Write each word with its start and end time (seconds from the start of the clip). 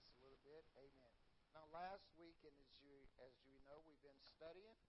this 0.00 0.16
a 0.16 0.20
little 0.24 0.40
bit. 0.48 0.64
Amen. 0.80 1.14
Now, 1.52 1.68
last 1.68 2.08
week, 2.16 2.40
and 2.48 2.56
as 2.56 2.72
you 2.80 3.04
as 3.20 3.36
you 3.44 3.52
know, 3.68 3.84
we've 3.84 4.00
been 4.00 4.22
studying. 4.24 4.80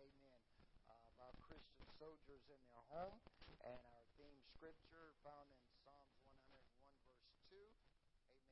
Amen. 0.00 0.40
Uh, 0.88 0.96
about 1.12 1.36
Christian 1.44 1.84
soldiers 2.00 2.40
in 2.48 2.60
their 2.72 2.84
home, 2.88 3.20
and 3.60 3.80
our 3.92 4.04
theme 4.16 4.40
scripture 4.56 5.12
found 5.20 5.52
in 5.52 5.60
Psalms 5.84 6.16
101, 6.40 6.64
verse 7.04 7.28
two. 7.52 7.68
Amen. 8.16 8.48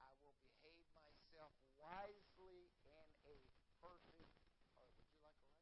I 0.00 0.10
will 0.24 0.32
behave 0.40 0.88
myself 0.96 1.52
wisely 1.76 2.72
in 2.88 3.04
a 3.28 3.36
perfect. 3.84 4.32
Or 4.80 4.88
would 4.88 5.04
you 5.04 5.14
like 5.20 5.36
a 5.36 5.48
lesson? 5.52 5.54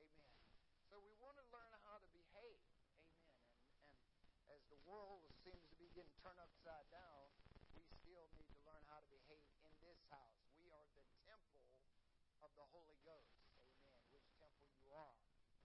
Amen. 0.00 0.74
So 0.90 0.98
we 0.98 1.14
want 1.22 1.38
to 1.38 1.46
learn 1.54 1.70
how 1.86 2.02
to 2.02 2.08
behave. 2.10 2.58
Amen. 2.82 3.54
And, 3.86 3.94
and 4.34 4.42
as 4.50 4.62
the 4.66 4.80
world 4.82 5.22
seems 5.46 5.62
to 5.70 5.76
be 5.78 5.86
getting 5.94 6.10
turned 6.18 6.42
upside 6.42 6.86
down, 6.90 7.30
we 7.78 7.86
still 8.02 8.26
need 8.34 8.50
to 8.50 8.60
learn 8.66 8.82
how 8.90 8.98
to 8.98 9.08
behave 9.10 9.54
in 9.62 9.74
this 9.82 10.02
house. 10.10 10.42
We 10.58 10.66
are 10.74 10.86
the 10.98 11.06
temple 11.22 11.62
of 12.42 12.50
the 12.58 12.66
Holy 12.74 12.98
Ghost. 13.06 13.38
Amen. 13.86 14.02
Which 14.10 14.26
temple 14.42 14.66
you 14.82 14.90
are. 14.90 15.14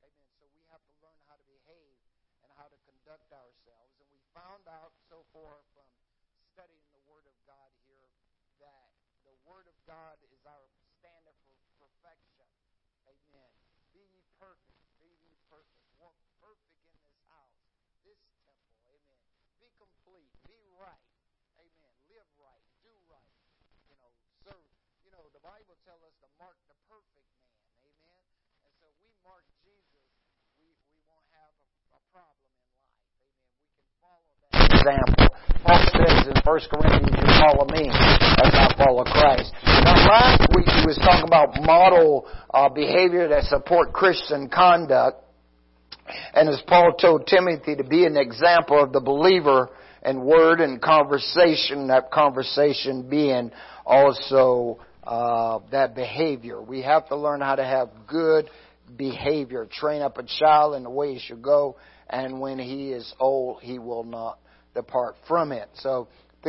Amen. 0.06 0.30
So 0.38 0.46
we 0.54 0.62
have 0.76 0.84
to 0.92 0.96
learn 1.00 1.16
how 1.32 1.40
to 1.40 1.48
behave 1.48 1.96
and 2.44 2.52
how 2.60 2.68
to 2.68 2.76
conduct 2.84 3.32
ourselves. 3.32 3.96
And 4.04 4.12
we 4.12 4.20
found 4.36 4.68
out 4.68 4.92
so 5.08 5.24
far 5.32 5.64
from 5.72 5.88
studying 6.52 6.84
the 6.92 7.00
Word 7.08 7.24
of 7.24 7.36
God 7.48 7.72
here 7.88 8.12
that 8.60 8.92
the 9.24 9.32
Word 9.48 9.72
of 9.72 9.78
God 9.88 10.20
is 10.28 10.44
our 10.44 10.68
standard 11.00 11.40
for 11.48 11.56
perfection. 11.80 12.44
Amen. 13.08 13.52
Be 13.96 14.04
ye 14.04 14.28
perfect. 14.36 14.84
Be 15.00 15.08
ye 15.08 15.40
perfect. 15.48 15.88
Walk 15.96 16.20
perfect 16.44 16.76
in 16.92 17.00
this 17.08 17.16
house, 17.32 17.64
this 18.04 18.20
temple. 18.44 18.76
Amen. 18.92 19.24
Be 19.64 19.72
complete. 19.80 20.28
Be 20.44 20.60
right. 20.76 21.08
Amen. 21.56 21.96
Live 22.12 22.28
right. 22.36 22.68
Do 22.84 22.92
right. 23.08 23.32
You 23.88 23.96
know, 23.96 24.12
serve. 24.44 24.68
You 25.08 25.16
know, 25.16 25.32
the 25.32 25.40
Bible 25.40 25.80
tells 25.88 26.04
us 26.04 26.20
to 26.20 26.28
mark 26.36 26.60
the 26.68 26.76
perfect 26.92 27.32
man. 27.40 27.64
Amen. 27.88 28.22
And 28.68 28.74
so 28.84 28.92
we 29.00 29.08
mark 29.24 29.46
Jesus, 29.64 30.04
we, 30.58 30.74
we 30.90 30.98
won't 31.06 31.28
have 31.34 31.54
a, 31.62 31.68
a 31.98 32.02
problem 32.12 32.50
in 32.50 32.72
life. 32.82 33.06
Amen. 33.22 33.54
We 33.62 33.70
can 33.78 33.88
follow 34.02 34.34
that 34.42 34.75
example. 34.86 35.36
Paul 35.66 35.82
says 35.98 36.28
in 36.28 36.42
1 36.44 36.60
Corinthians, 36.70 37.18
you 37.18 37.28
follow 37.42 37.66
me 37.74 37.90
as 37.90 38.54
I 38.54 38.74
follow 38.78 39.04
Christ. 39.04 39.52
Now 39.66 40.08
last 40.08 40.42
week 40.56 40.68
we 40.68 40.86
was 40.86 41.00
talking 41.04 41.26
about 41.26 41.60
model 41.64 42.28
uh, 42.54 42.70
behavior 42.70 43.28
that 43.30 43.44
support 43.46 43.94
Christian 43.94 44.48
conduct. 44.48 45.24
And 46.36 46.50
as 46.50 46.62
Paul 46.68 46.94
told 46.94 47.26
Timothy 47.26 47.76
to 47.78 47.84
be 47.84 48.06
an 48.06 48.16
example 48.16 48.82
of 48.82 48.94
the 48.94 49.00
believer 49.00 49.70
in 50.06 50.24
word 50.24 50.62
and 50.62 50.80
conversation, 50.80 51.88
that 51.88 52.12
conversation 52.12 53.10
being 53.10 53.50
also 53.88 54.78
uh, 55.04 55.60
that 55.72 55.96
behavior. 55.96 56.62
We 56.62 56.84
have 56.84 57.08
to 57.08 57.16
learn 57.16 57.42
how 57.42 57.56
to 57.56 57.64
have 57.64 57.90
good 58.08 58.52
behavior. 58.96 59.68
Train 59.72 60.04
up 60.04 60.20
a 60.20 60.24
child 60.24 60.76
in 60.76 60.84
the 60.84 60.92
way 60.92 61.16
he 61.16 61.20
should 61.20 61.42
go, 61.42 61.78
and 62.08 62.40
when 62.40 62.60
he 62.60 62.92
is 62.92 63.12
old, 63.20 63.64
he 63.64 63.80
will 63.80 64.04
not 64.04 64.38
depart 64.76 65.16
from 65.28 65.52
it. 65.52 65.70
So, 65.74 66.08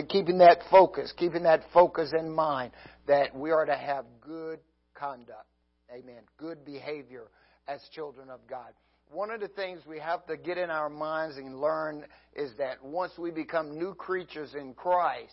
keeping 0.08 0.38
that 0.38 0.58
focus, 0.70 1.12
keeping 1.16 1.44
that 1.44 1.62
focus 1.72 2.12
in 2.18 2.30
mind, 2.30 2.72
that 3.06 3.34
we 3.34 3.50
are 3.50 3.64
to 3.64 3.74
have 3.74 4.04
good 4.20 4.58
conduct. 4.94 5.46
Amen. 5.90 6.22
Good 6.36 6.64
behavior 6.64 7.28
as 7.66 7.80
children 7.94 8.28
of 8.28 8.40
God. 8.48 8.72
One 9.10 9.30
of 9.30 9.40
the 9.40 9.48
things 9.48 9.80
we 9.86 10.00
have 10.00 10.26
to 10.26 10.36
get 10.36 10.58
in 10.58 10.68
our 10.68 10.90
minds 10.90 11.36
and 11.36 11.60
learn 11.60 12.04
is 12.34 12.50
that 12.58 12.84
once 12.84 13.12
we 13.16 13.30
become 13.30 13.78
new 13.78 13.94
creatures 13.94 14.54
in 14.54 14.74
Christ, 14.74 15.32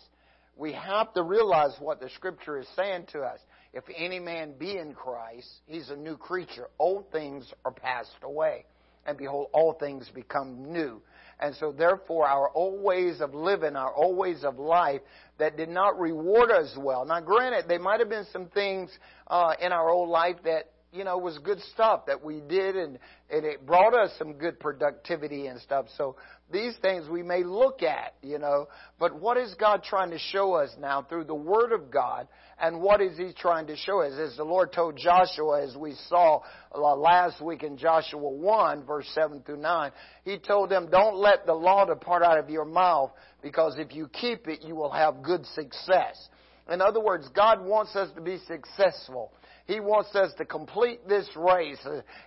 we 0.56 0.72
have 0.72 1.12
to 1.14 1.22
realize 1.24 1.74
what 1.80 2.00
the 2.00 2.08
Scripture 2.10 2.58
is 2.60 2.68
saying 2.76 3.06
to 3.12 3.20
us. 3.20 3.40
If 3.72 3.82
any 3.96 4.20
man 4.20 4.54
be 4.56 4.78
in 4.78 4.94
Christ, 4.94 5.48
he's 5.66 5.90
a 5.90 5.96
new 5.96 6.16
creature. 6.16 6.68
Old 6.78 7.10
things 7.10 7.52
are 7.64 7.72
passed 7.72 8.12
away. 8.22 8.64
And 9.06 9.18
behold, 9.18 9.48
all 9.52 9.72
things 9.72 10.08
become 10.14 10.72
new. 10.72 11.02
And 11.40 11.54
so, 11.56 11.72
therefore, 11.72 12.26
our 12.26 12.50
old 12.54 12.82
ways 12.82 13.20
of 13.20 13.34
living, 13.34 13.76
our 13.76 13.94
old 13.94 14.16
ways 14.16 14.44
of 14.44 14.58
life 14.58 15.00
that 15.38 15.56
did 15.56 15.68
not 15.68 15.98
reward 15.98 16.50
us 16.50 16.74
well. 16.76 17.04
Now, 17.04 17.20
granted, 17.20 17.64
there 17.68 17.78
might 17.78 18.00
have 18.00 18.08
been 18.08 18.26
some 18.32 18.46
things 18.46 18.90
uh, 19.26 19.54
in 19.60 19.72
our 19.72 19.90
old 19.90 20.08
life 20.08 20.36
that 20.44 20.70
you 20.94 21.02
know, 21.02 21.18
was 21.18 21.38
good 21.38 21.60
stuff 21.72 22.06
that 22.06 22.22
we 22.24 22.40
did 22.40 22.76
and, 22.76 22.98
and 23.28 23.44
it 23.44 23.66
brought 23.66 23.94
us 23.94 24.12
some 24.16 24.34
good 24.34 24.60
productivity 24.60 25.48
and 25.48 25.60
stuff. 25.60 25.86
So 25.98 26.14
these 26.54 26.74
things 26.80 27.08
we 27.08 27.22
may 27.22 27.42
look 27.42 27.82
at, 27.82 28.14
you 28.22 28.38
know, 28.38 28.68
but 28.98 29.20
what 29.20 29.36
is 29.36 29.54
God 29.58 29.82
trying 29.82 30.10
to 30.10 30.18
show 30.18 30.54
us 30.54 30.70
now 30.80 31.02
through 31.02 31.24
the 31.24 31.34
Word 31.34 31.72
of 31.72 31.90
God 31.90 32.28
and 32.58 32.80
what 32.80 33.00
is 33.00 33.18
He 33.18 33.32
trying 33.36 33.66
to 33.66 33.76
show 33.76 34.00
us? 34.00 34.12
As 34.18 34.36
the 34.36 34.44
Lord 34.44 34.72
told 34.72 34.96
Joshua, 34.96 35.62
as 35.62 35.76
we 35.76 35.94
saw 36.08 36.40
uh, 36.74 36.96
last 36.96 37.42
week 37.42 37.64
in 37.64 37.76
Joshua 37.76 38.20
1 38.20 38.84
verse 38.84 39.08
7 39.14 39.42
through 39.42 39.58
9, 39.58 39.90
He 40.24 40.38
told 40.38 40.70
them, 40.70 40.88
don't 40.90 41.16
let 41.16 41.44
the 41.44 41.52
law 41.52 41.84
depart 41.84 42.22
out 42.22 42.38
of 42.38 42.48
your 42.48 42.64
mouth 42.64 43.10
because 43.42 43.74
if 43.78 43.92
you 43.92 44.08
keep 44.08 44.46
it, 44.46 44.62
you 44.62 44.76
will 44.76 44.92
have 44.92 45.22
good 45.22 45.44
success. 45.54 46.28
In 46.70 46.80
other 46.80 47.00
words, 47.00 47.28
God 47.34 47.62
wants 47.62 47.94
us 47.94 48.10
to 48.14 48.22
be 48.22 48.38
successful. 48.46 49.32
He 49.66 49.80
wants 49.80 50.14
us 50.14 50.30
to 50.36 50.44
complete 50.44 51.08
this 51.08 51.26
race 51.34 51.78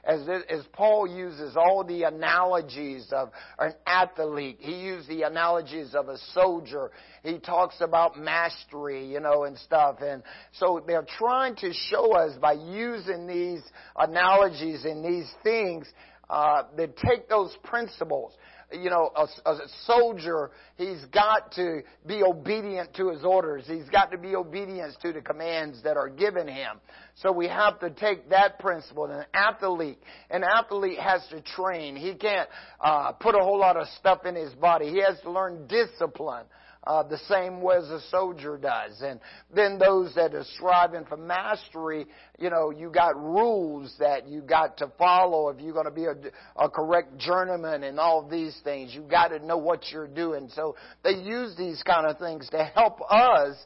as, 0.04 0.28
as 0.50 0.66
Paul 0.74 1.08
uses 1.08 1.56
all 1.56 1.84
the 1.84 2.04
analogies 2.04 3.08
of 3.12 3.30
an 3.60 3.74
athlete. 3.86 4.58
He 4.60 4.74
used 4.74 5.08
the 5.08 5.22
analogies 5.22 5.94
of 5.94 6.10
a 6.10 6.18
soldier. 6.34 6.90
He 7.22 7.38
talks 7.38 7.76
about 7.80 8.18
mastery, 8.18 9.06
you 9.06 9.20
know, 9.20 9.44
and 9.44 9.56
stuff. 9.60 9.98
And 10.02 10.24
so 10.54 10.84
they're 10.88 11.06
trying 11.20 11.56
to 11.58 11.72
show 11.74 12.14
us 12.14 12.36
by 12.42 12.54
using 12.54 13.28
these 13.28 13.62
analogies 13.96 14.84
and 14.86 15.06
these 15.06 15.30
things 15.44 15.88
uh, 16.32 16.64
that 16.76 16.98
take 16.98 17.30
those 17.30 17.56
principles 17.64 18.34
you 18.72 18.90
know, 18.90 19.12
a, 19.16 19.50
a 19.50 19.58
soldier, 19.86 20.52
he's 20.76 21.04
got 21.14 21.54
to 21.54 21.82
be 22.06 22.22
obedient 22.24 22.94
to 22.96 23.10
his 23.10 23.24
orders. 23.24 23.64
He's 23.66 23.90
got 23.90 24.12
to 24.12 24.18
be 24.18 24.36
obedient 24.36 24.96
to 25.02 25.14
the 25.14 25.22
commands 25.22 25.82
that 25.84 25.96
are 25.96 26.10
given 26.10 26.48
him. 26.48 26.78
So 27.16 27.32
we 27.32 27.48
have 27.48 27.80
to 27.80 27.90
take 27.90 28.30
that 28.30 28.60
principle. 28.60 29.06
An 29.06 29.26
athlete, 29.34 30.00
an 30.30 30.44
athlete 30.44 31.00
has 31.00 31.22
to 31.30 31.42
train. 31.42 31.96
He 31.96 32.14
can't 32.16 32.50
uh, 32.82 33.14
put 33.14 33.36
a 33.36 33.40
whole 33.40 33.60
lot 33.60 33.78
of 33.78 33.88
stuff 34.00 34.26
in 34.26 34.36
his 34.36 34.54
body. 34.54 34.90
He 34.90 35.02
has 35.02 35.20
to 35.22 35.32
learn 35.32 35.68
discipline 35.68 36.46
uh, 36.88 37.04
the 37.04 37.18
same 37.30 37.62
way 37.62 37.76
as 37.76 37.90
a 37.90 38.00
soldier 38.10 38.58
does. 38.58 39.02
And 39.02 39.20
then 39.54 39.78
those 39.78 40.16
that 40.16 40.34
are 40.34 40.46
striving 40.56 41.06
for 41.06 41.18
mastery, 41.18 42.06
you 42.40 42.50
know, 42.50 42.72
you 42.72 42.90
got 42.90 43.16
rules 43.16 43.94
that 44.00 44.28
you 44.28 44.42
got 44.42 44.78
to 44.78 44.92
follow 44.98 45.50
if 45.50 45.60
you're 45.60 45.74
going 45.74 45.86
to 45.86 45.92
be 45.92 46.06
a, 46.06 46.16
a 46.56 46.70
correct 46.70 47.18
journeyman 47.18 47.84
and 47.84 48.00
all 48.00 48.28
these 48.28 48.58
things. 48.64 48.94
You 48.96 49.02
got 49.02 49.30
to 49.30 49.46
know 49.46 49.58
what 49.58 49.84
you're 49.92 50.08
doing. 50.08 50.50
So 50.54 50.76
they 51.04 51.12
use 51.12 51.56
these 51.58 51.84
kind 51.84 52.08
of 52.08 52.18
things 52.20 52.48
to 52.52 52.64
help 52.74 53.00
us 53.10 53.58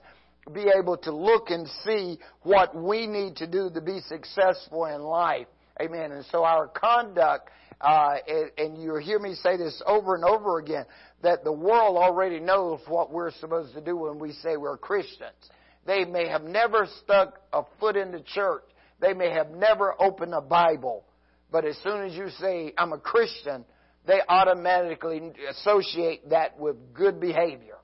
be 0.51 0.65
able 0.75 0.97
to 0.97 1.15
look 1.15 1.49
and 1.49 1.67
see 1.85 2.17
what 2.41 2.75
we 2.75 3.05
need 3.05 3.35
to 3.37 3.47
do 3.47 3.69
to 3.73 3.81
be 3.81 3.99
successful 4.07 4.85
in 4.85 5.01
life. 5.01 5.47
Amen. 5.79 6.11
And 6.11 6.25
so 6.31 6.43
our 6.43 6.67
conduct, 6.67 7.49
uh, 7.81 8.15
and, 8.27 8.51
and 8.57 8.81
you 8.81 8.95
hear 8.97 9.19
me 9.19 9.35
say 9.35 9.57
this 9.57 9.81
over 9.85 10.15
and 10.15 10.23
over 10.23 10.59
again, 10.59 10.85
that 11.23 11.43
the 11.43 11.51
world 11.51 11.97
already 11.97 12.39
knows 12.39 12.79
what 12.87 13.11
we're 13.11 13.31
supposed 13.31 13.73
to 13.73 13.81
do 13.81 13.95
when 13.95 14.19
we 14.19 14.31
say 14.33 14.57
we're 14.57 14.77
Christians. 14.77 15.49
They 15.85 16.05
may 16.05 16.27
have 16.27 16.43
never 16.43 16.87
stuck 17.03 17.39
a 17.51 17.63
foot 17.79 17.95
in 17.95 18.11
the 18.11 18.21
church. 18.21 18.63
They 18.99 19.13
may 19.13 19.31
have 19.31 19.49
never 19.49 19.95
opened 19.99 20.33
a 20.33 20.41
Bible. 20.41 21.05
But 21.51 21.65
as 21.65 21.77
soon 21.83 22.03
as 22.03 22.13
you 22.13 22.29
say, 22.39 22.73
I'm 22.77 22.93
a 22.93 22.99
Christian, 22.99 23.65
they 24.05 24.19
automatically 24.27 25.21
associate 25.49 26.29
that 26.29 26.59
with 26.59 26.93
good 26.93 27.19
behavior 27.19 27.77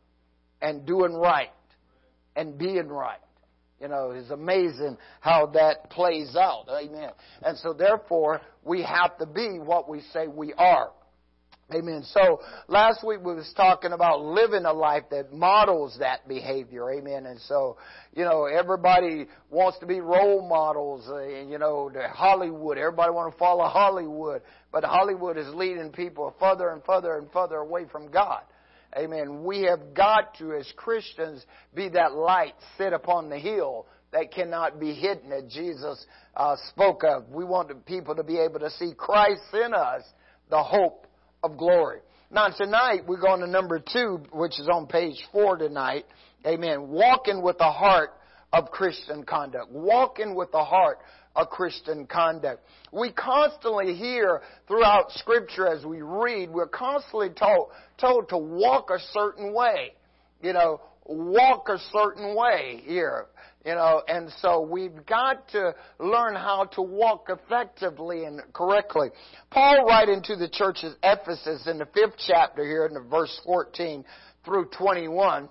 and 0.62 0.86
doing 0.86 1.14
right 1.14 1.50
and 2.36 2.58
being 2.58 2.88
right. 2.88 3.20
You 3.80 3.88
know, 3.88 4.12
it's 4.12 4.32
amazing 4.32 4.98
how 5.22 5.48
that 5.54 5.90
plays 5.92 6.36
out. 6.36 6.66
Amen. 6.70 7.12
And 7.44 7.58
so 7.60 7.74
therefore, 7.74 8.42
we 8.64 8.82
have 8.84 9.18
to 9.20 9.26
be 9.26 9.60
what 9.60 9.88
we 9.88 10.02
say 10.14 10.28
we 10.28 10.54
are. 10.54 10.92
Amen. 11.76 12.02
So 12.14 12.40
last 12.70 13.06
week 13.06 13.20
we 13.22 13.36
was 13.36 13.52
talking 13.58 13.92
about 13.92 14.22
living 14.22 14.64
a 14.64 14.72
life 14.72 15.04
that 15.12 15.34
models 15.34 15.98
that 16.00 16.26
behavior. 16.26 16.90
Amen. 16.90 17.26
And 17.26 17.42
so, 17.42 17.76
you 18.14 18.24
know, 18.24 18.46
everybody 18.46 19.26
wants 19.50 19.78
to 19.80 19.86
be 19.86 20.00
role 20.00 20.48
models. 20.48 21.06
Uh, 21.10 21.18
and, 21.18 21.52
you 21.52 21.60
know, 21.60 21.92
Hollywood. 22.14 22.78
Everybody 22.78 23.12
want 23.12 23.34
to 23.34 23.38
follow 23.38 23.66
Hollywood, 23.66 24.44
but 24.72 24.86
Hollywood 24.86 25.38
is 25.38 25.54
leading 25.54 25.92
people 25.92 26.34
further 26.40 26.70
and 26.70 26.82
further 26.86 27.18
and 27.18 27.30
further 27.34 27.58
away 27.58 27.84
from 27.92 28.10
God. 28.10 28.44
Amen. 28.96 29.44
We 29.44 29.64
have 29.64 29.94
got 29.94 30.36
to, 30.40 30.54
as 30.54 30.72
Christians, 30.76 31.46
be 31.76 31.90
that 31.90 32.14
light 32.14 32.54
set 32.78 32.94
upon 32.94 33.30
the 33.30 33.38
hill 33.38 33.86
that 34.12 34.32
cannot 34.32 34.80
be 34.80 34.94
hidden 34.94 35.30
that 35.30 35.50
Jesus 35.50 36.06
uh, 36.36 36.56
spoke 36.70 37.04
of. 37.04 37.30
We 37.30 37.44
want 37.44 37.86
people 37.86 38.16
to 38.16 38.24
be 38.24 38.40
able 38.40 38.60
to 38.60 38.70
see 38.72 38.94
Christ 38.98 39.42
in 39.54 39.74
us, 39.74 40.04
the 40.50 40.64
hope 40.64 41.08
of 41.44 41.58
glory. 41.58 42.00
Now 42.32 42.48
tonight 42.50 43.02
we're 43.08 43.22
going 43.22 43.42
to 43.42 43.48
number 43.48 43.80
two, 43.80 44.22
which 44.32 44.60
is 44.60 44.68
on 44.72 44.88
page 44.88 45.22
four 45.32 45.58
tonight. 45.58 46.06
Amen. 46.46 46.90
Walking 46.90 47.42
with 47.42 47.58
the 47.58 47.72
heart 47.72 48.12
of 48.54 48.72
Christian 48.72 49.24
conduct. 49.24 49.72
Walking 49.72 50.36
with 50.36 50.52
the 50.52 50.64
heart 50.64 51.00
of 51.38 51.50
Christian 51.50 52.08
conduct. 52.08 52.62
We 52.92 53.12
constantly 53.12 53.94
hear 53.94 54.42
throughout 54.68 55.12
scripture 55.12 55.68
as 55.68 55.86
we 55.86 56.02
read, 56.02 56.50
we're 56.50 56.68
constantly 56.68 57.30
told, 57.30 57.70
told 57.98 58.30
to 58.30 58.38
walk 58.38 58.90
a 58.90 59.00
certain 59.14 59.54
way. 59.54 59.94
You 60.42 60.54
know, 60.54 60.82
walk 61.06 61.70
a 61.70 61.78
certain 61.94 62.36
way 62.36 62.82
here. 62.84 63.28
You 63.66 63.76
know, 63.76 64.02
and 64.08 64.32
so 64.42 64.62
we've 64.62 65.06
got 65.06 65.50
to 65.50 65.76
learn 66.00 66.36
how 66.36 66.66
to 66.74 66.82
walk 66.82 67.28
effectively 67.30 68.24
and 68.24 68.42
correctly. 68.54 69.10
Paul 69.52 69.86
writing 69.86 70.22
to 70.24 70.36
the 70.36 70.48
church 70.50 70.84
of 70.84 70.94
Ephesus 71.04 71.68
in 71.68 71.78
the 71.78 71.88
fifth 71.94 72.16
chapter 72.26 72.64
here 72.64 72.86
in 72.86 72.94
the 72.94 73.02
verse 73.02 73.40
14 73.46 74.06
through 74.46 74.70
21. 74.78 75.50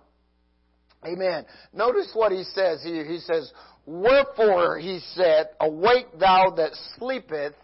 Amen. 1.07 1.45
Notice 1.73 2.11
what 2.15 2.33
he 2.33 2.45
says 2.45 2.83
here. 2.83 3.05
He 3.05 3.19
says, 3.19 3.53
Wherefore, 3.87 4.79
he 4.79 5.01
said, 5.15 5.51
Awake 5.61 6.19
thou 6.19 6.53
that 6.57 6.73
sleepeth, 6.99 7.55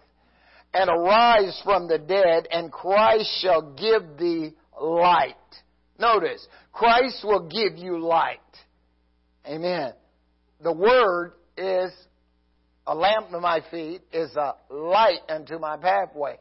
and 0.75 0.89
arise 0.89 1.61
from 1.65 1.89
the 1.89 1.99
dead, 1.99 2.49
and 2.51 2.71
Christ 2.71 3.29
shall 3.43 3.75
give 3.75 4.17
thee 4.19 4.53
light. 4.81 5.35
Notice, 5.99 6.47
Christ 6.73 7.25
will 7.25 7.49
give 7.49 7.77
you 7.77 7.99
light. 7.99 8.39
Amen. 9.47 9.93
The 10.63 10.73
Word 10.73 11.33
is 11.57 11.93
a 12.87 12.95
lamp 12.95 13.31
to 13.31 13.41
my 13.41 13.61
feet, 13.71 14.03
is 14.13 14.35
a 14.37 14.55
light 14.71 15.21
unto 15.29 15.59
my 15.59 15.77
pathway. 15.77 16.39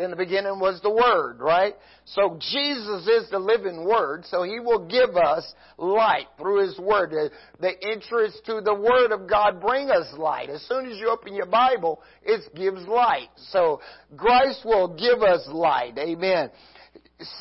In 0.00 0.10
the 0.10 0.16
beginning 0.16 0.58
was 0.58 0.80
the 0.82 0.90
Word, 0.90 1.38
right? 1.40 1.74
So 2.06 2.38
Jesus 2.40 3.06
is 3.06 3.30
the 3.30 3.38
living 3.38 3.84
Word, 3.84 4.24
so 4.24 4.42
He 4.42 4.58
will 4.58 4.86
give 4.86 5.16
us 5.16 5.44
light 5.76 6.28
through 6.38 6.66
His 6.66 6.78
Word. 6.78 7.12
The 7.60 7.90
interest 7.90 8.40
to 8.46 8.62
the 8.64 8.74
Word 8.74 9.12
of 9.12 9.28
God 9.28 9.60
bring 9.60 9.90
us 9.90 10.06
light. 10.16 10.48
As 10.48 10.62
soon 10.66 10.86
as 10.90 10.96
you 10.96 11.10
open 11.10 11.34
your 11.34 11.46
Bible, 11.46 12.00
it 12.22 12.40
gives 12.54 12.86
light. 12.86 13.28
So 13.50 13.80
Christ 14.16 14.64
will 14.64 14.96
give 14.96 15.22
us 15.22 15.46
light. 15.48 15.98
Amen. 15.98 16.50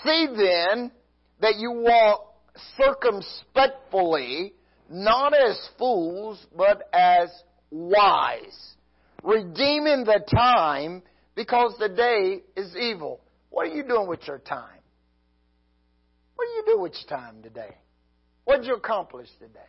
See 0.04 0.28
then 0.36 0.92
that 1.40 1.56
you 1.58 1.72
walk 1.72 2.36
circumspectly, 2.78 4.54
not 4.90 5.34
as 5.34 5.70
fools, 5.78 6.46
but 6.56 6.84
as 6.92 7.30
wise, 7.72 8.76
redeeming 9.24 10.04
the 10.04 10.20
time 10.30 11.02
because 11.36 11.76
the 11.80 11.90
day 11.90 12.42
is 12.56 12.76
evil. 12.76 13.22
What 13.50 13.68
are 13.68 13.76
you 13.76 13.84
doing 13.84 14.08
with 14.08 14.28
your 14.28 14.40
time? 14.40 14.80
What 16.36 16.46
do 16.46 16.52
you 16.52 16.76
do 16.76 16.82
with 16.82 16.94
your 16.94 17.20
time 17.20 17.42
today? 17.44 17.76
What 18.46 18.58
did 18.58 18.68
you 18.68 18.76
accomplish 18.76 19.28
today? 19.40 19.60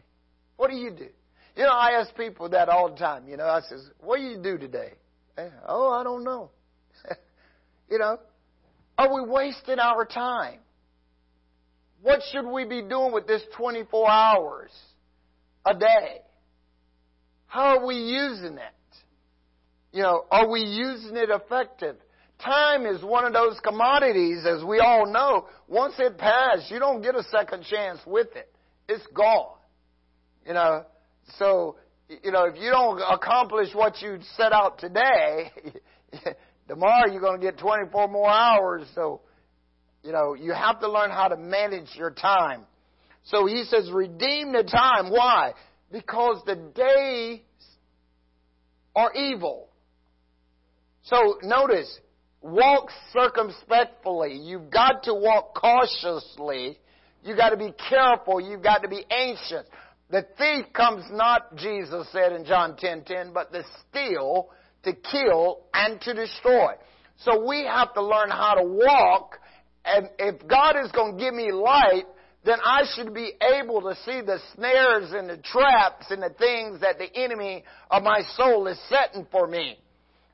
What 0.57 0.71
do 0.71 0.77
you 0.77 0.91
do? 0.91 1.09
You 1.57 1.65
know, 1.65 1.73
I 1.73 2.01
ask 2.01 2.15
people 2.17 2.49
that 2.51 2.69
all 2.69 2.91
the 2.91 2.97
time. 2.97 3.29
You 3.29 3.37
know, 3.37 3.45
I 3.45 3.61
says, 3.61 3.91
"What 4.01 4.17
do 4.17 4.23
you 4.23 4.39
do 4.43 4.57
today?" 4.57 4.95
oh, 5.67 5.91
I 5.91 6.03
don't 6.03 6.25
know. 6.25 6.51
you 7.91 7.99
know, 7.99 8.19
are 8.97 9.13
we 9.13 9.29
wasting 9.29 9.79
our 9.79 10.05
time? 10.05 10.61
What 12.03 12.21
should 12.33 12.47
we 12.47 12.65
be 12.65 12.83
doing 12.83 13.13
with 13.13 13.27
this 13.27 13.43
24 13.57 14.11
hours 14.11 14.71
a 15.65 15.75
day? 15.75 16.21
How 17.47 17.79
are 17.79 17.87
we 17.87 17.95
using 17.95 18.55
it? 18.55 18.75
You 19.93 20.03
know, 20.03 20.25
are 20.31 20.49
we 20.49 20.61
using 20.61 21.17
it 21.17 21.29
effective? 21.31 21.97
Time 22.43 22.87
is 22.87 23.03
one 23.05 23.25
of 23.25 23.33
those 23.33 23.59
commodities, 23.63 24.45
as 24.47 24.65
we 24.65 24.81
all 24.81 25.07
know. 25.07 25.47
Once 25.69 25.95
it 25.99 26.19
passes, 26.19 26.69
you 26.71 26.79
don't 26.79 27.03
get 27.03 27.15
a 27.15 27.23
second 27.25 27.65
chance 27.65 28.01
with 28.07 28.29
it. 28.35 28.53
It's 28.89 29.07
gone. 29.15 29.57
You 30.47 30.55
know, 30.55 30.85
so, 31.39 31.77
you 32.09 32.33
know, 32.33 32.47
if 32.47 32.57
you 32.57 32.71
don't 32.71 33.01
accomplish 33.01 33.69
what 33.75 34.01
you 34.03 34.19
set 34.37 34.53
out 34.53 34.79
today, 34.79 35.53
tomorrow 36.69 37.11
you're 37.11 37.21
going 37.21 37.41
to 37.41 37.47
get 37.47 37.59
24 37.59 38.09
more 38.09 38.31
hours. 38.31 38.89
So, 38.95 39.21
you 40.03 40.11
know, 40.11 40.35
you 40.35 40.53
have 40.53 40.81
to 40.81 40.91
learn 40.91 41.11
how 41.11 41.29
to 41.29 41.37
manage 41.37 41.95
your 41.95 42.11
time. 42.11 42.63
So 43.25 43.47
he 43.47 43.65
says, 43.69 43.89
redeem 43.93 44.53
the 44.53 44.65
time. 44.65 45.13
Why? 45.13 45.53
Because 45.93 46.43
the 46.45 46.57
days 46.57 47.41
are 48.97 49.13
evil. 49.15 49.69
So 51.05 51.39
notice, 51.43 51.99
walk 52.41 52.91
circumspectly. 53.13 54.35
You've 54.35 54.71
got 54.71 55.03
to 55.05 55.15
walk 55.15 55.55
cautiously. 55.55 56.79
You've 57.25 57.39
got 57.39 57.51
to 57.51 57.57
be 57.57 57.73
careful. 57.89 58.41
You've 58.41 58.63
got 58.63 58.83
to 58.83 58.89
be 58.89 59.05
anxious. 59.11 59.67
The 60.11 60.27
thief 60.37 60.67
comes 60.75 61.05
not, 61.11 61.57
Jesus 61.57 62.07
said 62.13 62.33
in 62.33 62.45
John 62.45 62.77
10, 62.77 63.05
10, 63.05 63.33
but 63.33 63.53
to 63.53 63.65
steal, 63.89 64.51
to 64.83 64.93
kill, 64.93 65.61
and 65.73 66.01
to 66.03 66.13
destroy. 66.13 66.73
So 67.25 67.47
we 67.47 67.65
have 67.65 67.95
to 67.95 68.03
learn 68.03 68.29
how 68.29 68.55
to 68.55 68.65
walk, 68.65 69.39
and 69.85 70.11
if 70.19 70.47
God 70.47 70.77
is 70.85 70.93
going 70.93 71.17
to 71.17 71.25
give 71.25 71.33
me 71.33 71.51
light, 71.51 72.05
then 72.45 72.59
I 72.63 72.83
should 72.95 73.15
be 73.15 73.33
able 73.41 73.81
to 73.83 73.95
see 74.05 74.21
the 74.21 74.39
snares 74.55 75.13
and 75.13 75.31
the 75.31 75.39
traps 75.39 76.07
and 76.11 76.23
the 76.23 76.35
things 76.39 76.81
that 76.81 76.99
the 76.99 77.09
enemy 77.17 77.65
of 77.91 78.03
my 78.03 78.23
soul 78.37 78.67
is 78.67 78.79
setting 78.89 79.27
for 79.31 79.47
me. 79.47 79.79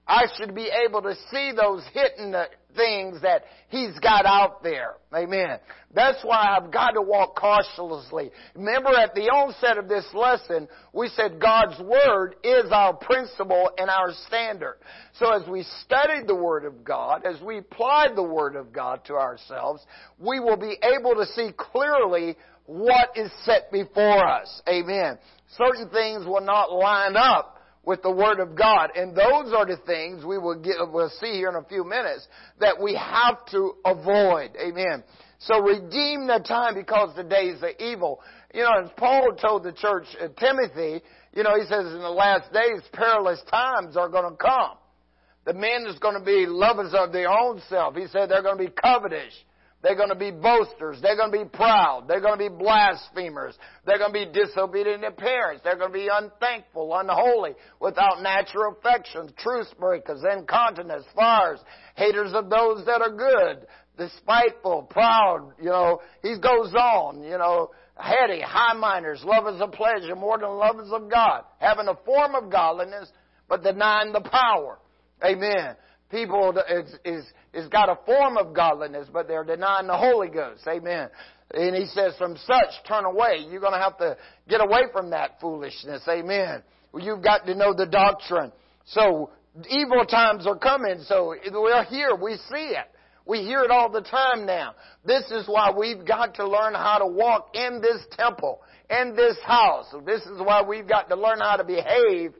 I 0.09 0.25
should 0.37 0.55
be 0.55 0.71
able 0.87 1.03
to 1.03 1.15
see 1.31 1.53
those 1.55 1.85
hidden 1.93 2.35
things 2.75 3.21
that 3.21 3.43
He's 3.69 3.99
got 3.99 4.25
out 4.25 4.63
there. 4.63 4.95
Amen. 5.15 5.59
That's 5.95 6.19
why 6.23 6.57
I've 6.57 6.71
got 6.71 6.93
to 6.93 7.03
walk 7.03 7.37
cautiously. 7.37 8.31
Remember 8.55 8.89
at 8.89 9.15
the 9.15 9.29
onset 9.29 9.77
of 9.77 9.87
this 9.87 10.07
lesson, 10.15 10.67
we 10.95 11.09
said 11.09 11.39
God's 11.39 11.79
Word 11.81 12.37
is 12.43 12.73
our 12.73 12.95
principle 12.95 13.71
and 13.77 13.91
our 13.91 14.13
standard. 14.27 14.79
So 15.19 15.31
as 15.31 15.47
we 15.47 15.67
studied 15.85 16.27
the 16.27 16.35
Word 16.35 16.65
of 16.65 16.83
God, 16.85 17.27
as 17.27 17.43
we 17.43 17.59
applied 17.59 18.17
the 18.17 18.23
Word 18.23 18.57
of 18.57 18.73
God 18.73 19.05
to 19.07 19.15
ourselves, 19.15 19.85
we 20.19 20.41
will 20.41 20.57
be 20.57 20.79
able 20.83 21.17
to 21.17 21.27
see 21.35 21.51
clearly 21.55 22.37
what 22.65 23.11
is 23.15 23.31
set 23.45 23.71
before 23.71 24.27
us. 24.27 24.63
Amen. 24.67 25.19
Certain 25.57 25.91
things 25.91 26.27
will 26.27 26.43
not 26.43 26.73
line 26.73 27.17
up 27.17 27.58
with 27.89 28.03
the 28.03 28.11
Word 28.11 28.39
of 28.39 28.55
God. 28.55 28.91
And 28.95 29.17
those 29.17 29.51
are 29.57 29.65
the 29.65 29.79
things 29.87 30.23
we 30.23 30.37
will 30.37 30.61
get, 30.61 30.75
we'll 30.93 31.09
see 31.09 31.33
here 31.33 31.49
in 31.49 31.55
a 31.55 31.65
few 31.67 31.85
minutes 31.85 32.29
that 32.61 32.79
we 32.79 32.95
have 32.95 33.47
to 33.47 33.77
avoid. 33.83 34.51
Amen. 34.61 35.03
So 35.39 35.59
redeem 35.61 36.27
the 36.27 36.45
time 36.47 36.75
because 36.75 37.17
the 37.17 37.25
days 37.25 37.63
are 37.63 37.73
evil. 37.81 38.21
You 38.53 38.65
know, 38.65 38.85
as 38.85 38.91
Paul 38.99 39.35
told 39.41 39.65
the 39.65 39.73
church, 39.73 40.05
Timothy, 40.39 41.03
you 41.33 41.43
know, 41.43 41.59
he 41.59 41.63
says 41.63 41.87
in 41.87 42.01
the 42.01 42.11
last 42.11 42.53
days, 42.53 42.83
perilous 42.93 43.41
times 43.51 43.97
are 43.97 44.11
going 44.11 44.31
to 44.31 44.37
come. 44.37 44.77
The 45.47 45.55
men 45.55 45.87
is 45.89 45.99
going 45.99 46.19
to 46.19 46.25
be 46.25 46.45
lovers 46.47 46.93
of 46.93 47.11
their 47.11 47.31
own 47.31 47.63
self. 47.71 47.95
He 47.95 48.07
said 48.09 48.29
they're 48.29 48.43
going 48.43 48.59
to 48.59 48.65
be 48.65 48.75
covetous. 48.85 49.33
They're 49.83 49.95
going 49.95 50.09
to 50.09 50.17
be 50.17 50.33
boasters. 50.33 50.99
They're 51.01 51.17
going 51.17 51.31
to 51.31 51.39
be 51.39 51.49
proud. 51.49 52.07
They're 52.09 52.21
going 52.21 52.37
to 52.37 52.51
be 52.51 52.55
blasphemers. 52.55 53.57
They're 53.87 53.99
going 53.99 54.13
to 54.13 54.27
be 54.27 54.33
disobedient 54.33 55.03
to 55.03 55.13
parents. 55.13 55.63
They're 55.63 55.77
going 55.77 55.93
to 55.93 55.99
be 55.99 56.09
unthankful, 56.13 56.97
unholy, 56.97 57.53
without 57.81 58.21
natural 58.21 58.77
affections, 58.77 59.31
truce 59.39 59.73
breakers, 59.79 60.23
incontinents, 60.23 61.05
fires, 61.15 61.61
haters 61.95 62.33
of 62.35 62.51
those 62.51 62.85
that 62.87 63.03
are 63.03 63.17
good, 63.17 63.69
despiteful, 63.97 64.83
proud, 64.91 65.53
you 65.61 65.69
know, 65.69 66.01
he 66.23 66.39
goes 66.41 66.75
on, 66.75 67.23
you 67.23 67.39
know, 67.39 67.71
heady, 67.97 68.41
high-minders, 68.41 69.23
lovers 69.25 69.61
of 69.61 69.73
pleasure 69.73 70.15
more 70.15 70.39
than 70.39 70.49
lovers 70.51 70.91
of 70.93 71.11
God, 71.11 71.43
having 71.59 71.89
a 71.89 71.95
form 72.05 72.35
of 72.35 72.51
godliness, 72.51 73.11
but 73.49 73.63
denying 73.63 74.13
the 74.13 74.21
power. 74.21 74.79
Amen. 75.25 75.75
People 76.11 76.55
is, 76.71 76.95
is, 77.05 77.25
is 77.59 77.69
got 77.69 77.89
a 77.89 77.99
form 78.07 78.37
of 78.37 78.55
godliness, 78.55 79.09
but 79.13 79.29
they're 79.29 79.45
denying 79.45 79.87
the 79.87 79.97
Holy 79.97 80.29
Ghost. 80.29 80.63
Amen. 80.67 81.09
And 81.53 81.75
he 81.75 81.87
says, 81.87 82.15
from 82.19 82.37
such 82.37 82.87
turn 82.87 83.05
away. 83.05 83.47
You're 83.49 83.61
going 83.61 83.73
to 83.73 83.79
have 83.79 83.99
to 83.99 84.17
get 84.49 84.61
away 84.63 84.83
from 84.93 85.11
that 85.11 85.41
foolishness. 85.41 86.03
Amen. 86.09 86.63
You've 86.95 87.23
got 87.23 87.47
to 87.47 87.55
know 87.55 87.75
the 87.75 87.87
doctrine. 87.87 88.53
So, 88.87 89.31
evil 89.69 90.05
times 90.05 90.47
are 90.47 90.59
coming. 90.59 91.01
So, 91.05 91.35
we're 91.51 91.85
here. 91.85 92.15
We 92.15 92.37
see 92.51 92.75
it. 92.75 92.87
We 93.27 93.41
hear 93.41 93.63
it 93.63 93.71
all 93.71 93.91
the 93.91 94.01
time 94.01 94.47
now. 94.47 94.75
This 95.05 95.31
is 95.31 95.47
why 95.47 95.71
we've 95.71 96.07
got 96.07 96.35
to 96.37 96.49
learn 96.49 96.75
how 96.75 96.99
to 96.99 97.07
walk 97.07 97.51
in 97.55 97.83
this 97.83 98.03
temple, 98.13 98.61
in 98.89 99.15
this 99.15 99.37
house. 99.45 99.87
This 100.07 100.23
is 100.23 100.39
why 100.39 100.63
we've 100.63 100.89
got 100.89 101.11
to 101.11 101.17
learn 101.17 101.41
how 101.41 101.57
to 101.57 101.65
behave 101.65 102.33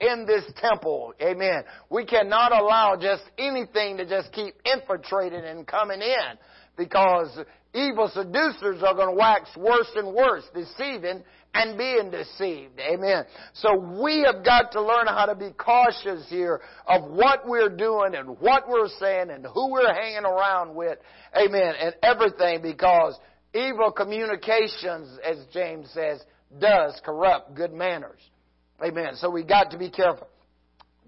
in 0.00 0.26
this 0.26 0.44
temple. 0.56 1.14
Amen. 1.20 1.64
We 1.90 2.04
cannot 2.04 2.52
allow 2.52 2.96
just 3.00 3.22
anything 3.38 3.96
to 3.98 4.06
just 4.06 4.32
keep 4.32 4.54
infiltrating 4.64 5.44
and 5.44 5.66
coming 5.66 6.00
in 6.02 6.38
because 6.76 7.38
evil 7.74 8.10
seducers 8.12 8.82
are 8.82 8.94
going 8.94 9.08
to 9.08 9.18
wax 9.18 9.48
worse 9.56 9.90
and 9.94 10.14
worse, 10.14 10.44
deceiving 10.54 11.22
and 11.54 11.78
being 11.78 12.10
deceived. 12.10 12.78
Amen. 12.78 13.24
So 13.54 13.76
we 14.02 14.26
have 14.30 14.44
got 14.44 14.72
to 14.72 14.82
learn 14.82 15.06
how 15.06 15.26
to 15.26 15.34
be 15.34 15.50
cautious 15.52 16.26
here 16.28 16.60
of 16.86 17.10
what 17.10 17.46
we're 17.46 17.74
doing 17.74 18.14
and 18.14 18.38
what 18.38 18.68
we're 18.68 18.88
saying 19.00 19.30
and 19.30 19.46
who 19.46 19.70
we're 19.70 19.92
hanging 19.92 20.26
around 20.26 20.74
with. 20.74 20.98
Amen. 21.34 21.74
And 21.80 21.94
everything 22.02 22.60
because 22.60 23.18
evil 23.54 23.90
communications, 23.90 25.18
as 25.24 25.38
James 25.52 25.90
says, 25.92 26.22
does 26.58 27.00
corrupt 27.04 27.54
good 27.54 27.72
manners. 27.72 28.20
Amen. 28.84 29.14
So 29.14 29.30
we 29.30 29.44
got 29.44 29.70
to 29.70 29.78
be 29.78 29.90
careful. 29.90 30.28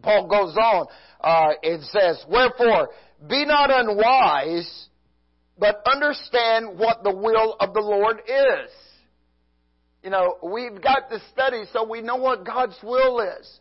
Paul 0.02 0.28
goes 0.28 0.56
on, 0.56 0.87
uh, 1.20 1.54
it 1.62 1.82
says, 1.90 2.25
Wherefore, 2.28 2.90
be 3.28 3.44
not 3.44 3.70
unwise, 3.70 4.88
but 5.58 5.82
understand 5.90 6.78
what 6.78 7.02
the 7.02 7.14
will 7.14 7.56
of 7.58 7.75
the 7.75 7.80
Lord 7.80 8.18
is. 8.26 8.70
You 10.02 10.10
know, 10.10 10.37
we've 10.42 10.80
got 10.80 11.10
to 11.10 11.20
study 11.32 11.64
so 11.72 11.87
we 11.88 12.00
know 12.00 12.16
what 12.16 12.46
God's 12.46 12.78
will 12.82 13.20
is. 13.20 13.60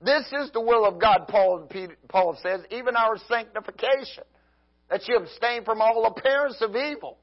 This 0.00 0.24
is 0.42 0.50
the 0.52 0.60
will 0.60 0.84
of 0.84 1.00
God, 1.00 1.26
Paul, 1.28 1.68
Paul 2.08 2.38
says, 2.42 2.60
even 2.70 2.96
our 2.96 3.16
sanctification. 3.28 4.24
That 4.90 5.06
you 5.06 5.16
abstain 5.16 5.64
from 5.64 5.82
all 5.82 6.06
appearance 6.06 6.56
of 6.60 6.74
evil. 6.74 7.18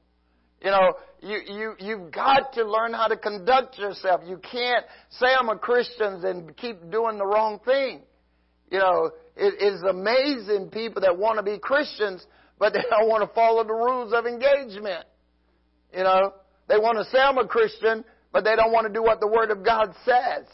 You 0.66 0.72
know, 0.72 0.94
you, 1.20 1.38
you, 1.46 1.74
you've 1.78 2.10
got 2.10 2.54
to 2.54 2.64
learn 2.64 2.92
how 2.92 3.06
to 3.06 3.16
conduct 3.16 3.78
yourself. 3.78 4.22
You 4.26 4.38
can't 4.38 4.84
say 5.10 5.26
I'm 5.38 5.48
a 5.48 5.56
Christian 5.56 6.24
and 6.24 6.56
keep 6.56 6.90
doing 6.90 7.18
the 7.18 7.24
wrong 7.24 7.60
thing. 7.64 8.00
You 8.72 8.80
know, 8.80 9.12
it 9.36 9.62
is 9.62 9.80
amazing 9.88 10.70
people 10.72 11.02
that 11.02 11.16
want 11.16 11.38
to 11.38 11.44
be 11.44 11.60
Christians, 11.60 12.26
but 12.58 12.72
they 12.72 12.80
don't 12.90 13.08
want 13.08 13.22
to 13.22 13.32
follow 13.32 13.62
the 13.62 13.74
rules 13.74 14.12
of 14.12 14.26
engagement. 14.26 15.04
You 15.96 16.02
know, 16.02 16.34
they 16.68 16.78
want 16.78 16.98
to 16.98 17.04
say 17.12 17.18
I'm 17.20 17.38
a 17.38 17.46
Christian, 17.46 18.04
but 18.32 18.42
they 18.42 18.56
don't 18.56 18.72
want 18.72 18.88
to 18.88 18.92
do 18.92 19.04
what 19.04 19.20
the 19.20 19.28
Word 19.28 19.52
of 19.52 19.64
God 19.64 19.94
says. 20.04 20.46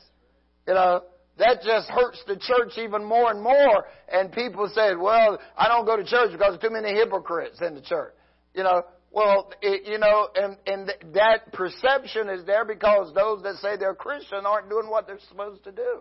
You 0.69 0.75
know, 0.75 1.05
that 1.39 1.63
just 1.65 1.89
hurts 1.89 2.23
the 2.27 2.37
church 2.37 2.77
even 2.77 3.03
more 3.03 3.31
and 3.31 3.43
more. 3.43 3.87
And 4.13 4.31
people 4.31 4.71
say, 4.75 4.91
well, 4.95 5.39
I 5.57 5.69
don't 5.69 5.87
go 5.87 5.97
to 5.97 6.05
church 6.05 6.33
because 6.33 6.59
there's 6.59 6.61
too 6.61 6.71
many 6.71 6.99
hypocrites 6.99 7.63
in 7.63 7.75
the 7.75 7.81
church. 7.81 8.13
You 8.53 8.65
know, 8.65 8.83
well, 9.13 9.53
it, 9.61 9.87
you 9.87 9.99
know, 9.99 10.29
and, 10.35 10.57
and 10.67 10.91
that 11.15 11.53
perception 11.53 12.31
is 12.31 12.47
there 12.47 12.65
because 12.65 13.13
those 13.15 13.43
that 13.43 13.57
say 13.57 13.77
they're 13.77 13.95
Christian 13.95 14.47
aren't 14.47 14.71
doing 14.71 14.89
what 14.89 15.07
they're 15.07 15.19
supposed 15.29 15.65
to 15.65 15.73
do. 15.73 16.01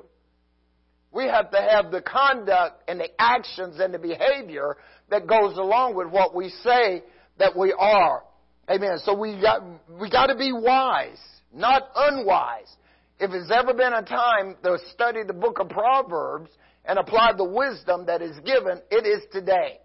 We 1.12 1.26
have 1.26 1.52
to 1.52 1.62
have 1.62 1.92
the 1.92 2.02
conduct 2.02 2.84
and 2.88 3.02
the 3.02 3.10
actions 3.20 3.82
and 3.82 3.94
the 3.94 4.00
behavior 4.00 4.78
that 5.10 5.28
goes 5.28 5.58
along 5.58 5.96
with 5.96 6.08
what 6.08 6.34
we 6.34 6.50
say 6.64 7.04
that 7.38 7.58
we 7.58 7.76
are. 7.78 8.24
Amen. 8.70 8.98
So 9.04 9.18
we 9.18 9.40
got, 9.42 9.62
we 10.00 10.10
got 10.10 10.28
to 10.28 10.36
be 10.38 10.54
wise, 10.54 11.20
not 11.54 11.90
unwise. 11.94 12.74
If 13.20 13.32
there's 13.32 13.52
ever 13.52 13.74
been 13.74 13.94
a 13.94 14.04
time 14.04 14.56
to 14.64 14.78
study 14.94 15.20
the 15.28 15.34
book 15.34 15.60
of 15.60 15.68
Proverbs 15.68 16.50
and 16.86 16.98
apply 16.98 17.34
the 17.36 17.44
wisdom 17.44 18.06
that 18.06 18.22
is 18.22 18.40
given, 18.46 18.82
it 18.90 19.06
is 19.06 19.24
today. 19.34 19.80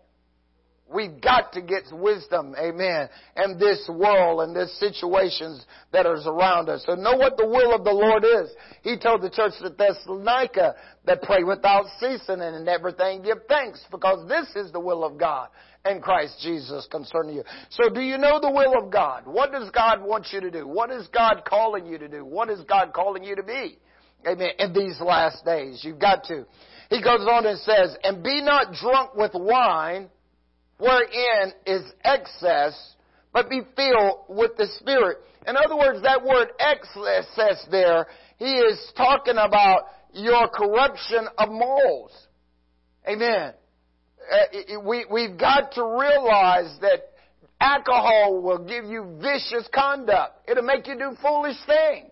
We've 0.93 1.21
got 1.21 1.53
to 1.55 1.63
get 1.63 1.83
wisdom, 1.91 2.55
amen, 2.57 3.09
in 3.45 3.59
this 3.59 3.89
world 3.89 4.43
and 4.43 4.55
this 4.55 4.79
situations 4.79 5.67
that 5.93 6.07
are 6.07 6.17
around 6.29 6.69
us. 6.69 6.85
So 6.87 6.95
know 6.95 7.17
what 7.17 7.37
the 7.37 7.47
will 7.47 7.75
of 7.75 7.83
the 7.83 7.91
Lord 7.91 8.25
is. 8.25 8.55
He 8.83 8.97
told 8.97 9.23
the 9.23 9.31
church 9.31 9.55
at 9.65 9.77
Thessalonica 9.77 10.77
that 11.05 11.23
pray 11.23 11.43
without 11.43 11.87
ceasing 11.99 12.41
and 12.41 12.55
in 12.55 12.69
everything 12.69 13.23
give 13.23 13.39
thanks 13.49 13.85
because 13.91 14.29
this 14.29 14.47
is 14.55 14.71
the 14.71 14.79
will 14.79 15.03
of 15.03 15.19
God 15.19 15.49
and 15.85 16.01
Christ 16.01 16.37
Jesus 16.41 16.87
concerning 16.89 17.35
you. 17.35 17.45
So 17.71 17.91
do 17.91 18.01
you 18.01 18.17
know 18.17 18.39
the 18.41 18.51
will 18.51 18.81
of 18.81 18.93
God? 18.93 19.27
What 19.27 19.51
does 19.51 19.69
God 19.71 20.01
want 20.03 20.29
you 20.33 20.41
to 20.41 20.51
do? 20.53 20.69
What 20.69 20.93
is 20.93 21.09
God 21.09 21.43
calling 21.45 21.87
you 21.87 21.99
to 21.99 22.09
do? 22.09 22.25
What 22.25 22.49
is 22.49 22.61
God 22.69 22.93
calling 22.93 23.25
you 23.25 23.35
to 23.35 23.43
be? 23.43 23.79
Amen. 24.25 24.51
In 24.61 24.73
these 24.73 25.01
last 25.01 25.45
days, 25.45 25.81
you've 25.83 25.99
got 25.99 26.25
to. 26.25 26.47
He 26.91 27.03
goes 27.03 27.27
on 27.29 27.47
and 27.47 27.59
says, 27.59 27.97
and 28.05 28.23
be 28.23 28.41
not 28.41 28.73
drunk 28.73 29.15
with 29.17 29.33
wine, 29.35 30.11
wherein 30.79 31.53
is 31.67 31.83
excess, 32.05 32.95
but 33.33 33.49
be 33.49 33.63
filled 33.77 34.21
with 34.29 34.57
the 34.57 34.67
Spirit. 34.79 35.19
In 35.47 35.57
other 35.57 35.77
words, 35.77 36.03
that 36.03 36.25
word 36.25 36.49
excess 36.59 37.67
there, 37.71 38.07
he 38.39 38.57
is 38.57 38.93
talking 38.97 39.37
about 39.37 39.83
your 40.13 40.49
corruption 40.49 41.29
of 41.39 41.49
morals. 41.51 42.13
Amen. 43.09 43.53
Uh, 44.31 44.81
we, 44.81 45.07
we've 45.11 45.39
got 45.39 45.73
to 45.73 45.83
realize 45.83 46.77
that 46.81 47.13
alcohol 47.61 48.43
will 48.43 48.59
give 48.59 48.85
you 48.85 49.19
vicious 49.21 49.69
conduct. 49.73 50.49
It'll 50.49 50.65
make 50.65 50.87
you 50.89 50.99
do 50.99 51.17
foolish 51.23 51.57
things. 51.67 52.11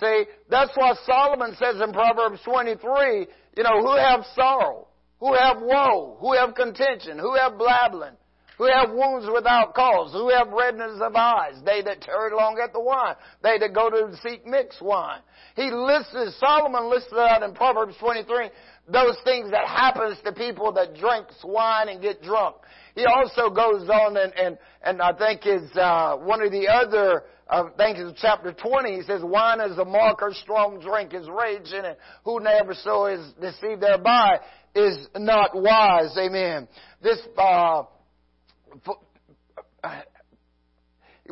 See, 0.00 0.24
that's 0.50 0.72
why 0.74 0.94
Solomon 1.06 1.56
says 1.58 1.80
in 1.80 1.92
Proverbs 1.92 2.40
23, 2.44 3.26
you 3.56 3.62
know, 3.62 3.80
who 3.80 3.96
have 3.96 4.24
sorrow? 4.34 4.88
Who 5.20 5.34
have 5.34 5.58
woe, 5.60 6.16
who 6.20 6.34
have 6.34 6.54
contention, 6.54 7.18
who 7.18 7.34
have 7.34 7.58
blabbling, 7.58 8.16
who 8.58 8.64
have 8.64 8.90
wounds 8.90 9.28
without 9.32 9.74
cause, 9.74 10.12
who 10.12 10.30
have 10.30 10.48
redness 10.48 10.98
of 11.00 11.14
eyes, 11.14 11.54
they 11.64 11.82
that 11.82 12.00
tarry 12.00 12.34
long 12.34 12.58
at 12.62 12.72
the 12.72 12.80
wine, 12.80 13.14
they 13.42 13.58
that 13.58 13.74
go 13.74 13.90
to 13.90 14.16
seek 14.22 14.46
mixed 14.46 14.80
wine. 14.80 15.20
He 15.56 15.70
listed, 15.70 16.32
Solomon 16.38 16.90
listed 16.90 17.18
out 17.18 17.42
in 17.42 17.54
Proverbs 17.54 17.96
23, 18.00 18.50
those 18.88 19.16
things 19.24 19.50
that 19.50 19.66
happens 19.66 20.18
to 20.24 20.32
people 20.32 20.72
that 20.72 20.94
drinks 20.94 21.34
wine 21.44 21.88
and 21.88 22.00
get 22.00 22.22
drunk. 22.22 22.56
He 22.94 23.04
also 23.04 23.50
goes 23.50 23.88
on 23.90 24.16
and, 24.16 24.32
and, 24.34 24.58
and 24.82 25.02
I 25.02 25.12
think 25.12 25.46
is, 25.46 25.70
uh, 25.76 26.16
one 26.16 26.40
of 26.40 26.50
the 26.50 26.68
other, 26.68 27.24
I 27.48 27.62
think 27.76 27.98
it's 27.98 28.18
chapter 28.20 28.52
20, 28.54 28.96
he 28.96 29.02
says, 29.02 29.20
wine 29.22 29.60
is 29.60 29.76
a 29.76 29.84
marker, 29.84 30.32
strong 30.32 30.80
drink 30.80 31.12
is 31.12 31.28
rage 31.28 31.72
in 31.72 31.84
it. 31.84 31.98
Who 32.24 32.40
never 32.40 32.72
so 32.72 33.06
is 33.06 33.20
deceived 33.38 33.82
thereby 33.82 34.40
is 34.76 35.08
not 35.16 35.50
wise. 35.54 36.16
Amen. 36.18 36.68
This, 37.02 37.18
uh, 37.36 37.84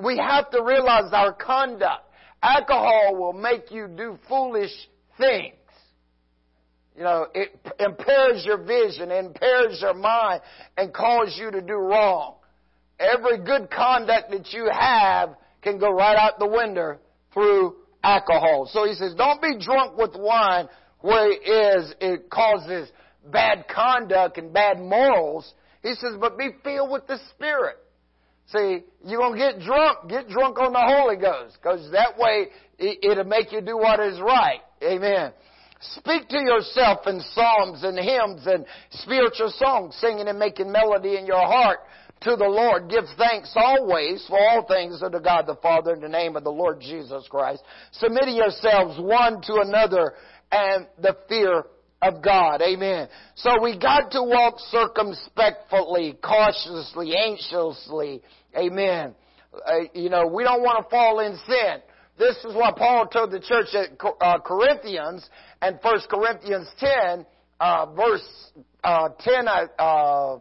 we 0.02 0.16
have 0.16 0.50
to 0.50 0.62
realize 0.62 1.12
our 1.12 1.32
conduct. 1.32 2.02
Alcohol 2.42 3.16
will 3.16 3.32
make 3.32 3.70
you 3.70 3.88
do 3.88 4.18
foolish 4.28 4.72
things. 5.18 5.54
You 6.96 7.02
know, 7.02 7.26
it 7.34 7.50
impairs 7.80 8.44
your 8.46 8.58
vision, 8.58 9.10
impairs 9.10 9.78
your 9.80 9.94
mind, 9.94 10.42
and 10.76 10.92
causes 10.92 11.36
you 11.38 11.50
to 11.50 11.60
do 11.60 11.74
wrong. 11.74 12.36
Every 13.00 13.38
good 13.38 13.68
conduct 13.70 14.30
that 14.30 14.52
you 14.52 14.68
have 14.70 15.30
can 15.62 15.78
go 15.78 15.90
right 15.90 16.16
out 16.16 16.38
the 16.38 16.46
window 16.46 16.98
through 17.32 17.76
alcohol. 18.04 18.68
So 18.72 18.84
he 18.86 18.94
says, 18.94 19.14
don't 19.16 19.42
be 19.42 19.56
drunk 19.58 19.96
with 19.98 20.12
wine 20.16 20.68
where 21.00 21.30
it 21.30 21.42
is, 21.46 21.94
it 22.00 22.30
causes 22.30 22.88
bad 23.30 23.66
conduct 23.68 24.38
and 24.38 24.52
bad 24.52 24.78
morals. 24.78 25.52
He 25.82 25.94
says, 25.94 26.14
but 26.20 26.38
be 26.38 26.50
filled 26.62 26.90
with 26.90 27.06
the 27.06 27.18
Spirit. 27.34 27.76
See, 28.46 28.80
you're 29.04 29.20
going 29.20 29.38
to 29.38 29.38
get 29.38 29.64
drunk. 29.64 30.08
Get 30.08 30.28
drunk 30.28 30.58
on 30.58 30.72
the 30.72 30.80
Holy 30.80 31.16
Ghost. 31.16 31.56
Because 31.60 31.90
that 31.92 32.18
way, 32.18 32.48
it'll 32.78 33.24
make 33.24 33.52
you 33.52 33.60
do 33.60 33.76
what 33.76 34.00
is 34.00 34.20
right. 34.20 34.60
Amen. 34.82 35.32
Speak 35.80 36.28
to 36.28 36.38
yourself 36.38 37.00
in 37.06 37.20
psalms 37.34 37.84
and 37.84 37.98
hymns 37.98 38.46
and 38.46 38.64
spiritual 38.90 39.52
songs, 39.56 39.94
singing 40.00 40.28
and 40.28 40.38
making 40.38 40.70
melody 40.70 41.16
in 41.16 41.26
your 41.26 41.44
heart 41.44 41.80
to 42.22 42.36
the 42.36 42.48
Lord. 42.48 42.88
Give 42.88 43.04
thanks 43.18 43.52
always 43.54 44.24
for 44.28 44.38
all 44.38 44.66
things 44.66 45.02
unto 45.02 45.20
God 45.20 45.46
the 45.46 45.56
Father 45.56 45.92
in 45.92 46.00
the 46.00 46.08
name 46.08 46.36
of 46.36 46.44
the 46.44 46.50
Lord 46.50 46.80
Jesus 46.80 47.26
Christ. 47.28 47.62
Submitting 47.92 48.36
yourselves 48.36 48.98
one 48.98 49.42
to 49.42 49.60
another 49.60 50.14
and 50.50 50.86
the 51.00 51.16
fear 51.28 51.64
of 52.04 52.22
God. 52.22 52.60
Amen. 52.60 53.08
So 53.34 53.62
we 53.62 53.78
got 53.78 54.10
to 54.12 54.22
walk 54.22 54.56
circumspectly, 54.70 56.18
cautiously, 56.22 57.14
anxiously. 57.16 58.22
Amen. 58.56 59.14
Uh, 59.54 59.72
you 59.94 60.10
know, 60.10 60.26
we 60.26 60.44
don't 60.44 60.62
want 60.62 60.84
to 60.84 60.90
fall 60.90 61.20
in 61.20 61.36
sin. 61.46 61.80
This 62.18 62.36
is 62.44 62.54
what 62.54 62.76
Paul 62.76 63.06
told 63.06 63.32
the 63.32 63.40
church 63.40 63.68
at 63.74 63.98
uh, 64.20 64.38
Corinthians 64.40 65.28
and 65.60 65.78
1 65.82 66.00
Corinthians 66.10 66.68
10, 66.78 67.26
uh, 67.58 67.86
verse 67.94 68.52
uh, 68.84 69.08
10, 69.18 69.48
uh, 69.78 70.36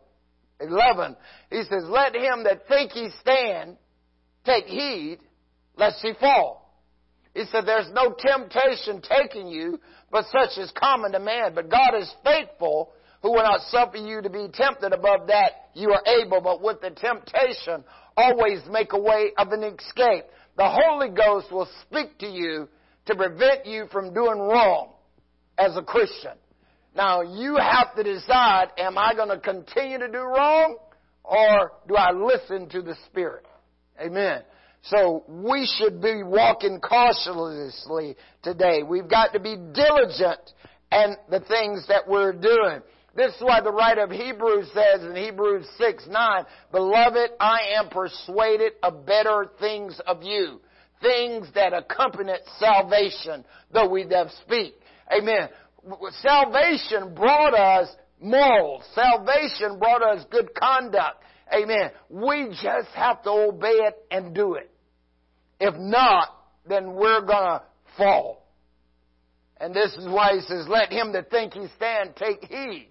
11. 0.59 1.15
He 1.49 1.63
says, 1.63 1.83
Let 1.85 2.15
him 2.15 2.43
that 2.43 2.67
think 2.67 2.91
he 2.91 3.09
stand 3.21 3.77
take 4.45 4.65
heed 4.65 5.19
lest 5.75 5.99
he 6.01 6.13
fall. 6.19 6.62
He 7.33 7.45
said, 7.51 7.65
There's 7.65 7.89
no 7.91 8.13
temptation 8.17 9.01
taking 9.01 9.47
you, 9.47 9.79
but 10.11 10.25
such 10.25 10.57
is 10.57 10.71
common 10.77 11.13
to 11.13 11.19
man. 11.19 11.53
But 11.55 11.69
God 11.69 11.95
is 11.97 12.11
faithful, 12.23 12.93
who 13.21 13.31
will 13.31 13.43
not 13.43 13.61
suffer 13.69 13.97
you 13.97 14.21
to 14.21 14.29
be 14.29 14.47
tempted 14.53 14.93
above 14.93 15.27
that 15.27 15.69
you 15.73 15.91
are 15.91 16.03
able, 16.21 16.41
but 16.41 16.61
with 16.61 16.81
the 16.81 16.91
temptation, 16.91 17.83
always 18.15 18.59
make 18.69 18.93
a 18.93 18.99
way 18.99 19.31
of 19.37 19.49
an 19.49 19.63
escape. 19.63 20.25
The 20.57 20.69
Holy 20.69 21.09
Ghost 21.09 21.51
will 21.51 21.69
speak 21.81 22.19
to 22.19 22.27
you 22.27 22.67
to 23.07 23.15
prevent 23.15 23.65
you 23.65 23.87
from 23.91 24.13
doing 24.13 24.37
wrong 24.39 24.89
as 25.57 25.75
a 25.75 25.81
Christian. 25.81 26.33
Now, 26.95 27.21
you 27.21 27.55
have 27.55 27.95
to 27.95 28.03
decide, 28.03 28.67
am 28.77 28.99
I 28.99 29.15
going 29.15 29.29
to 29.29 29.39
continue 29.39 29.97
to 29.97 30.07
do 30.07 30.19
wrong? 30.19 30.77
or 31.23 31.71
do 31.87 31.95
I 31.95 32.11
listen 32.11 32.69
to 32.69 32.81
the 32.81 32.95
Spirit? 33.05 33.45
Amen. 33.99 34.41
So 34.83 35.23
we 35.27 35.69
should 35.77 36.01
be 36.01 36.23
walking 36.23 36.81
cautiously 36.81 38.17
today. 38.41 38.83
We've 38.83 39.09
got 39.09 39.31
to 39.33 39.39
be 39.39 39.55
diligent 39.55 40.41
in 40.91 41.15
the 41.29 41.39
things 41.39 41.87
that 41.87 42.07
we're 42.07 42.33
doing. 42.33 42.81
This 43.15 43.33
is 43.35 43.41
why 43.41 43.61
the 43.61 43.71
writer 43.71 44.01
of 44.01 44.11
Hebrews 44.11 44.69
says 44.73 45.03
in 45.03 45.15
Hebrews 45.15 45.67
6, 45.77 46.07
9, 46.09 46.45
Beloved, 46.71 47.31
I 47.39 47.59
am 47.77 47.89
persuaded 47.89 48.73
of 48.81 49.05
better 49.05 49.51
things 49.59 49.99
of 50.05 50.23
you. 50.23 50.59
Things 51.01 51.47
that 51.55 51.73
accompany 51.73 52.33
salvation, 52.59 53.45
though 53.71 53.87
we 53.87 54.03
deaf 54.03 54.27
speak. 54.45 54.73
Amen. 55.15 55.49
Salvation 56.21 57.13
brought 57.13 57.53
us 57.53 57.89
morals. 58.21 58.83
Salvation 58.95 59.79
brought 59.79 60.01
us 60.01 60.25
good 60.31 60.49
conduct. 60.55 61.23
Amen. 61.53 61.91
We 62.09 62.49
just 62.61 62.89
have 62.95 63.21
to 63.23 63.29
obey 63.29 63.67
it 63.67 63.95
and 64.09 64.33
do 64.33 64.55
it. 64.55 64.72
If 65.63 65.75
not, 65.77 66.27
then 66.67 66.93
we're 66.93 67.21
gonna 67.21 67.63
fall. 67.97 68.45
And 69.61 69.73
this 69.73 69.93
is 69.93 70.05
why 70.09 70.33
he 70.33 70.41
says, 70.41 70.67
let 70.67 70.91
him 70.91 71.13
that 71.13 71.29
think 71.29 71.53
he 71.53 71.67
stand 71.77 72.17
take 72.17 72.43
heed, 72.43 72.89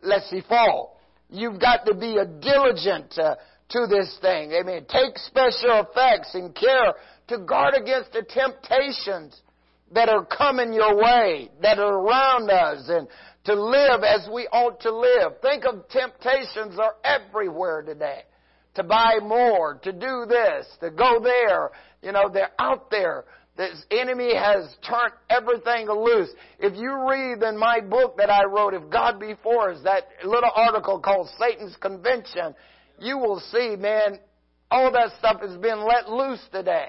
lest 0.00 0.30
he 0.30 0.42
fall. 0.42 1.00
You've 1.28 1.60
got 1.60 1.84
to 1.86 1.94
be 1.94 2.18
a 2.18 2.24
diligent 2.24 3.18
uh, 3.18 3.34
to 3.70 3.86
this 3.88 4.16
thing. 4.20 4.52
Amen. 4.52 4.86
Take 4.88 5.18
special 5.18 5.84
effects 5.84 6.36
and 6.36 6.54
care 6.54 6.94
to 7.28 7.38
guard 7.38 7.74
against 7.74 8.12
the 8.12 8.22
temptations 8.22 9.40
that 9.90 10.08
are 10.08 10.24
coming 10.24 10.72
your 10.72 10.96
way, 10.96 11.50
that 11.62 11.80
are 11.80 11.94
around 11.94 12.48
us, 12.48 12.88
and 12.88 13.08
to 13.46 13.54
live 13.54 14.04
as 14.04 14.28
we 14.32 14.46
ought 14.52 14.78
to 14.82 14.94
live. 14.94 15.32
Think 15.42 15.64
of 15.64 15.88
temptations 15.88 16.78
are 16.78 16.94
everywhere 17.02 17.82
today. 17.82 18.22
To 18.76 18.82
buy 18.82 19.18
more, 19.22 19.78
to 19.82 19.92
do 19.92 20.24
this, 20.26 20.66
to 20.80 20.90
go 20.90 21.20
there. 21.22 21.70
You 22.02 22.12
know, 22.12 22.30
they're 22.32 22.52
out 22.58 22.90
there. 22.90 23.24
This 23.56 23.84
enemy 23.90 24.34
has 24.34 24.74
turned 24.88 25.12
everything 25.28 25.86
loose. 25.86 26.30
If 26.58 26.74
you 26.74 27.06
read 27.08 27.42
in 27.42 27.58
my 27.58 27.80
book 27.80 28.16
that 28.16 28.30
I 28.30 28.44
wrote, 28.44 28.72
If 28.72 28.88
God 28.88 29.20
Be 29.20 29.34
For 29.42 29.72
Us, 29.72 29.80
that 29.84 30.04
little 30.24 30.50
article 30.54 31.00
called 31.00 31.28
Satan's 31.38 31.76
Convention, 31.76 32.54
you 32.98 33.18
will 33.18 33.40
see, 33.52 33.76
man, 33.76 34.18
all 34.70 34.90
that 34.92 35.10
stuff 35.18 35.42
has 35.42 35.58
been 35.58 35.86
let 35.86 36.08
loose 36.08 36.40
today. 36.50 36.88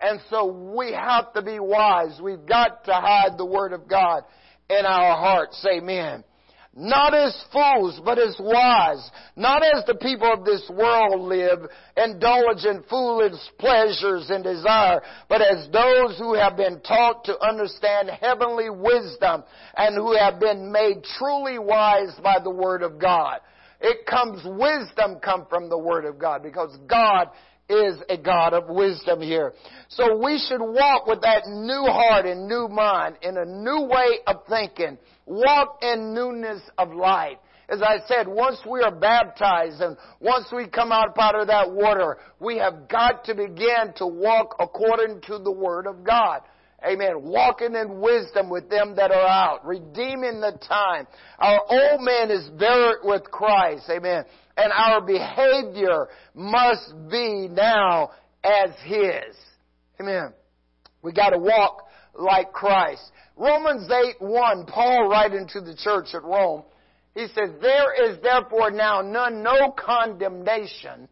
And 0.00 0.20
so 0.30 0.46
we 0.46 0.92
have 0.92 1.32
to 1.32 1.42
be 1.42 1.58
wise. 1.58 2.20
We've 2.22 2.46
got 2.46 2.84
to 2.84 2.92
hide 2.92 3.36
the 3.36 3.46
Word 3.46 3.72
of 3.72 3.88
God 3.88 4.22
in 4.70 4.86
our 4.86 5.16
hearts. 5.16 5.64
Amen. 5.68 6.22
Not 6.76 7.14
as 7.14 7.40
fools, 7.52 8.00
but 8.04 8.18
as 8.18 8.36
wise. 8.40 9.08
Not 9.36 9.62
as 9.62 9.84
the 9.86 9.94
people 9.94 10.32
of 10.32 10.44
this 10.44 10.68
world 10.68 11.20
live, 11.20 11.70
indulge 11.96 12.64
in 12.64 12.82
foolish 12.90 13.38
pleasures 13.58 14.28
and 14.28 14.42
desire, 14.42 15.00
but 15.28 15.40
as 15.40 15.68
those 15.70 16.18
who 16.18 16.34
have 16.34 16.56
been 16.56 16.80
taught 16.80 17.24
to 17.26 17.40
understand 17.40 18.10
heavenly 18.20 18.70
wisdom 18.70 19.44
and 19.76 19.94
who 19.94 20.16
have 20.16 20.40
been 20.40 20.72
made 20.72 21.04
truly 21.16 21.60
wise 21.60 22.18
by 22.24 22.38
the 22.42 22.50
Word 22.50 22.82
of 22.82 22.98
God. 22.98 23.38
It 23.80 24.06
comes, 24.06 24.42
wisdom 24.44 25.20
come 25.22 25.46
from 25.48 25.68
the 25.68 25.78
Word 25.78 26.04
of 26.06 26.18
God 26.18 26.42
because 26.42 26.76
God 26.88 27.28
is 27.68 27.96
a 28.08 28.16
God 28.16 28.52
of 28.52 28.68
wisdom 28.68 29.20
here. 29.20 29.52
So 29.88 30.16
we 30.16 30.38
should 30.48 30.60
walk 30.60 31.06
with 31.06 31.22
that 31.22 31.42
new 31.46 31.84
heart 31.84 32.26
and 32.26 32.46
new 32.46 32.68
mind 32.68 33.16
in 33.22 33.36
a 33.36 33.44
new 33.44 33.88
way 33.88 34.18
of 34.26 34.36
thinking. 34.48 34.98
Walk 35.26 35.78
in 35.82 36.14
newness 36.14 36.60
of 36.76 36.92
life. 36.92 37.38
As 37.68 37.80
I 37.80 37.98
said, 38.06 38.28
once 38.28 38.58
we 38.70 38.82
are 38.82 38.94
baptized 38.94 39.80
and 39.80 39.96
once 40.20 40.46
we 40.54 40.68
come 40.68 40.92
out 40.92 41.18
out 41.18 41.40
of 41.40 41.46
that 41.46 41.72
water, 41.72 42.18
we 42.38 42.58
have 42.58 42.88
got 42.88 43.24
to 43.24 43.34
begin 43.34 43.94
to 43.96 44.06
walk 44.06 44.56
according 44.60 45.22
to 45.22 45.38
the 45.38 45.50
Word 45.50 45.86
of 45.86 46.04
God. 46.04 46.42
Amen. 46.86 47.22
Walking 47.22 47.74
in 47.74 48.00
wisdom 48.00 48.50
with 48.50 48.68
them 48.68 48.94
that 48.96 49.10
are 49.10 49.26
out. 49.26 49.64
Redeeming 49.64 50.40
the 50.40 50.58
time. 50.68 51.06
Our 51.38 51.60
old 51.68 52.02
man 52.02 52.30
is 52.30 52.48
buried 52.58 52.98
with 53.04 53.24
Christ. 53.24 53.84
Amen 53.90 54.24
and 54.56 54.72
our 54.72 55.00
behavior 55.00 56.08
must 56.34 56.92
be 57.10 57.48
now 57.48 58.10
as 58.42 58.70
His. 58.84 59.36
Amen. 60.00 60.32
We 61.02 61.12
gotta 61.12 61.38
walk 61.38 61.86
like 62.14 62.52
Christ. 62.52 63.02
Romans 63.36 63.90
8, 63.90 64.16
1, 64.20 64.66
Paul 64.66 65.08
writing 65.08 65.48
to 65.52 65.60
the 65.60 65.76
church 65.76 66.08
at 66.14 66.22
Rome, 66.22 66.62
he 67.14 67.26
says, 67.28 67.50
There 67.60 68.10
is 68.10 68.18
therefore 68.22 68.70
now 68.70 69.00
none, 69.00 69.42
no 69.42 69.72
condemnation 69.72 71.08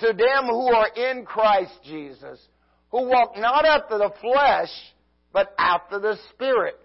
to 0.00 0.06
them 0.08 0.46
who 0.46 0.68
are 0.68 0.88
in 0.88 1.24
Christ 1.24 1.72
Jesus, 1.84 2.38
who 2.90 3.08
walk 3.08 3.36
not 3.36 3.64
after 3.64 3.98
the 3.98 4.10
flesh, 4.20 4.70
but 5.34 5.52
after 5.58 5.98
the 5.98 6.16
Spirit. 6.32 6.80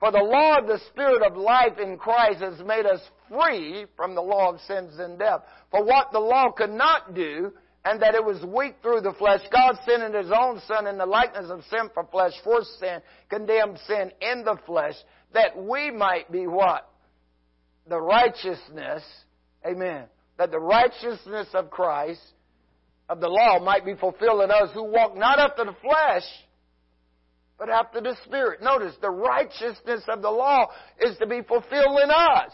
For 0.00 0.12
the 0.12 0.18
law 0.18 0.58
of 0.58 0.66
the 0.66 0.80
Spirit 0.90 1.22
of 1.22 1.38
life 1.38 1.78
in 1.80 1.96
Christ 1.96 2.40
has 2.40 2.58
made 2.66 2.84
us 2.84 3.00
free 3.30 3.86
from 3.96 4.14
the 4.14 4.20
law 4.20 4.52
of 4.52 4.60
sins 4.62 4.98
and 4.98 5.18
death. 5.18 5.40
For 5.70 5.82
what 5.82 6.12
the 6.12 6.18
law 6.18 6.50
could 6.50 6.72
not 6.72 7.14
do, 7.14 7.52
and 7.84 8.02
that 8.02 8.14
it 8.14 8.24
was 8.24 8.44
weak 8.44 8.76
through 8.82 9.02
the 9.02 9.14
flesh, 9.14 9.40
God 9.50 9.76
sending 9.86 10.12
His 10.12 10.30
own 10.30 10.60
Son 10.66 10.86
in 10.86 10.98
the 10.98 11.06
likeness 11.06 11.50
of 11.50 11.62
sin 11.70 11.88
for 11.94 12.04
flesh, 12.10 12.32
for 12.42 12.62
sin, 12.80 13.00
condemned 13.30 13.78
sin 13.86 14.10
in 14.20 14.44
the 14.44 14.58
flesh, 14.66 14.94
that 15.32 15.56
we 15.56 15.90
might 15.90 16.30
be 16.32 16.46
what? 16.46 16.90
The 17.88 18.00
righteousness, 18.00 19.02
amen, 19.64 20.06
that 20.38 20.50
the 20.50 20.58
righteousness 20.58 21.48
of 21.54 21.70
Christ, 21.70 22.22
of 23.08 23.20
the 23.20 23.28
law, 23.28 23.60
might 23.60 23.84
be 23.84 23.94
fulfilled 23.94 24.42
in 24.42 24.50
us 24.50 24.70
who 24.74 24.84
walk 24.84 25.16
not 25.16 25.38
after 25.38 25.64
the 25.64 25.76
flesh, 25.80 26.24
but 27.58 27.68
after 27.70 28.00
the 28.00 28.16
Spirit. 28.24 28.62
Notice, 28.62 28.94
the 29.00 29.10
righteousness 29.10 30.02
of 30.08 30.22
the 30.22 30.30
law 30.30 30.66
is 31.00 31.16
to 31.18 31.26
be 31.26 31.42
fulfilled 31.42 32.00
in 32.02 32.10
us. 32.10 32.52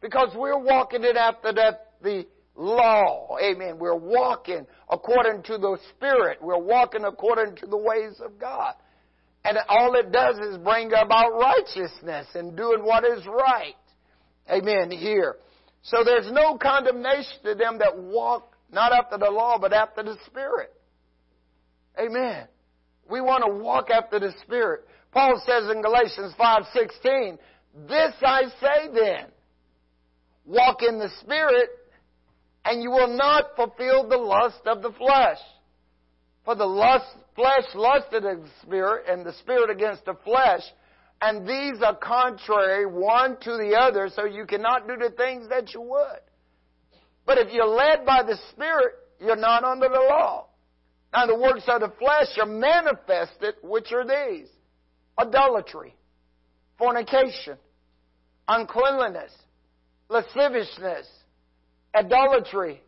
Because 0.00 0.34
we're 0.34 0.58
walking 0.58 1.04
it 1.04 1.16
after 1.16 1.52
that, 1.52 1.92
the 2.02 2.26
law. 2.56 3.36
Amen. 3.42 3.78
We're 3.78 3.96
walking 3.96 4.66
according 4.88 5.42
to 5.44 5.58
the 5.58 5.78
Spirit. 5.96 6.38
We're 6.40 6.58
walking 6.58 7.04
according 7.04 7.56
to 7.56 7.66
the 7.66 7.76
ways 7.76 8.20
of 8.24 8.38
God. 8.38 8.74
And 9.44 9.58
all 9.68 9.94
it 9.94 10.12
does 10.12 10.38
is 10.38 10.58
bring 10.58 10.88
about 10.88 11.32
righteousness 11.32 12.26
and 12.34 12.56
doing 12.56 12.84
what 12.84 13.04
is 13.04 13.26
right. 13.26 13.74
Amen. 14.50 14.90
Here. 14.90 15.36
So 15.82 16.04
there's 16.04 16.30
no 16.30 16.58
condemnation 16.58 17.42
to 17.44 17.54
them 17.54 17.78
that 17.78 17.96
walk 17.96 18.54
not 18.70 18.92
after 18.92 19.18
the 19.18 19.30
law, 19.30 19.58
but 19.58 19.72
after 19.72 20.02
the 20.02 20.16
Spirit. 20.26 20.72
Amen. 21.98 22.46
We 23.10 23.20
want 23.20 23.44
to 23.44 23.52
walk 23.52 23.90
after 23.90 24.20
the 24.20 24.32
Spirit. 24.42 24.86
Paul 25.12 25.42
says 25.44 25.68
in 25.68 25.82
Galatians 25.82 26.34
5:16, 26.38 27.38
"This 27.88 28.14
I 28.22 28.44
say 28.60 28.88
then, 28.88 29.32
walk 30.46 30.82
in 30.82 30.98
the 30.98 31.08
Spirit, 31.20 31.70
and 32.64 32.82
you 32.82 32.90
will 32.90 33.08
not 33.08 33.56
fulfill 33.56 34.08
the 34.08 34.16
lust 34.16 34.66
of 34.66 34.82
the 34.82 34.92
flesh. 34.92 35.38
For 36.44 36.54
the 36.54 36.66
lust, 36.66 37.06
flesh 37.34 37.74
lusted 37.74 38.24
against 38.24 38.52
the 38.54 38.66
Spirit, 38.66 39.08
and 39.08 39.24
the 39.24 39.32
Spirit 39.34 39.70
against 39.70 40.04
the 40.04 40.14
flesh, 40.24 40.62
and 41.20 41.46
these 41.46 41.82
are 41.82 41.94
contrary 41.96 42.86
one 42.86 43.36
to 43.40 43.56
the 43.56 43.76
other, 43.76 44.08
so 44.08 44.24
you 44.24 44.46
cannot 44.46 44.86
do 44.86 44.96
the 44.96 45.10
things 45.10 45.48
that 45.48 45.74
you 45.74 45.80
would. 45.80 46.20
But 47.26 47.38
if 47.38 47.52
you're 47.52 47.66
led 47.66 48.06
by 48.06 48.22
the 48.22 48.36
Spirit, 48.52 48.94
you're 49.18 49.36
not 49.36 49.64
under 49.64 49.88
the 49.88 50.00
law. 50.00 50.46
Now 51.12 51.26
the 51.26 51.36
works 51.36 51.64
of 51.66 51.80
the 51.80 51.92
flesh 51.98 52.28
are 52.40 52.46
manifested, 52.46 53.54
which 53.62 53.92
are 53.92 54.04
these. 54.04 54.48
Adultery, 55.18 55.94
fornication, 56.78 57.58
uncleanliness, 58.48 59.32
lasciviousness, 60.08 61.06
idolatry, 61.94 62.82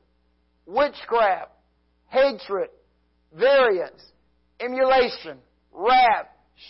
witchcraft, 0.67 1.51
hatred, 2.09 2.69
variance, 3.37 4.03
emulation, 4.61 5.39
wrath, 5.73 6.29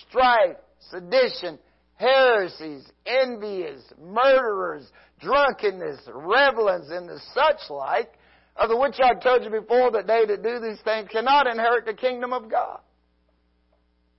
strife, 0.09 0.57
sedition, 0.91 1.59
heresies, 1.97 2.85
envious, 3.07 3.83
murderers, 4.01 4.87
drunkenness, 5.21 6.01
revelings, 6.13 6.91
and 6.91 7.09
the 7.09 7.21
such 7.35 7.71
like, 7.71 8.13
of 8.57 8.69
the 8.69 8.77
which 8.77 8.97
I 9.03 9.15
told 9.15 9.45
you 9.45 9.51
before 9.51 9.93
that 9.93 10.07
they 10.07 10.25
that 10.27 10.43
do 10.43 10.61
these 10.61 10.81
things 10.83 11.09
cannot 11.11 11.47
inherit 11.47 11.87
the 11.87 11.95
kingdom 11.95 12.33
of 12.33 12.51
God. 12.51 12.81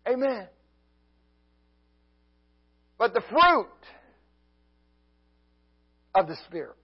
Amen. 0.08 0.48
But 2.98 3.13
the 3.13 3.22
fruit 3.30 3.67
of 6.15 6.28
the 6.28 6.36
Spirit 6.48 6.78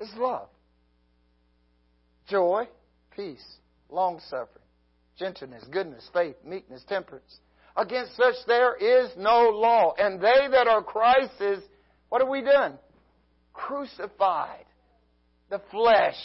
is 0.00 0.08
love, 0.16 0.48
joy, 2.28 2.68
peace, 3.14 3.44
long 3.90 4.20
suffering, 4.28 4.64
gentleness, 5.18 5.64
goodness, 5.70 6.08
faith, 6.12 6.36
meekness, 6.44 6.84
temperance. 6.88 7.38
Against 7.76 8.16
such 8.16 8.34
there 8.46 8.74
is 8.74 9.10
no 9.16 9.50
law. 9.50 9.94
And 9.98 10.20
they 10.20 10.48
that 10.50 10.66
are 10.66 10.82
Christ's, 10.82 11.62
what 12.08 12.20
have 12.20 12.28
we 12.28 12.42
done? 12.42 12.78
Crucified. 13.52 14.64
The 15.50 15.60
flesh. 15.70 16.16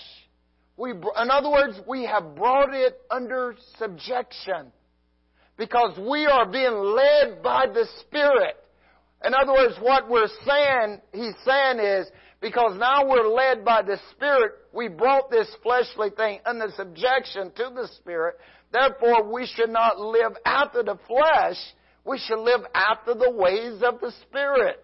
We, 0.77 0.91
in 0.91 1.31
other 1.31 1.49
words, 1.49 1.79
we 1.87 2.05
have 2.05 2.35
brought 2.35 2.73
it 2.73 2.99
under 3.11 3.55
subjection 3.77 4.71
because 5.57 5.97
we 5.97 6.25
are 6.25 6.45
being 6.45 6.73
led 6.73 7.43
by 7.43 7.67
the 7.67 7.85
Spirit. 8.01 8.55
In 9.25 9.33
other 9.33 9.53
words, 9.53 9.75
what 9.79 10.09
we're 10.09 10.27
saying, 10.45 11.01
he's 11.13 11.35
saying 11.45 11.79
is, 11.79 12.07
because 12.41 12.77
now 12.77 13.07
we're 13.07 13.27
led 13.27 13.63
by 13.63 13.81
the 13.83 13.97
Spirit, 14.11 14.51
we 14.73 14.89
brought 14.89 15.31
this 15.31 15.47
fleshly 15.61 16.09
thing 16.09 16.39
under 16.45 16.67
subjection 16.75 17.51
to 17.55 17.71
the 17.73 17.87
Spirit. 17.95 18.35
Therefore, 18.71 19.31
we 19.31 19.45
should 19.45 19.69
not 19.69 19.99
live 19.99 20.33
after 20.45 20.83
the 20.83 20.97
flesh. 21.07 21.57
We 22.03 22.17
should 22.17 22.39
live 22.39 22.61
after 22.73 23.13
the 23.13 23.31
ways 23.31 23.81
of 23.83 24.01
the 24.01 24.11
Spirit. 24.27 24.83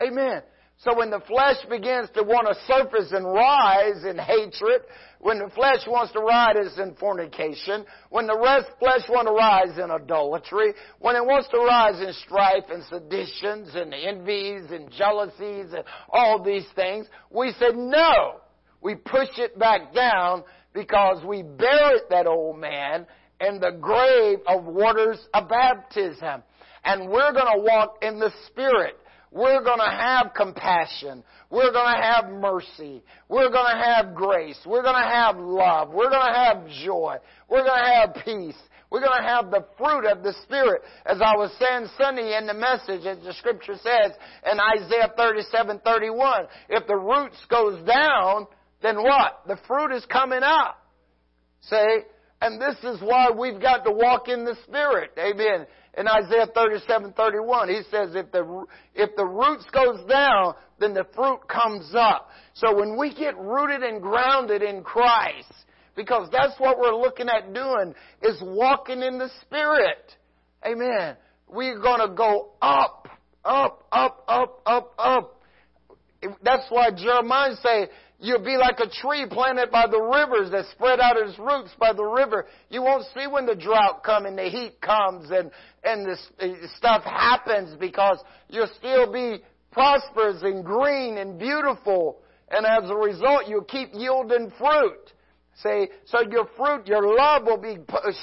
Amen. 0.00 0.42
So 0.84 0.94
when 0.94 1.08
the 1.08 1.20
flesh 1.20 1.56
begins 1.70 2.10
to 2.14 2.22
want 2.22 2.46
to 2.46 2.54
surface 2.66 3.10
and 3.12 3.24
rise 3.24 4.04
in 4.04 4.18
hatred, 4.18 4.82
when 5.18 5.38
the 5.38 5.48
flesh 5.54 5.80
wants 5.86 6.12
to 6.12 6.20
rise 6.20 6.78
in 6.78 6.94
fornication, 6.96 7.86
when 8.10 8.26
the 8.26 8.38
rest 8.38 8.68
flesh 8.78 9.00
wants 9.08 9.30
to 9.30 9.34
rise 9.34 9.78
in 9.78 9.90
adultery, 9.90 10.74
when 10.98 11.16
it 11.16 11.24
wants 11.24 11.48
to 11.48 11.56
rise 11.56 11.98
in 12.00 12.12
strife 12.26 12.64
and 12.70 12.84
seditions 12.84 13.70
and 13.74 13.94
envies 13.94 14.70
and 14.70 14.90
jealousies 14.92 15.72
and 15.72 15.84
all 16.10 16.44
these 16.44 16.66
things, 16.74 17.06
we 17.30 17.54
said 17.58 17.74
no. 17.76 18.40
We 18.82 18.96
push 18.96 19.38
it 19.38 19.58
back 19.58 19.94
down 19.94 20.44
because 20.74 21.24
we 21.24 21.42
buried 21.42 22.02
that 22.10 22.26
old 22.26 22.58
man 22.58 23.06
in 23.40 23.58
the 23.58 23.72
grave 23.80 24.40
of 24.46 24.66
waters 24.66 25.18
of 25.32 25.48
baptism. 25.48 26.42
And 26.84 27.08
we're 27.08 27.32
going 27.32 27.56
to 27.56 27.62
walk 27.62 28.00
in 28.02 28.18
the 28.18 28.30
Spirit. 28.48 28.98
We're 29.34 29.64
going 29.64 29.80
to 29.80 29.90
have 29.90 30.32
compassion. 30.32 31.24
We're 31.50 31.72
going 31.72 31.92
to 31.92 32.02
have 32.02 32.30
mercy. 32.30 33.02
We're 33.28 33.50
going 33.50 33.76
to 33.76 33.82
have 33.84 34.14
grace. 34.14 34.58
We're 34.64 34.82
going 34.82 34.94
to 34.94 35.10
have 35.10 35.36
love. 35.36 35.90
We're 35.90 36.08
going 36.08 36.32
to 36.32 36.38
have 36.38 36.68
joy. 36.84 37.16
We're 37.50 37.64
going 37.64 37.82
to 37.82 37.90
have 37.90 38.24
peace. 38.24 38.56
We're 38.92 39.00
going 39.00 39.20
to 39.20 39.28
have 39.28 39.50
the 39.50 39.66
fruit 39.76 40.06
of 40.06 40.22
the 40.22 40.34
Spirit. 40.44 40.82
As 41.04 41.20
I 41.20 41.36
was 41.36 41.50
saying 41.58 41.88
Sunday 41.98 42.38
in 42.38 42.46
the 42.46 42.54
message, 42.54 43.04
as 43.06 43.24
the 43.24 43.32
scripture 43.32 43.74
says 43.74 44.12
in 44.50 44.60
Isaiah 44.80 45.12
37, 45.16 45.80
31, 45.84 46.44
if 46.68 46.86
the 46.86 46.94
roots 46.94 47.44
goes 47.50 47.84
down, 47.84 48.46
then 48.82 49.02
what? 49.02 49.42
The 49.48 49.58
fruit 49.66 49.96
is 49.96 50.06
coming 50.06 50.44
up. 50.44 50.80
See? 51.62 51.98
And 52.40 52.60
this 52.60 52.76
is 52.84 53.00
why 53.00 53.30
we've 53.36 53.60
got 53.60 53.84
to 53.84 53.90
walk 53.90 54.28
in 54.28 54.44
the 54.44 54.56
Spirit. 54.64 55.10
Amen 55.18 55.66
in 55.96 56.08
Isaiah 56.08 56.46
37, 56.54 57.12
31. 57.12 57.68
He 57.68 57.80
says, 57.90 58.14
if 58.14 58.30
the, 58.32 58.66
if 58.94 59.10
the 59.16 59.24
roots 59.24 59.64
goes 59.72 60.04
down, 60.08 60.54
then 60.78 60.94
the 60.94 61.06
fruit 61.14 61.40
comes 61.48 61.92
up. 61.94 62.28
So 62.54 62.76
when 62.76 62.96
we 62.98 63.14
get 63.14 63.36
rooted 63.38 63.82
and 63.82 64.00
grounded 64.02 64.62
in 64.62 64.82
Christ, 64.82 65.52
because 65.96 66.28
that's 66.32 66.58
what 66.58 66.78
we're 66.78 66.94
looking 66.94 67.28
at 67.28 67.52
doing, 67.52 67.94
is 68.22 68.40
walking 68.42 69.02
in 69.02 69.18
the 69.18 69.30
Spirit. 69.42 70.16
Amen. 70.66 71.16
We're 71.48 71.80
gonna 71.80 72.14
go 72.14 72.52
up, 72.60 73.08
up, 73.44 73.84
up, 73.92 74.24
up, 74.26 74.62
up, 74.66 74.94
up. 74.98 75.40
That's 76.42 76.64
why 76.70 76.90
Jeremiah 76.90 77.54
say, 77.62 77.88
You'll 78.24 78.42
be 78.42 78.56
like 78.56 78.80
a 78.80 78.88
tree 78.88 79.26
planted 79.30 79.70
by 79.70 79.86
the 79.86 80.00
rivers 80.00 80.50
that 80.50 80.64
spread 80.72 80.98
out 80.98 81.18
its 81.18 81.38
roots 81.38 81.72
by 81.78 81.92
the 81.92 82.04
river. 82.04 82.46
You 82.70 82.80
won't 82.80 83.04
see 83.14 83.26
when 83.26 83.44
the 83.44 83.54
drought 83.54 84.02
comes 84.02 84.26
and 84.26 84.38
the 84.38 84.44
heat 84.48 84.80
comes 84.80 85.30
and, 85.30 85.50
and 85.84 86.06
this 86.06 86.26
uh, 86.40 86.46
stuff 86.78 87.04
happens 87.04 87.76
because 87.78 88.18
you'll 88.48 88.70
still 88.78 89.12
be 89.12 89.42
prosperous 89.72 90.42
and 90.42 90.64
green 90.64 91.18
and 91.18 91.38
beautiful. 91.38 92.22
And 92.50 92.64
as 92.64 92.88
a 92.88 92.94
result, 92.94 93.42
you'll 93.46 93.64
keep 93.64 93.90
yielding 93.92 94.50
fruit. 94.58 95.12
See, 95.62 95.88
so 96.06 96.22
your 96.30 96.48
fruit, 96.56 96.86
your 96.86 97.14
love 97.14 97.42
will 97.44 97.60
be 97.60 97.76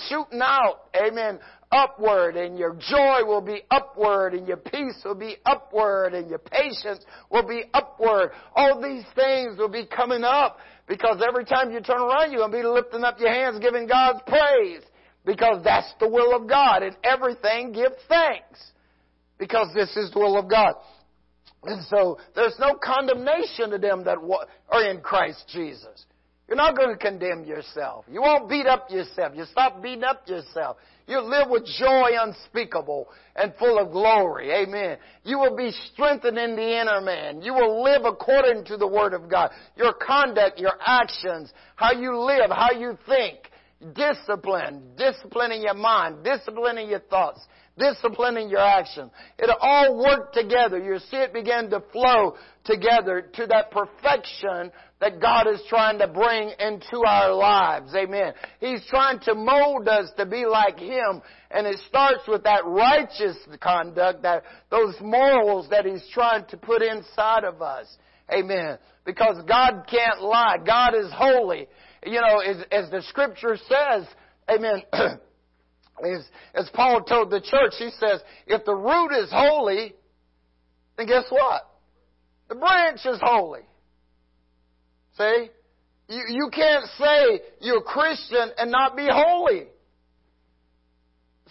shooting 0.10 0.42
out. 0.42 0.86
Amen 0.96 1.40
upward 1.72 2.36
and 2.36 2.58
your 2.58 2.76
joy 2.76 3.26
will 3.26 3.42
be 3.42 3.62
upward 3.72 4.34
and 4.34 4.48
your 4.48 4.58
peace 4.58 5.02
will 5.06 5.16
be 5.16 5.38
upward 5.46 6.14
and 6.14 6.30
your 6.30 6.40
patience 6.40 7.04
will 7.30 7.48
be 7.48 7.64
upward. 7.74 8.32
All 8.56 8.82
these 8.82 9.06
things 9.16 9.58
will 9.58 9.70
be 9.70 9.86
coming 9.86 10.24
up 10.24 10.58
because 10.88 11.22
every 11.26 11.46
time 11.46 11.72
you 11.72 11.80
turn 11.80 12.02
around 12.02 12.32
you're 12.32 12.42
going 12.42 12.52
to 12.52 12.58
be 12.58 12.64
lifting 12.64 13.04
up 13.04 13.20
your 13.20 13.30
hands 13.30 13.60
giving 13.60 13.88
God's 13.88 14.20
praise 14.28 14.82
because 15.26 15.64
that's 15.64 15.94
the 16.00 16.08
will 16.10 16.36
of 16.36 16.48
God 16.48 16.84
and 16.84 16.96
everything 17.04 17.72
give 17.72 17.92
thanks 18.10 18.72
because 19.38 19.74
this 19.74 19.96
is 19.96 20.12
the 20.12 20.20
will 20.20 20.38
of 20.38 20.50
God. 20.50 20.76
And 21.64 21.84
so 21.86 22.18
there's 22.36 22.56
no 22.60 22.76
condemnation 22.84 23.70
to 23.70 23.78
them 23.78 24.04
that 24.06 24.18
are 24.70 24.84
in 24.84 25.02
Christ 25.02 25.46
Jesus. 25.48 26.06
You're 26.52 26.58
not 26.58 26.76
going 26.76 26.90
to 26.90 26.98
condemn 26.98 27.46
yourself. 27.46 28.04
You 28.12 28.22
won't 28.22 28.50
beat 28.50 28.66
up 28.66 28.92
yourself. 28.92 29.32
You 29.34 29.46
stop 29.46 29.82
beating 29.82 30.04
up 30.04 30.28
yourself. 30.28 30.76
You 31.08 31.22
live 31.22 31.50
with 31.50 31.64
joy 31.80 32.10
unspeakable 32.20 33.08
and 33.38 33.54
full 33.58 33.80
of 33.80 33.94
glory. 33.94 34.52
Amen. 34.52 34.98
You 35.24 35.40
will 35.40 35.56
be 35.56 35.72
strengthened 35.94 36.38
in 36.38 36.58
the 36.58 36.82
inner 36.82 37.00
man. 37.00 37.42
You 37.42 37.54
will 37.54 37.82
live 37.82 38.02
according 38.04 38.66
to 38.66 38.76
the 38.76 38.86
Word 38.86 39.14
of 39.14 39.30
God. 39.30 39.52
Your 39.78 39.94
conduct, 39.94 40.60
your 40.60 40.74
actions, 40.86 41.54
how 41.78 41.94
you 41.94 42.20
live, 42.20 42.50
how 42.50 42.72
you 42.78 42.98
think, 43.08 43.50
discipline, 43.94 44.84
disciplining 44.98 45.64
your 45.64 45.74
mind, 45.74 46.24
disciplining 46.24 46.90
your 46.90 47.00
thoughts, 47.00 47.42
disciplining 47.78 48.50
your 48.50 48.60
action. 48.60 49.10
It'll 49.40 49.56
all 49.60 49.98
work 49.98 50.34
together. 50.34 50.78
You'll 50.78 51.00
see 51.00 51.18
it 51.18 51.34
begin 51.34 51.70
to 51.70 51.82
flow 51.92 52.36
together 52.64 53.30
to 53.34 53.48
that 53.48 53.72
perfection 53.72 54.72
that 55.00 55.20
God 55.20 55.48
is 55.48 55.62
trying 55.68 55.98
to 56.00 56.08
bring 56.08 56.52
into 56.60 57.02
our 57.06 57.34
lives. 57.34 57.94
Amen. 57.96 58.34
He's 58.60 58.86
trying 58.88 59.20
to 59.22 59.34
mold 59.34 59.88
us 59.88 60.12
to 60.18 60.26
be 60.26 60.46
like 60.46 60.80
Him. 60.80 61.22
And 61.50 61.66
it 61.66 61.80
starts 61.88 62.22
with 62.28 62.44
that 62.44 62.66
righteous 62.66 63.38
conduct, 63.60 64.22
that, 64.22 64.44
those 64.70 64.96
morals 65.02 65.68
that 65.70 65.86
He's 65.86 66.08
trying 66.14 66.46
to 66.50 66.58
put 66.58 66.82
inside 66.84 67.44
of 67.44 67.62
us. 67.62 67.88
Amen. 68.32 68.78
Because 69.06 69.44
God 69.48 69.86
can't 69.90 70.22
lie. 70.22 70.58
God 70.66 70.94
is 70.96 71.12
holy. 71.12 71.68
You 72.06 72.20
know, 72.22 72.40
as, 72.40 72.58
as 72.72 72.90
the 72.90 73.02
scripture 73.04 73.58
says, 73.58 74.08
amen, 74.50 74.84
as, 74.94 76.26
as 76.56 76.70
Paul 76.74 77.04
told 77.04 77.30
the 77.30 77.42
church, 77.42 77.74
he 77.78 77.90
says, 78.00 78.22
if 78.48 78.66
the 78.66 78.74
root 78.74 79.12
is 79.12 79.30
holy, 79.32 79.94
then 80.98 81.08
guess 81.08 81.26
what? 81.30 81.62
The 82.50 82.56
branch 82.56 83.00
is 83.06 83.20
holy. 83.22 83.62
See? 85.18 85.50
You, 86.10 86.24
you 86.28 86.50
can't 86.52 86.86
say 86.98 87.42
you're 87.62 87.80
a 87.80 87.84
Christian 87.84 88.52
and 88.58 88.72
not 88.72 88.98
be 88.98 89.08
holy. 89.10 89.68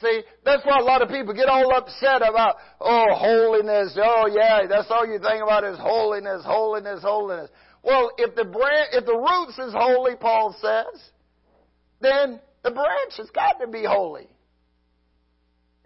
See, 0.00 0.22
that's 0.44 0.64
why 0.64 0.78
a 0.78 0.84
lot 0.84 1.02
of 1.02 1.08
people 1.08 1.34
get 1.34 1.48
all 1.48 1.74
upset 1.74 2.22
about, 2.26 2.56
oh, 2.80 3.06
holiness. 3.12 3.96
Oh, 4.02 4.28
yeah, 4.34 4.66
that's 4.68 4.90
all 4.90 5.06
you 5.06 5.18
think 5.18 5.42
about 5.42 5.64
is 5.64 5.78
holiness, 5.78 6.42
holiness, 6.44 7.02
holiness. 7.02 7.50
Well, 7.82 8.10
if 8.18 8.34
the 8.34 8.44
branch, 8.44 8.88
if 8.92 9.06
the 9.06 9.16
roots 9.16 9.58
is 9.58 9.72
holy, 9.72 10.16
Paul 10.16 10.54
says, 10.60 11.00
then 12.00 12.40
the 12.62 12.70
branch 12.70 13.14
has 13.16 13.30
got 13.30 13.58
to 13.60 13.68
be 13.68 13.84
holy. 13.84 14.28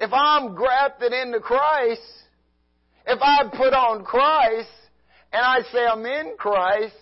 If 0.00 0.12
I'm 0.12 0.54
grafted 0.54 1.12
into 1.12 1.40
Christ, 1.40 2.02
if 3.06 3.20
I 3.22 3.44
put 3.56 3.72
on 3.72 4.04
Christ, 4.04 4.68
and 5.32 5.42
I 5.44 5.60
say 5.72 5.84
I'm 5.84 6.04
in 6.04 6.34
Christ, 6.36 6.94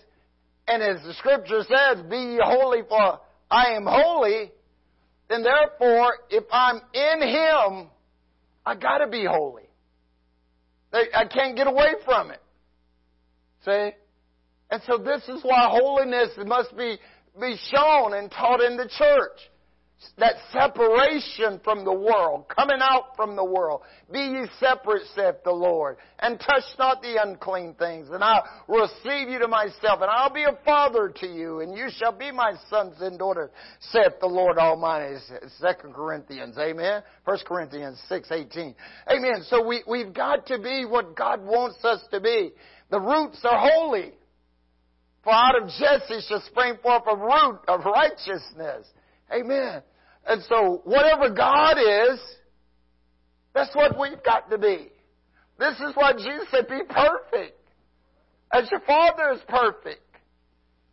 and 0.67 0.81
as 0.81 1.03
the 1.03 1.13
scripture 1.15 1.61
says, 1.61 2.03
be 2.09 2.17
ye 2.17 2.39
holy 2.43 2.81
for 2.87 3.19
I 3.49 3.73
am 3.75 3.85
holy, 3.85 4.51
then 5.29 5.43
therefore, 5.43 6.13
if 6.29 6.43
I'm 6.51 6.81
in 6.93 7.27
Him, 7.27 7.89
I 8.65 8.75
gotta 8.75 9.07
be 9.07 9.25
holy. 9.25 9.63
I 10.93 11.25
can't 11.25 11.55
get 11.55 11.67
away 11.67 11.93
from 12.05 12.31
it. 12.31 12.41
See? 13.65 13.91
And 14.73 14.81
so 14.87 14.97
this 14.97 15.21
is 15.27 15.43
why 15.43 15.67
holiness 15.69 16.31
must 16.47 16.75
be, 16.75 16.97
be 17.39 17.55
shown 17.71 18.15
and 18.15 18.31
taught 18.31 18.59
in 18.59 18.75
the 18.75 18.89
church 18.97 19.39
that 20.17 20.33
separation 20.51 21.61
from 21.63 21.85
the 21.85 21.93
world, 21.93 22.45
coming 22.49 22.79
out 22.81 23.15
from 23.15 23.35
the 23.35 23.45
world. 23.45 23.81
Be 24.11 24.17
ye 24.17 24.45
separate, 24.59 25.03
saith 25.15 25.43
the 25.43 25.51
Lord, 25.51 25.97
and 26.17 26.39
touch 26.39 26.63
not 26.79 27.03
the 27.03 27.21
unclean 27.23 27.75
things, 27.75 28.09
and 28.09 28.23
I'll 28.23 28.43
receive 28.67 29.29
you 29.29 29.37
to 29.37 29.47
myself, 29.47 30.01
and 30.01 30.09
I'll 30.09 30.33
be 30.33 30.41
a 30.41 30.57
father 30.65 31.13
to 31.17 31.27
you, 31.27 31.59
and 31.59 31.77
you 31.77 31.89
shall 31.95 32.11
be 32.11 32.31
my 32.31 32.55
sons 32.67 32.95
and 32.99 33.19
daughters, 33.19 33.51
saith 33.91 34.13
the 34.21 34.27
Lord 34.27 34.57
Almighty. 34.57 35.17
Second 35.59 35.93
Corinthians, 35.93 36.57
amen? 36.57 37.03
First 37.25 37.45
Corinthians 37.45 38.01
six 38.09 38.31
eighteen, 38.31 38.73
amen. 39.07 39.43
So 39.49 39.65
we, 39.65 39.83
we've 39.87 40.15
got 40.15 40.47
to 40.47 40.57
be 40.57 40.83
what 40.83 41.15
God 41.15 41.45
wants 41.45 41.85
us 41.85 42.01
to 42.09 42.19
be. 42.19 42.53
The 42.89 42.99
roots 42.99 43.39
are 43.43 43.69
holy. 43.71 44.13
For 45.23 45.31
out 45.31 45.61
of 45.61 45.69
Jesse 45.69 46.25
shall 46.27 46.41
spring 46.41 46.75
forth 46.81 47.03
a 47.09 47.15
root 47.15 47.59
of 47.67 47.85
righteousness. 47.85 48.87
Amen. 49.31 49.81
And 50.27 50.43
so, 50.43 50.81
whatever 50.83 51.29
God 51.29 51.77
is, 51.77 52.19
that's 53.53 53.73
what 53.75 53.97
we've 53.99 54.23
got 54.23 54.49
to 54.49 54.57
be. 54.57 54.89
This 55.59 55.75
is 55.75 55.95
why 55.95 56.13
Jesus 56.13 56.47
said, 56.51 56.67
be 56.67 56.81
perfect. 56.89 57.57
As 58.51 58.69
your 58.69 58.81
Father 58.81 59.31
is 59.33 59.41
perfect. 59.47 60.01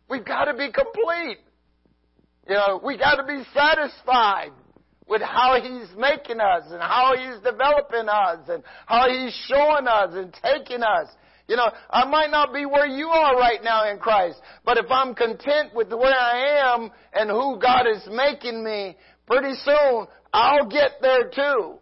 We've 0.09 0.25
got 0.25 0.45
to 0.45 0.53
be 0.53 0.71
complete. 0.71 1.37
You 2.47 2.55
know, 2.55 2.81
we 2.83 2.97
got 2.97 3.15
to 3.15 3.23
be 3.23 3.43
satisfied 3.53 4.51
with 5.07 5.21
how 5.21 5.57
He's 5.61 5.89
making 5.97 6.39
us 6.39 6.63
and 6.69 6.81
how 6.81 7.13
He's 7.15 7.41
developing 7.43 8.09
us 8.09 8.39
and 8.49 8.63
how 8.85 9.09
He's 9.09 9.33
showing 9.47 9.87
us 9.87 10.09
and 10.13 10.35
taking 10.43 10.83
us. 10.83 11.07
You 11.47 11.55
know, 11.55 11.69
I 11.89 12.05
might 12.05 12.31
not 12.31 12.53
be 12.53 12.65
where 12.65 12.87
you 12.87 13.07
are 13.07 13.35
right 13.35 13.63
now 13.63 13.89
in 13.91 13.99
Christ, 13.99 14.39
but 14.65 14.77
if 14.77 14.89
I'm 14.89 15.13
content 15.15 15.73
with 15.73 15.91
where 15.91 16.13
I 16.13 16.73
am 16.73 16.91
and 17.13 17.29
who 17.29 17.59
God 17.59 17.85
is 17.87 18.07
making 18.09 18.63
me, 18.63 18.95
pretty 19.27 19.53
soon 19.63 20.07
I'll 20.33 20.67
get 20.67 20.91
there 21.01 21.29
too. 21.29 21.75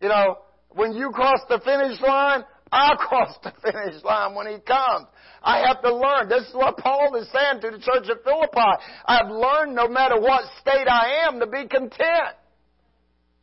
You 0.00 0.08
know, 0.08 0.38
when 0.70 0.92
you 0.92 1.10
cross 1.10 1.40
the 1.48 1.60
finish 1.64 2.00
line, 2.00 2.44
I'll 2.70 2.96
cross 2.98 3.34
the 3.42 3.52
finish 3.62 4.02
line 4.04 4.34
when 4.34 4.46
He 4.46 4.58
comes. 4.60 5.06
I 5.42 5.66
have 5.66 5.82
to 5.82 5.94
learn. 5.94 6.28
This 6.28 6.48
is 6.48 6.54
what 6.54 6.76
Paul 6.78 7.14
is 7.16 7.28
saying 7.32 7.60
to 7.62 7.70
the 7.70 7.78
church 7.78 8.08
of 8.10 8.22
Philippi. 8.24 8.82
I've 9.06 9.30
learned 9.30 9.74
no 9.74 9.88
matter 9.88 10.20
what 10.20 10.42
state 10.60 10.88
I 10.88 11.26
am 11.28 11.40
to 11.40 11.46
be 11.46 11.66
content. 11.66 12.34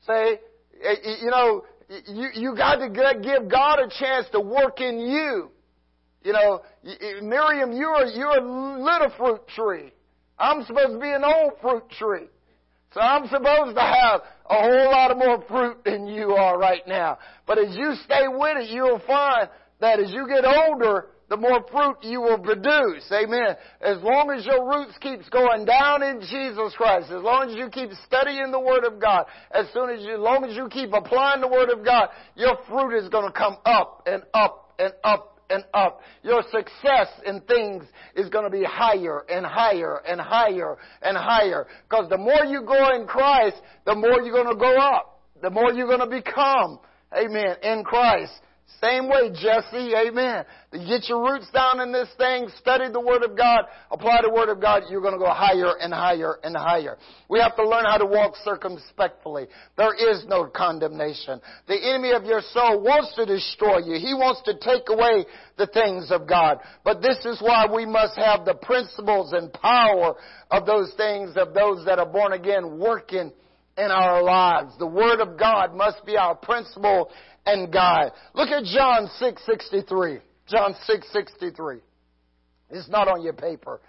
Say, 0.05 0.39
you 1.21 1.31
know, 1.31 1.63
you, 2.07 2.29
you 2.33 2.55
got 2.55 2.75
to 2.75 2.89
give 2.89 3.49
God 3.49 3.79
a 3.79 3.89
chance 3.99 4.27
to 4.31 4.39
work 4.39 4.81
in 4.81 4.99
you. 4.99 5.51
You 6.23 6.33
know, 6.33 6.61
Miriam, 7.21 7.71
you're, 7.71 8.05
you're 8.07 8.37
a 8.37 8.83
little 8.83 9.11
fruit 9.17 9.47
tree. 9.49 9.91
I'm 10.39 10.63
supposed 10.63 10.93
to 10.93 10.99
be 10.99 11.11
an 11.11 11.23
old 11.23 11.53
fruit 11.61 11.83
tree. 11.91 12.27
So 12.93 13.01
I'm 13.01 13.27
supposed 13.27 13.75
to 13.75 13.81
have 13.81 14.21
a 14.49 14.61
whole 14.61 14.91
lot 14.91 15.11
of 15.11 15.17
more 15.17 15.43
fruit 15.47 15.83
than 15.83 16.07
you 16.07 16.31
are 16.31 16.57
right 16.57 16.81
now. 16.87 17.19
But 17.45 17.59
as 17.59 17.75
you 17.75 17.93
stay 18.05 18.27
with 18.27 18.57
it, 18.57 18.69
you'll 18.69 19.01
find 19.05 19.49
that 19.81 19.99
as 19.99 20.11
you 20.11 20.27
get 20.27 20.45
older, 20.45 21.07
the 21.29 21.37
more 21.37 21.65
fruit 21.71 21.97
you 22.01 22.21
will 22.21 22.37
produce. 22.37 23.03
Amen. 23.11 23.55
As 23.81 23.97
long 24.01 24.31
as 24.31 24.45
your 24.45 24.69
roots 24.69 24.97
keeps 24.99 25.27
going 25.29 25.65
down 25.65 26.03
in 26.03 26.21
Jesus 26.21 26.73
Christ, 26.75 27.11
as 27.11 27.21
long 27.21 27.49
as 27.49 27.55
you 27.55 27.69
keep 27.69 27.89
studying 28.05 28.51
the 28.51 28.59
Word 28.59 28.83
of 28.83 28.99
God, 28.99 29.25
as 29.51 29.65
soon 29.73 29.89
as 29.89 30.01
you, 30.01 30.13
as 30.13 30.19
long 30.19 30.45
as 30.45 30.55
you 30.55 30.67
keep 30.69 30.93
applying 30.93 31.41
the 31.41 31.47
Word 31.47 31.69
of 31.69 31.83
God, 31.83 32.09
your 32.35 32.57
fruit 32.67 32.97
is 32.97 33.09
going 33.09 33.25
to 33.25 33.37
come 33.37 33.57
up 33.65 34.03
and 34.05 34.23
up 34.33 34.73
and 34.77 34.93
up 35.03 35.39
and 35.49 35.63
up. 35.73 36.01
Your 36.23 36.43
success 36.43 37.07
in 37.25 37.41
things 37.41 37.83
is 38.15 38.29
going 38.29 38.45
to 38.45 38.51
be 38.51 38.63
higher 38.63 39.23
and 39.29 39.45
higher 39.45 40.01
and 40.07 40.19
higher 40.19 40.77
and 41.01 41.17
higher. 41.17 41.67
Because 41.89 42.09
the 42.09 42.17
more 42.17 42.45
you 42.45 42.63
grow 42.63 42.95
in 42.99 43.07
Christ, 43.07 43.57
the 43.85 43.95
more 43.95 44.21
you're 44.21 44.43
going 44.43 44.53
to 44.53 44.59
go 44.59 44.75
up. 44.75 45.21
The 45.41 45.49
more 45.49 45.71
you're 45.71 45.87
going 45.87 45.99
to 45.99 46.07
become. 46.07 46.79
Amen. 47.15 47.55
In 47.61 47.83
Christ. 47.83 48.33
Same 48.81 49.07
way, 49.07 49.29
Jesse, 49.29 49.93
amen. 49.95 50.43
Get 50.71 51.07
your 51.07 51.21
roots 51.21 51.49
down 51.53 51.79
in 51.79 51.91
this 51.91 52.09
thing, 52.17 52.49
study 52.57 52.91
the 52.91 52.99
Word 52.99 53.23
of 53.23 53.37
God, 53.37 53.65
apply 53.91 54.19
the 54.23 54.33
Word 54.33 54.49
of 54.49 54.59
God, 54.59 54.83
you're 54.89 55.01
going 55.01 55.13
to 55.13 55.19
go 55.19 55.29
higher 55.29 55.77
and 55.79 55.93
higher 55.93 56.39
and 56.43 56.57
higher. 56.57 56.97
We 57.29 57.39
have 57.39 57.55
to 57.57 57.67
learn 57.67 57.85
how 57.85 57.97
to 57.97 58.05
walk 58.05 58.33
circumspectly. 58.43 59.45
There 59.77 59.93
is 59.93 60.25
no 60.27 60.45
condemnation. 60.47 61.41
The 61.67 61.77
enemy 61.77 62.11
of 62.11 62.25
your 62.25 62.41
soul 62.41 62.81
wants 62.81 63.15
to 63.15 63.25
destroy 63.25 63.79
you. 63.79 63.99
He 63.99 64.13
wants 64.13 64.41
to 64.45 64.53
take 64.53 64.89
away 64.89 65.25
the 65.57 65.67
things 65.67 66.11
of 66.11 66.27
God. 66.27 66.57
But 66.83 67.01
this 67.01 67.23
is 67.23 67.39
why 67.41 67.67
we 67.71 67.85
must 67.85 68.17
have 68.17 68.45
the 68.45 68.55
principles 68.55 69.33
and 69.33 69.53
power 69.53 70.15
of 70.51 70.65
those 70.65 70.91
things, 70.97 71.37
of 71.37 71.53
those 71.53 71.85
that 71.85 71.99
are 71.99 72.05
born 72.05 72.33
again, 72.33 72.79
working 72.79 73.31
in 73.77 73.91
our 73.91 74.23
lives. 74.23 74.73
The 74.79 74.87
Word 74.87 75.19
of 75.19 75.37
God 75.37 75.75
must 75.75 76.05
be 76.05 76.17
our 76.17 76.35
principle 76.35 77.11
and 77.45 77.71
guide. 77.71 78.11
Look 78.33 78.49
at 78.49 78.63
John 78.63 79.07
6:63. 79.19 80.21
John 80.47 80.75
6:63. 80.87 81.81
It's 82.69 82.89
not 82.89 83.07
on 83.07 83.21
your 83.21 83.33
paper. 83.33 83.81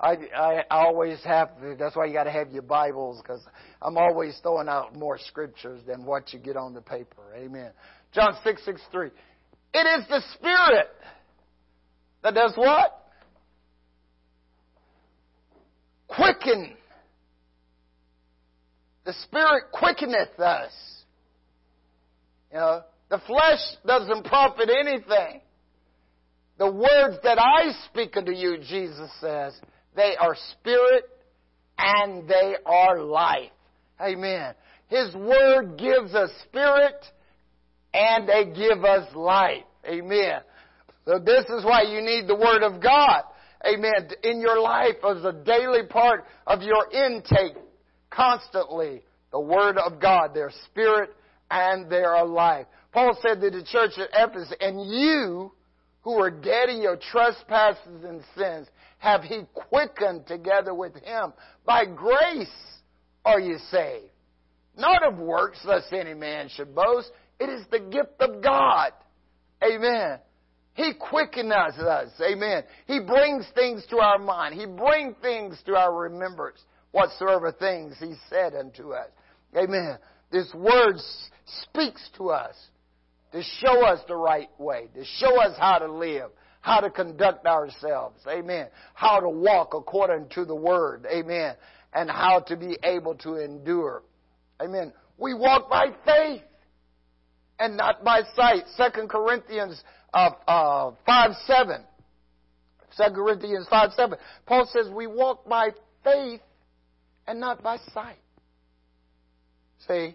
I, 0.00 0.16
I 0.36 0.64
always 0.70 1.22
have 1.22 1.56
to, 1.60 1.76
that's 1.78 1.94
why 1.94 2.06
you 2.06 2.12
got 2.12 2.24
to 2.24 2.30
have 2.30 2.50
your 2.50 2.62
Bibles 2.62 3.22
because 3.22 3.40
I'm 3.80 3.96
always 3.96 4.36
throwing 4.42 4.68
out 4.68 4.96
more 4.96 5.18
scriptures 5.18 5.80
than 5.86 6.04
what 6.04 6.32
you 6.32 6.40
get 6.40 6.56
on 6.56 6.74
the 6.74 6.80
paper. 6.80 7.22
Amen. 7.36 7.70
John 8.12 8.34
6:63. 8.44 9.10
It 9.74 10.00
is 10.00 10.08
the 10.08 10.22
Spirit 10.34 10.88
that 12.22 12.34
does 12.34 12.52
what? 12.56 13.00
Quicken. 16.08 16.76
The 19.04 19.12
Spirit 19.24 19.64
quickeneth 19.72 20.38
us. 20.38 20.72
You 22.52 22.58
know, 22.58 22.82
the 23.10 23.20
flesh 23.26 23.60
doesn't 23.86 24.24
profit 24.24 24.68
anything. 24.70 25.40
The 26.58 26.70
words 26.70 27.18
that 27.24 27.38
I 27.38 27.72
speak 27.90 28.16
unto 28.16 28.32
you, 28.32 28.58
Jesus 28.58 29.10
says, 29.20 29.54
they 29.96 30.14
are 30.18 30.36
spirit 30.52 31.04
and 31.78 32.28
they 32.28 32.54
are 32.64 33.00
life. 33.00 33.50
Amen. 34.00 34.54
His 34.88 35.14
word 35.14 35.76
gives 35.78 36.14
us 36.14 36.30
spirit 36.48 37.04
and 37.92 38.28
they 38.28 38.46
give 38.46 38.84
us 38.84 39.12
life. 39.14 39.64
Amen. 39.86 40.40
So 41.04 41.18
this 41.18 41.44
is 41.46 41.64
why 41.64 41.82
you 41.82 42.00
need 42.00 42.26
the 42.26 42.34
word 42.34 42.62
of 42.62 42.82
God. 42.82 43.22
Amen. 43.66 44.08
In 44.22 44.40
your 44.40 44.60
life 44.60 44.96
as 45.08 45.24
a 45.24 45.32
daily 45.32 45.86
part 45.88 46.24
of 46.46 46.62
your 46.62 46.90
intake 46.92 47.56
constantly. 48.10 49.02
The 49.32 49.40
word 49.40 49.78
of 49.78 50.00
God, 50.00 50.34
their 50.34 50.52
spirit 50.66 51.10
and 51.50 51.90
their 51.90 52.24
life. 52.24 52.66
Paul 52.94 53.18
said 53.20 53.40
to 53.40 53.50
the 53.50 53.64
church 53.64 53.98
at 53.98 54.08
Ephesus, 54.14 54.54
and 54.60 54.80
you 54.88 55.50
who 56.02 56.12
are 56.12 56.30
dead 56.30 56.68
in 56.68 56.80
your 56.80 56.96
trespasses 56.96 58.04
and 58.04 58.22
sins, 58.38 58.68
have 58.98 59.24
he 59.24 59.42
quickened 59.52 60.28
together 60.28 60.72
with 60.72 60.94
him. 61.02 61.32
By 61.66 61.86
grace 61.86 62.46
are 63.24 63.40
you 63.40 63.58
saved. 63.72 64.12
Not 64.78 65.02
of 65.02 65.18
works, 65.18 65.58
lest 65.64 65.92
any 65.92 66.14
man 66.14 66.48
should 66.48 66.72
boast. 66.72 67.10
It 67.40 67.48
is 67.48 67.66
the 67.72 67.80
gift 67.80 68.20
of 68.20 68.40
God. 68.40 68.92
Amen. 69.60 70.20
He 70.74 70.92
quickens 70.94 71.52
us. 71.52 72.10
Amen. 72.20 72.62
He 72.86 73.00
brings 73.00 73.44
things 73.56 73.84
to 73.90 73.98
our 73.98 74.18
mind. 74.18 74.54
He 74.54 74.66
brings 74.66 75.16
things 75.20 75.60
to 75.66 75.74
our 75.74 75.92
remembrance, 75.92 76.62
whatsoever 76.92 77.50
things 77.50 77.96
He 77.98 78.14
said 78.30 78.54
unto 78.54 78.92
us. 78.92 79.08
Amen. 79.56 79.98
This 80.30 80.52
word 80.54 80.96
speaks 81.62 82.08
to 82.18 82.30
us 82.30 82.54
to 83.34 83.42
show 83.42 83.84
us 83.84 83.98
the 84.06 84.14
right 84.14 84.48
way, 84.58 84.88
to 84.94 85.04
show 85.18 85.40
us 85.42 85.56
how 85.58 85.78
to 85.78 85.92
live, 85.92 86.30
how 86.60 86.78
to 86.78 86.88
conduct 86.88 87.46
ourselves. 87.46 88.20
Amen. 88.28 88.68
How 88.94 89.18
to 89.18 89.28
walk 89.28 89.74
according 89.74 90.28
to 90.30 90.44
the 90.44 90.54
Word. 90.54 91.04
Amen. 91.12 91.56
And 91.92 92.08
how 92.08 92.40
to 92.46 92.56
be 92.56 92.78
able 92.84 93.16
to 93.16 93.34
endure. 93.34 94.02
Amen. 94.62 94.92
We 95.18 95.34
walk 95.34 95.68
by 95.68 95.86
faith 96.04 96.42
and 97.58 97.76
not 97.76 98.04
by 98.04 98.22
sight. 98.36 98.62
Second 98.76 99.10
Corinthians 99.10 99.82
uh, 100.12 100.30
uh, 100.46 100.92
5 101.04 101.30
7. 101.44 101.84
2 102.96 103.02
Corinthians 103.14 103.66
5 103.68 103.92
7. 103.94 104.18
Paul 104.46 104.68
says 104.72 104.88
we 104.94 105.08
walk 105.08 105.48
by 105.48 105.70
faith 106.04 106.40
and 107.26 107.40
not 107.40 107.64
by 107.64 107.78
sight. 107.92 108.18
See? 109.88 110.14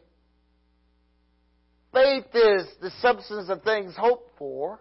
Faith 1.94 2.26
is 2.34 2.68
the 2.82 2.92
substance 3.02 3.50
of 3.50 3.64
things 3.64 3.96
hoped 3.98 4.38
for. 4.38 4.80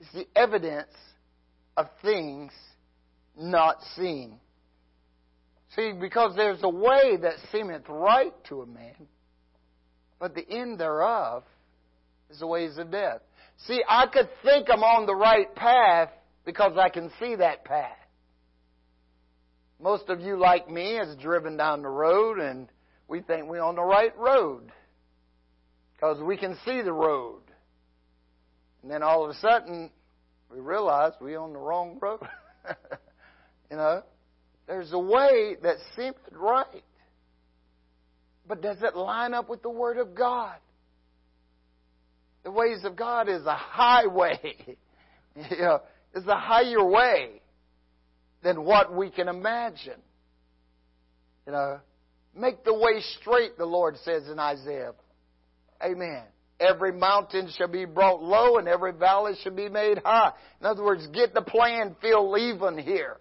It's 0.00 0.12
the 0.12 0.26
evidence 0.36 0.92
of 1.76 1.86
things 2.02 2.52
not 3.36 3.78
seen. 3.96 4.38
See, 5.74 5.92
because 5.92 6.36
there's 6.36 6.62
a 6.62 6.68
way 6.68 7.16
that 7.20 7.34
seemeth 7.50 7.88
right 7.88 8.32
to 8.48 8.62
a 8.62 8.66
man, 8.66 9.08
but 10.20 10.34
the 10.34 10.48
end 10.48 10.78
thereof 10.78 11.42
is 12.30 12.38
the 12.38 12.46
ways 12.46 12.78
of 12.78 12.92
death. 12.92 13.20
See, 13.66 13.82
I 13.88 14.06
could 14.06 14.28
think 14.44 14.68
I'm 14.70 14.84
on 14.84 15.06
the 15.06 15.14
right 15.14 15.52
path 15.54 16.10
because 16.44 16.76
I 16.78 16.90
can 16.90 17.10
see 17.18 17.34
that 17.36 17.64
path. 17.64 17.90
Most 19.80 20.08
of 20.08 20.20
you, 20.20 20.36
like 20.36 20.70
me, 20.70 20.94
has 20.94 21.16
driven 21.16 21.56
down 21.56 21.82
the 21.82 21.88
road 21.88 22.38
and 22.38 22.68
we 23.08 23.20
think 23.20 23.48
we're 23.48 23.62
on 23.62 23.74
the 23.74 23.82
right 23.82 24.16
road 24.16 24.70
because 26.04 26.22
we 26.22 26.36
can 26.36 26.56
see 26.66 26.82
the 26.82 26.92
road. 26.92 27.40
And 28.82 28.90
then 28.90 29.02
all 29.02 29.24
of 29.24 29.30
a 29.30 29.34
sudden, 29.38 29.90
we 30.52 30.60
realize 30.60 31.12
we're 31.18 31.40
on 31.40 31.54
the 31.54 31.58
wrong 31.58 31.98
road. 32.00 32.20
you 33.70 33.76
know, 33.78 34.02
there's 34.66 34.92
a 34.92 34.98
way 34.98 35.56
that 35.62 35.76
seems 35.96 36.16
right. 36.30 36.84
But 38.46 38.60
does 38.60 38.82
it 38.82 38.94
line 38.94 39.32
up 39.32 39.48
with 39.48 39.62
the 39.62 39.70
Word 39.70 39.96
of 39.96 40.14
God? 40.14 40.56
The 42.42 42.50
ways 42.50 42.84
of 42.84 42.96
God 42.96 43.30
is 43.30 43.46
a 43.46 43.56
highway. 43.56 44.56
you 45.36 45.58
know, 45.58 45.80
is 46.14 46.26
a 46.26 46.36
higher 46.36 46.84
way 46.84 47.40
than 48.42 48.62
what 48.62 48.94
we 48.94 49.08
can 49.08 49.28
imagine. 49.28 50.02
You 51.46 51.52
know, 51.52 51.80
make 52.38 52.62
the 52.62 52.74
way 52.74 53.00
straight, 53.20 53.56
the 53.56 53.64
Lord 53.64 53.96
says 54.04 54.28
in 54.28 54.38
Isaiah 54.38 54.92
Amen. 55.84 56.22
Every 56.60 56.92
mountain 56.92 57.50
shall 57.56 57.68
be 57.68 57.84
brought 57.84 58.22
low 58.22 58.58
and 58.58 58.68
every 58.68 58.92
valley 58.92 59.34
shall 59.42 59.54
be 59.54 59.68
made 59.68 59.98
high. 60.04 60.32
In 60.60 60.66
other 60.66 60.84
words, 60.84 61.06
get 61.08 61.34
the 61.34 61.42
plan 61.42 61.96
feel 62.00 62.36
even 62.38 62.78
here. 62.78 63.18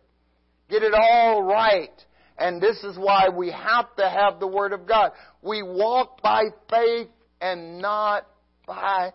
get 0.69 0.83
it 0.83 0.93
all 0.93 1.43
right. 1.43 1.91
And 2.37 2.61
this 2.61 2.77
is 2.83 2.97
why 2.97 3.29
we 3.29 3.51
have 3.51 3.95
to 3.97 4.09
have 4.09 4.39
the 4.39 4.47
Word 4.47 4.73
of 4.73 4.87
God. 4.87 5.11
We 5.41 5.61
walk 5.61 6.21
by 6.21 6.43
faith 6.69 7.09
and 7.41 7.79
not 7.79 8.27
by 8.65 9.11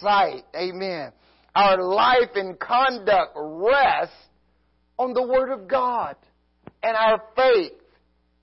sight. 0.00 0.44
Amen. 0.56 1.12
Our 1.54 1.82
life 1.82 2.30
and 2.34 2.58
conduct 2.58 3.32
rests 3.36 4.14
on 4.98 5.12
the 5.14 5.22
Word 5.22 5.52
of 5.52 5.68
God 5.68 6.16
and 6.82 6.96
our 6.96 7.22
faith 7.34 7.72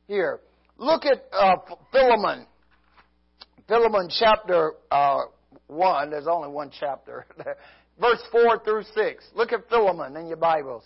here. 0.07 0.41
Look 0.77 1.03
at 1.05 1.25
uh, 1.31 1.55
Philemon. 1.91 2.47
Philemon 3.67 4.09
chapter 4.19 4.73
uh, 4.91 5.23
1. 5.67 6.09
There's 6.11 6.27
only 6.27 6.49
one 6.49 6.71
chapter. 6.79 7.25
verse 7.99 8.21
4 8.31 8.61
through 8.63 8.83
6. 8.93 9.25
Look 9.35 9.51
at 9.53 9.67
Philemon 9.69 10.15
in 10.17 10.27
your 10.27 10.37
Bibles. 10.37 10.83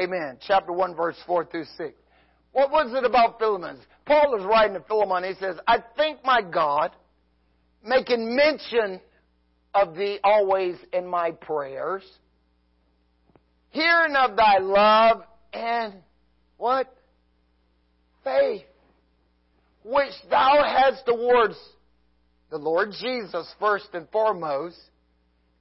Amen. 0.00 0.38
Chapter 0.46 0.72
1, 0.72 0.94
verse 0.94 1.16
4 1.26 1.46
through 1.46 1.64
6. 1.76 1.92
What 2.52 2.70
was 2.70 2.92
it 2.94 3.04
about 3.04 3.38
Philemon? 3.38 3.78
Paul 4.06 4.36
is 4.38 4.44
writing 4.44 4.74
to 4.74 4.80
Philemon. 4.82 5.24
He 5.24 5.34
says, 5.34 5.56
I 5.66 5.78
thank 5.96 6.24
my 6.24 6.40
God, 6.42 6.92
making 7.84 8.36
mention 8.36 9.00
of 9.74 9.94
thee 9.94 10.18
always 10.22 10.76
in 10.92 11.06
my 11.06 11.30
prayers, 11.32 12.02
hearing 13.70 14.16
of 14.16 14.36
thy 14.36 14.58
love 14.58 15.22
and 15.52 15.94
what? 16.56 16.94
Faith, 18.22 18.62
which 19.84 20.12
thou 20.28 20.62
hast 20.62 21.06
towards 21.06 21.56
the 22.50 22.58
Lord 22.58 22.90
Jesus 23.00 23.52
first 23.58 23.88
and 23.92 24.08
foremost, 24.10 24.78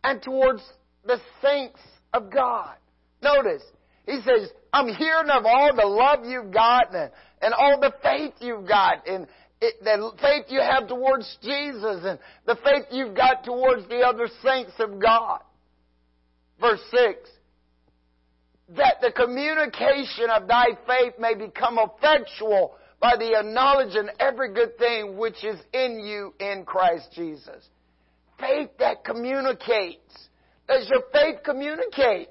and 0.04 0.21
towards 0.21 0.62
the 1.06 1.19
saints 1.41 1.80
of 2.13 2.32
God. 2.32 2.75
Notice, 3.21 3.63
he 4.06 4.19
says, 4.21 4.49
I'm 4.73 4.88
hearing 4.88 5.30
of 5.30 5.45
all 5.45 5.71
the 5.75 5.86
love 5.86 6.25
you've 6.25 6.54
got 6.54 6.95
and, 6.95 7.12
and 7.41 7.54
all 7.54 7.80
the 7.80 7.93
faith 8.02 8.34
you've 8.39 8.67
got 8.67 9.08
and 9.08 9.28
it, 9.62 9.75
the 9.84 10.12
faith 10.21 10.45
you 10.49 10.62
have 10.62 10.88
towards 10.88 11.38
Jesus 11.41 12.02
and 12.04 12.17
the 12.45 12.56
faith 12.63 12.86
you've 12.91 13.15
got 13.15 13.43
towards 13.43 13.88
the 13.89 13.99
other 13.99 14.30
saints 14.43 14.71
of 14.80 14.99
God. 14.99 15.41
Verse 16.60 16.82
6. 16.91 17.30
That 18.78 18.95
the 19.02 19.12
communication 19.12 20.30
of 20.32 20.47
thy 20.47 20.67
faith 20.88 21.13
may 21.19 21.34
become 21.34 21.78
effectual 21.78 22.75
by 22.99 23.15
the 23.17 23.41
knowledge 23.45 23.95
and 23.95 24.12
every 24.19 24.53
good 24.53 24.77
thing 24.77 25.17
which 25.17 25.43
is 25.43 25.59
in 25.73 25.99
you 25.99 26.33
in 26.39 26.65
Christ 26.65 27.09
Jesus. 27.13 27.67
Faith 28.39 28.69
that 28.79 29.03
communicates. 29.03 30.29
Does 30.67 30.88
your 30.89 31.03
faith 31.12 31.38
communicate? 31.43 32.29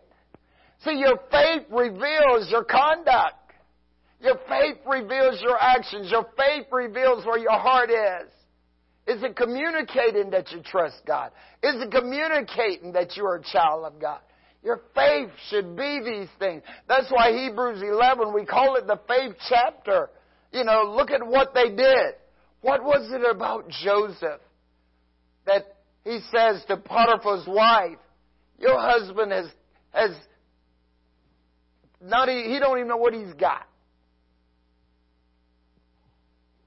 See, 0.84 0.98
your 0.98 1.18
faith 1.30 1.62
reveals 1.70 2.50
your 2.50 2.64
conduct. 2.64 3.34
Your 4.20 4.36
faith 4.48 4.76
reveals 4.86 5.40
your 5.42 5.58
actions. 5.60 6.10
Your 6.10 6.26
faith 6.36 6.66
reveals 6.72 7.24
where 7.24 7.38
your 7.38 7.58
heart 7.58 7.90
is. 7.90 8.30
Is 9.06 9.22
it 9.22 9.36
communicating 9.36 10.30
that 10.30 10.52
you 10.52 10.60
trust 10.62 11.00
God? 11.06 11.30
Is 11.62 11.76
it 11.76 11.90
communicating 11.90 12.92
that 12.92 13.16
you 13.16 13.24
are 13.24 13.36
a 13.36 13.42
child 13.42 13.86
of 13.86 14.00
God? 14.00 14.20
Your 14.62 14.82
faith 14.94 15.30
should 15.48 15.76
be 15.76 16.00
these 16.04 16.28
things. 16.38 16.62
That's 16.88 17.10
why 17.10 17.32
Hebrews 17.32 17.80
11, 17.80 18.34
we 18.34 18.44
call 18.44 18.76
it 18.76 18.86
the 18.86 19.00
faith 19.08 19.34
chapter. 19.48 20.10
You 20.52 20.64
know, 20.64 20.94
look 20.96 21.10
at 21.10 21.26
what 21.26 21.54
they 21.54 21.68
did. 21.70 22.14
What 22.60 22.82
was 22.82 23.10
it 23.12 23.22
about 23.28 23.68
Joseph 23.68 24.40
that 25.46 25.76
he 26.04 26.20
says 26.32 26.62
to 26.68 26.76
Potiphar's 26.76 27.46
wife, 27.46 27.98
your 28.58 28.80
husband 28.80 29.32
has, 29.32 29.46
has 29.92 30.10
not, 32.00 32.28
he 32.28 32.58
don't 32.58 32.78
even 32.78 32.88
know 32.88 32.96
what 32.96 33.14
he's 33.14 33.32
got. 33.34 33.66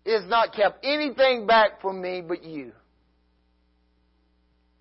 He 0.05 0.11
has 0.13 0.25
not 0.27 0.53
kept 0.53 0.83
anything 0.85 1.45
back 1.45 1.81
from 1.81 2.01
me 2.01 2.21
but 2.21 2.43
you. 2.43 2.71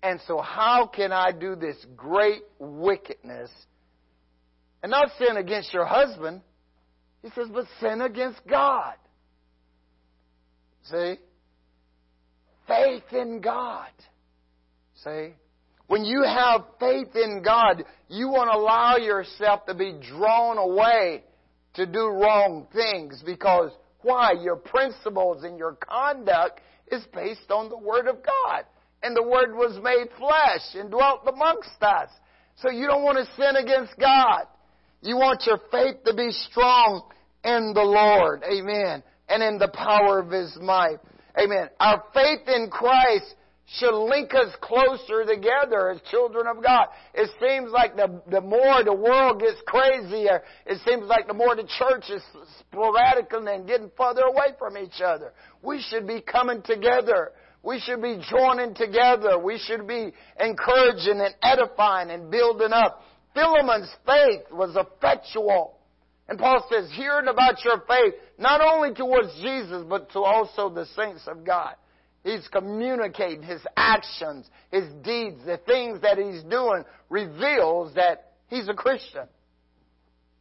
And 0.03 0.19
so 0.27 0.39
how 0.41 0.87
can 0.87 1.11
I 1.11 1.31
do 1.31 1.55
this 1.55 1.77
great 1.95 2.41
wickedness 2.57 3.51
and 4.81 4.89
not 4.89 5.09
sin 5.19 5.37
against 5.37 5.73
your 5.73 5.85
husband? 5.85 6.41
He 7.21 7.29
says, 7.35 7.47
but 7.53 7.65
sin 7.79 8.01
against 8.01 8.39
God. 8.47 8.95
See? 10.83 11.15
Faith 12.67 13.03
in 13.11 13.41
God. 13.41 13.91
See? 15.03 15.33
When 15.87 16.05
you 16.05 16.23
have 16.23 16.61
faith 16.79 17.15
in 17.15 17.41
God, 17.43 17.83
you 18.07 18.29
won't 18.29 18.49
allow 18.49 18.97
yourself 18.97 19.65
to 19.65 19.75
be 19.75 19.93
drawn 20.09 20.57
away 20.57 21.23
to 21.73 21.85
do 21.85 22.07
wrong 22.07 22.67
things 22.73 23.21
because 23.25 23.71
why? 24.01 24.33
Your 24.41 24.55
principles 24.55 25.43
and 25.43 25.57
your 25.57 25.73
conduct 25.73 26.61
is 26.91 27.03
based 27.13 27.51
on 27.51 27.69
the 27.69 27.77
Word 27.77 28.07
of 28.07 28.17
God. 28.23 28.65
And 29.03 29.15
the 29.15 29.23
Word 29.23 29.53
was 29.53 29.79
made 29.83 30.07
flesh 30.17 30.75
and 30.75 30.89
dwelt 30.89 31.21
amongst 31.27 31.81
us. 31.81 32.09
So 32.57 32.69
you 32.69 32.87
don't 32.87 33.03
want 33.03 33.17
to 33.17 33.35
sin 33.35 33.55
against 33.55 33.97
God. 33.99 34.45
You 35.01 35.17
want 35.17 35.43
your 35.45 35.59
faith 35.71 36.03
to 36.05 36.13
be 36.13 36.31
strong 36.31 37.03
in 37.43 37.73
the 37.73 37.81
Lord. 37.81 38.43
Amen. 38.43 39.03
And 39.27 39.41
in 39.41 39.57
the 39.57 39.69
power 39.69 40.19
of 40.19 40.29
His 40.29 40.57
might. 40.61 40.97
Amen. 41.37 41.69
Our 41.79 42.03
faith 42.13 42.47
in 42.47 42.69
Christ 42.69 43.35
should 43.77 43.95
link 43.95 44.33
us 44.33 44.53
closer 44.59 45.23
together 45.25 45.91
as 45.91 46.01
children 46.09 46.45
of 46.45 46.61
God. 46.61 46.87
It 47.13 47.29
seems 47.39 47.71
like 47.71 47.95
the, 47.95 48.21
the 48.29 48.41
more 48.41 48.83
the 48.83 48.93
world 48.93 49.39
gets 49.39 49.61
crazier, 49.65 50.43
it 50.65 50.79
seems 50.85 51.05
like 51.05 51.27
the 51.27 51.33
more 51.33 51.55
the 51.55 51.67
church 51.79 52.09
is 52.09 52.21
sporadic 52.59 53.27
and 53.31 53.67
getting 53.67 53.89
further 53.97 54.23
away 54.23 54.47
from 54.59 54.77
each 54.77 55.01
other. 55.03 55.31
We 55.63 55.81
should 55.89 56.05
be 56.05 56.21
coming 56.21 56.61
together. 56.63 57.31
We 57.63 57.79
should 57.79 58.01
be 58.01 58.19
joining 58.29 58.73
together. 58.73 59.39
We 59.39 59.57
should 59.57 59.87
be 59.87 60.11
encouraging 60.39 61.21
and 61.21 61.35
edifying 61.41 62.09
and 62.09 62.29
building 62.29 62.73
up. 62.73 63.03
Philemon's 63.33 63.91
faith 64.05 64.51
was 64.51 64.75
effectual. 64.75 65.77
And 66.27 66.39
Paul 66.39 66.65
says, 66.71 66.89
hearing 66.93 67.27
about 67.27 67.63
your 67.63 67.81
faith, 67.87 68.13
not 68.37 68.61
only 68.61 68.93
towards 68.93 69.33
Jesus, 69.41 69.83
but 69.87 70.11
to 70.11 70.19
also 70.19 70.69
the 70.69 70.85
saints 70.95 71.23
of 71.27 71.43
God. 71.45 71.75
He's 72.23 72.47
communicating 72.49 73.41
his 73.41 73.61
actions, 73.75 74.49
his 74.71 74.85
deeds, 75.03 75.39
the 75.45 75.59
things 75.65 76.01
that 76.01 76.17
he's 76.17 76.43
doing 76.43 76.83
reveals 77.09 77.95
that 77.95 78.33
he's 78.47 78.69
a 78.69 78.73
Christian. 78.73 79.27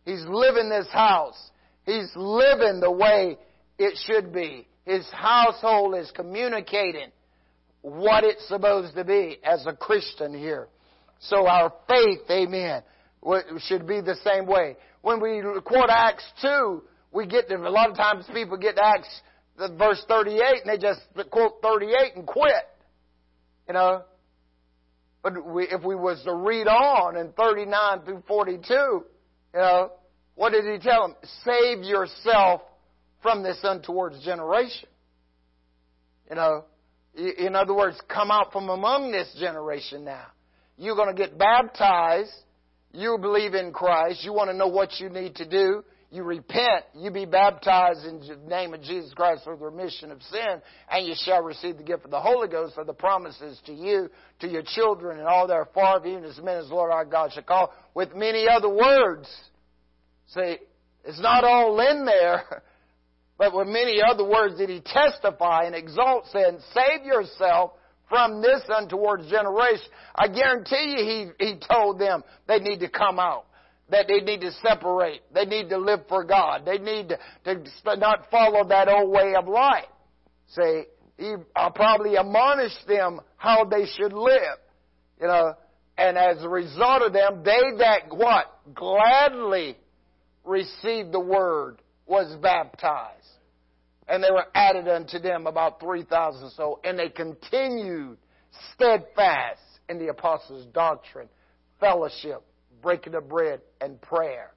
He's 0.04 0.24
living 0.28 0.68
this 0.68 0.88
house. 0.92 1.50
He's 1.86 2.10
living 2.14 2.80
the 2.80 2.90
way 2.90 3.38
it 3.78 3.98
should 4.06 4.32
be. 4.32 4.68
His 4.84 5.08
household 5.10 5.96
is 5.96 6.10
communicating 6.10 7.10
what 7.82 8.24
it's 8.24 8.46
supposed 8.46 8.94
to 8.94 9.04
be 9.04 9.38
as 9.42 9.66
a 9.66 9.72
Christian 9.72 10.34
here. 10.38 10.68
So 11.20 11.46
our 11.46 11.72
faith, 11.88 12.20
amen, 12.30 12.82
should 13.60 13.86
be 13.86 14.00
the 14.00 14.16
same 14.24 14.46
way. 14.46 14.76
When 15.02 15.20
we 15.20 15.42
quote 15.64 15.90
Acts 15.90 16.24
2, 16.42 16.82
we 17.12 17.26
get 17.26 17.48
to, 17.48 17.56
a 17.56 17.68
lot 17.68 17.90
of 17.90 17.96
times 17.96 18.26
people 18.32 18.56
get 18.56 18.76
to 18.76 18.84
Acts 18.84 19.20
verse 19.78 20.02
38 20.08 20.62
and 20.64 20.70
they 20.70 20.78
just 20.78 21.00
quote 21.30 21.60
38 21.62 22.16
and 22.16 22.26
quit. 22.26 22.52
You 23.68 23.74
know? 23.74 24.02
But 25.22 25.44
we, 25.44 25.64
if 25.64 25.84
we 25.84 25.94
was 25.94 26.22
to 26.24 26.34
read 26.34 26.66
on 26.66 27.16
in 27.16 27.32
39 27.32 28.02
through 28.04 28.22
42, 28.26 28.72
you 28.72 29.04
know, 29.54 29.92
what 30.34 30.52
did 30.52 30.64
he 30.64 30.78
tell 30.78 31.02
them? 31.02 31.16
Save 31.44 31.84
yourself 31.84 32.62
from 33.22 33.42
this 33.42 33.58
untoward 33.62 34.14
generation. 34.24 34.88
You 36.30 36.36
know, 36.36 36.64
in 37.14 37.54
other 37.54 37.74
words, 37.74 38.00
come 38.08 38.30
out 38.30 38.52
from 38.52 38.70
among 38.70 39.12
this 39.12 39.34
generation 39.38 40.04
now. 40.04 40.26
You're 40.80 40.96
going 40.96 41.14
to 41.14 41.20
get 41.20 41.38
baptized. 41.38 42.32
You 42.92 43.18
believe 43.20 43.54
in 43.54 43.72
Christ. 43.72 44.24
You 44.24 44.32
want 44.32 44.50
to 44.50 44.56
know 44.56 44.66
what 44.66 44.98
you 44.98 45.08
need 45.08 45.36
to 45.36 45.48
do 45.48 45.84
you 46.12 46.24
repent, 46.24 46.84
you 46.94 47.12
be 47.12 47.24
baptized 47.24 48.04
in 48.04 48.18
the 48.18 48.36
name 48.48 48.74
of 48.74 48.82
Jesus 48.82 49.14
Christ 49.14 49.44
for 49.44 49.56
the 49.56 49.64
remission 49.64 50.10
of 50.10 50.20
sin, 50.24 50.60
and 50.90 51.06
you 51.06 51.14
shall 51.16 51.40
receive 51.40 51.76
the 51.76 51.84
gift 51.84 52.04
of 52.04 52.10
the 52.10 52.20
Holy 52.20 52.48
Ghost 52.48 52.74
for 52.74 52.84
the 52.84 52.92
promises 52.92 53.60
to 53.66 53.72
you, 53.72 54.10
to 54.40 54.48
your 54.48 54.62
children, 54.74 55.18
and 55.18 55.28
all 55.28 55.50
are 55.50 55.68
far 55.72 56.04
and 56.04 56.24
as 56.24 56.38
many 56.42 56.58
as 56.58 56.68
Lord 56.68 56.92
our 56.92 57.04
God 57.04 57.32
shall 57.32 57.44
call, 57.44 57.72
with 57.94 58.14
many 58.16 58.48
other 58.48 58.68
words. 58.68 59.28
See, 60.34 60.56
it's 61.04 61.20
not 61.20 61.44
all 61.44 61.78
in 61.78 62.04
there, 62.04 62.62
but 63.38 63.54
with 63.54 63.68
many 63.68 64.00
other 64.02 64.24
words 64.24 64.58
did 64.58 64.68
he 64.68 64.80
testify 64.80 65.62
and 65.66 65.76
exalt, 65.76 66.26
saying, 66.32 66.58
Save 66.74 67.06
yourself 67.06 67.72
from 68.10 68.42
this 68.42 68.60
untoward 68.68 69.22
generation. 69.30 69.86
I 70.14 70.28
guarantee 70.28 70.96
you 70.98 71.32
he, 71.38 71.46
he 71.46 71.54
told 71.72 71.98
them 71.98 72.22
they 72.46 72.58
need 72.58 72.80
to 72.80 72.90
come 72.90 73.18
out 73.18 73.46
that 73.90 74.06
they 74.08 74.20
need 74.20 74.40
to 74.42 74.52
separate. 74.62 75.22
They 75.34 75.44
need 75.44 75.68
to 75.70 75.78
live 75.78 76.00
for 76.08 76.24
God. 76.24 76.64
They 76.64 76.78
need 76.78 77.08
to, 77.44 77.54
to 77.54 77.96
not 77.96 78.30
follow 78.30 78.68
that 78.68 78.88
old 78.88 79.10
way 79.10 79.34
of 79.36 79.48
life. 79.48 79.86
Say, 80.48 80.86
he 81.16 81.34
uh, 81.54 81.70
probably 81.70 82.16
admonished 82.16 82.86
them 82.86 83.20
how 83.36 83.64
they 83.64 83.86
should 83.96 84.12
live. 84.12 84.58
You 85.20 85.26
know, 85.26 85.54
and 85.98 86.16
as 86.16 86.42
a 86.42 86.48
result 86.48 87.02
of 87.02 87.12
them, 87.12 87.42
they 87.44 87.60
that 87.78 88.08
what? 88.10 88.46
Gladly 88.74 89.76
received 90.44 91.12
the 91.12 91.20
word 91.20 91.82
was 92.06 92.34
baptized. 92.40 93.19
And 94.10 94.22
they 94.22 94.30
were 94.30 94.46
added 94.56 94.88
unto 94.88 95.20
them 95.20 95.46
about 95.46 95.78
3,000 95.80 96.50
so. 96.50 96.80
And 96.82 96.98
they 96.98 97.08
continued 97.08 98.18
steadfast 98.74 99.60
in 99.88 99.98
the 99.98 100.08
apostles' 100.08 100.66
doctrine, 100.74 101.28
fellowship, 101.78 102.42
breaking 102.82 103.14
of 103.14 103.28
bread, 103.28 103.60
and 103.80 104.00
prayer. 104.02 104.50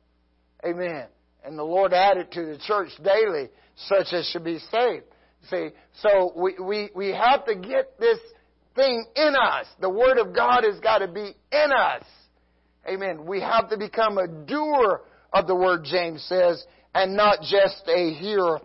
Amen. 0.65 1.05
And 1.45 1.57
the 1.57 1.63
Lord 1.63 1.93
added 1.93 2.31
to 2.31 2.45
the 2.45 2.57
church 2.57 2.89
daily 3.03 3.49
such 3.75 4.07
as 4.11 4.27
should 4.27 4.43
be 4.43 4.57
saved. 4.71 5.05
See, 5.49 5.69
so 6.01 6.31
we, 6.35 6.55
we, 6.59 6.89
we 6.95 7.07
have 7.09 7.45
to 7.45 7.55
get 7.55 7.99
this 7.99 8.19
thing 8.75 9.05
in 9.15 9.33
us. 9.35 9.67
The 9.79 9.89
Word 9.89 10.17
of 10.17 10.33
God 10.33 10.63
has 10.63 10.79
got 10.79 10.99
to 10.99 11.07
be 11.07 11.35
in 11.51 11.71
us. 11.71 12.03
Amen. 12.87 13.25
We 13.25 13.41
have 13.41 13.69
to 13.69 13.77
become 13.77 14.17
a 14.17 14.27
doer 14.27 15.01
of 15.31 15.47
the 15.47 15.55
Word, 15.55 15.83
James 15.83 16.23
says, 16.27 16.65
and 16.95 17.15
not 17.15 17.41
just 17.41 17.83
a 17.87 18.13
hearer 18.13 18.59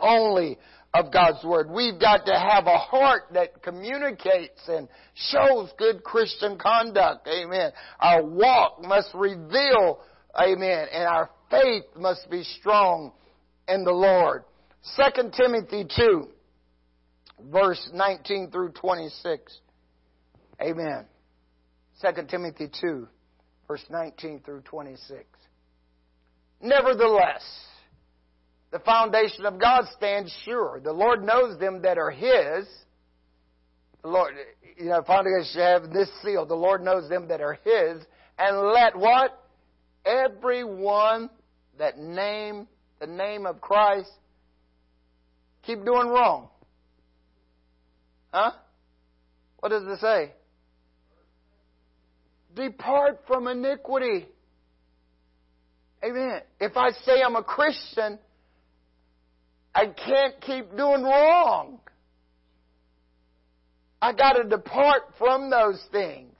only 0.00 0.58
of 0.94 1.12
God's 1.12 1.42
Word. 1.44 1.68
We've 1.70 1.98
got 1.98 2.24
to 2.26 2.38
have 2.38 2.66
a 2.66 2.78
heart 2.78 3.24
that 3.32 3.62
communicates 3.62 4.60
and 4.68 4.88
shows 5.14 5.70
good 5.76 6.04
Christian 6.04 6.56
conduct. 6.56 7.26
Amen. 7.28 7.72
Our 8.00 8.24
walk 8.24 8.82
must 8.82 9.08
reveal, 9.12 10.00
amen, 10.40 10.86
and 10.92 11.04
our 11.04 11.30
faith 11.50 11.84
must 11.96 12.30
be 12.30 12.44
strong 12.44 13.12
in 13.66 13.84
the 13.84 13.92
Lord. 13.92 14.44
2 14.96 15.30
Timothy 15.36 15.86
2, 15.96 16.28
verse 17.50 17.90
19 17.92 18.50
through 18.50 18.70
26. 18.72 19.60
Amen. 20.62 21.06
2 22.00 22.22
Timothy 22.28 22.70
2, 22.80 23.08
verse 23.66 23.84
19 23.90 24.40
through 24.44 24.60
26. 24.60 25.24
Nevertheless, 26.60 27.42
the 28.74 28.80
foundation 28.80 29.46
of 29.46 29.60
God 29.60 29.84
stands 29.96 30.36
sure. 30.44 30.80
The 30.82 30.92
Lord 30.92 31.22
knows 31.22 31.60
them 31.60 31.82
that 31.82 31.96
are 31.96 32.10
His. 32.10 32.66
The 34.02 34.08
Lord, 34.08 34.34
you 34.76 34.86
know, 34.86 35.00
foundation 35.02 35.44
should 35.52 35.60
have 35.60 35.92
this 35.92 36.10
seal. 36.24 36.44
The 36.44 36.56
Lord 36.56 36.82
knows 36.82 37.08
them 37.08 37.28
that 37.28 37.40
are 37.40 37.56
His. 37.64 38.02
And 38.36 38.58
let 38.72 38.96
what? 38.96 39.40
Everyone 40.04 41.30
that 41.78 41.98
name 41.98 42.66
the 42.98 43.06
name 43.06 43.46
of 43.46 43.60
Christ 43.60 44.10
keep 45.62 45.84
doing 45.84 46.08
wrong. 46.08 46.48
Huh? 48.32 48.50
What 49.60 49.68
does 49.68 49.84
it 49.84 50.00
say? 50.00 50.32
Depart 52.56 53.20
from 53.28 53.46
iniquity. 53.46 54.26
Amen. 56.04 56.40
If 56.58 56.76
I 56.76 56.90
say 57.04 57.22
I'm 57.24 57.36
a 57.36 57.44
Christian, 57.44 58.18
I 59.74 59.86
can't 59.86 60.40
keep 60.40 60.76
doing 60.76 61.02
wrong. 61.02 61.80
I 64.00 64.12
got 64.12 64.34
to 64.34 64.44
depart 64.44 65.02
from 65.18 65.50
those 65.50 65.82
things. 65.90 66.30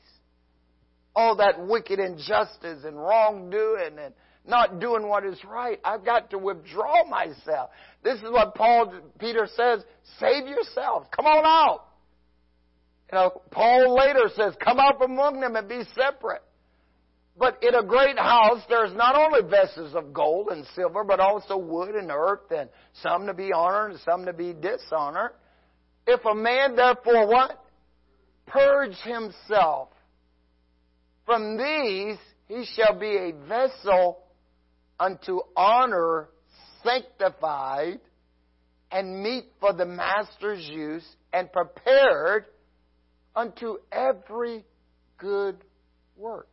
All 1.17 1.37
that 1.37 1.67
wicked 1.67 1.99
injustice 1.99 2.85
and 2.85 2.97
wrongdoing 2.97 3.99
and 3.99 4.15
not 4.47 4.79
doing 4.81 5.09
what 5.09 5.25
is 5.25 5.43
right. 5.45 5.81
I've 5.85 6.05
got 6.05 6.31
to 6.31 6.39
withdraw 6.39 7.09
myself. 7.09 7.71
This 8.03 8.19
is 8.19 8.25
what 8.25 8.55
Paul, 8.55 8.93
Peter 9.19 9.49
says, 9.57 9.83
save 10.21 10.47
yourselves. 10.47 11.07
Come 11.17 11.27
on 11.27 11.45
out. 11.45 11.87
You 13.11 13.19
know, 13.19 13.43
Paul 13.51 13.95
later 13.95 14.29
says, 14.35 14.55
come 14.63 14.79
out 14.79 14.99
from 14.99 15.13
among 15.13 15.41
them 15.41 15.57
and 15.57 15.69
be 15.69 15.83
separate. 15.95 16.43
But 17.37 17.63
in 17.63 17.75
a 17.75 17.83
great 17.83 18.19
house, 18.19 18.63
there's 18.69 18.95
not 18.95 19.17
only 19.17 19.49
vessels 19.49 19.95
of 19.95 20.13
gold 20.13 20.49
and 20.51 20.65
silver, 20.75 21.03
but 21.03 21.19
also 21.19 21.57
wood 21.57 21.95
and 21.97 22.11
earth, 22.11 22.51
and 22.57 22.69
some 23.03 23.27
to 23.27 23.35
be 23.35 23.53
honored 23.53 23.93
and 23.93 24.01
some 24.01 24.25
to 24.27 24.33
be 24.33 24.53
dishonored. 24.53 25.33
If 26.07 26.25
a 26.25 26.35
man 26.35 26.77
therefore 26.77 27.27
what? 27.27 27.61
Purge 28.47 28.97
himself 29.03 29.89
from 31.27 31.57
these, 31.57 32.19
he 32.47 32.67
shall 32.77 32.99
be 32.99 33.17
a 33.17 33.33
vessel 33.49 34.19
unto 35.01 35.41
honor, 35.57 36.29
sanctified, 36.85 38.01
and 38.91 39.23
meet 39.23 39.47
for 39.59 39.73
the 39.73 39.87
master's 39.87 40.65
use, 40.69 41.05
and 41.33 41.51
prepared 41.51 42.45
unto 43.35 43.79
every 43.91 44.65
good 45.19 45.57
work. 46.17 46.49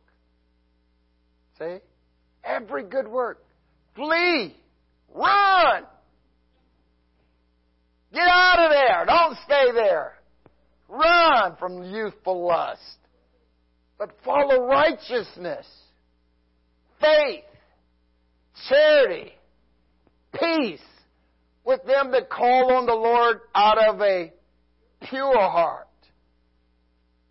See? 1.62 1.78
Every 2.44 2.84
good 2.84 3.08
work. 3.08 3.44
Flee! 3.94 4.56
Run! 5.14 5.84
Get 8.12 8.26
out 8.28 8.58
of 8.58 8.70
there! 8.70 9.04
Don't 9.06 9.36
stay 9.44 9.72
there! 9.72 10.14
Run 10.88 11.56
from 11.56 11.82
youthful 11.84 12.46
lust. 12.46 12.80
But 13.98 14.10
follow 14.24 14.66
righteousness, 14.66 15.66
faith, 17.00 17.44
charity, 18.68 19.32
peace 20.38 20.80
with 21.64 21.84
them 21.84 22.10
that 22.10 22.28
call 22.28 22.72
on 22.72 22.86
the 22.86 22.94
Lord 22.94 23.40
out 23.54 23.78
of 23.78 24.00
a 24.00 24.32
pure 25.08 25.38
heart. 25.38 25.86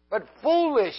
But 0.10 0.26
foolish 0.42 0.96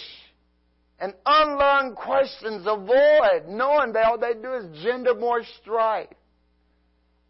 and 1.03 1.15
unlearned 1.27 1.97
questions 1.97 2.65
avoid, 2.65 3.49
knowing 3.49 3.93
that 3.93 4.05
all 4.07 4.19
they 4.19 4.35
do 4.41 4.55
is 4.55 4.85
gender 4.85 5.17
more 5.17 5.43
strife. 5.61 6.07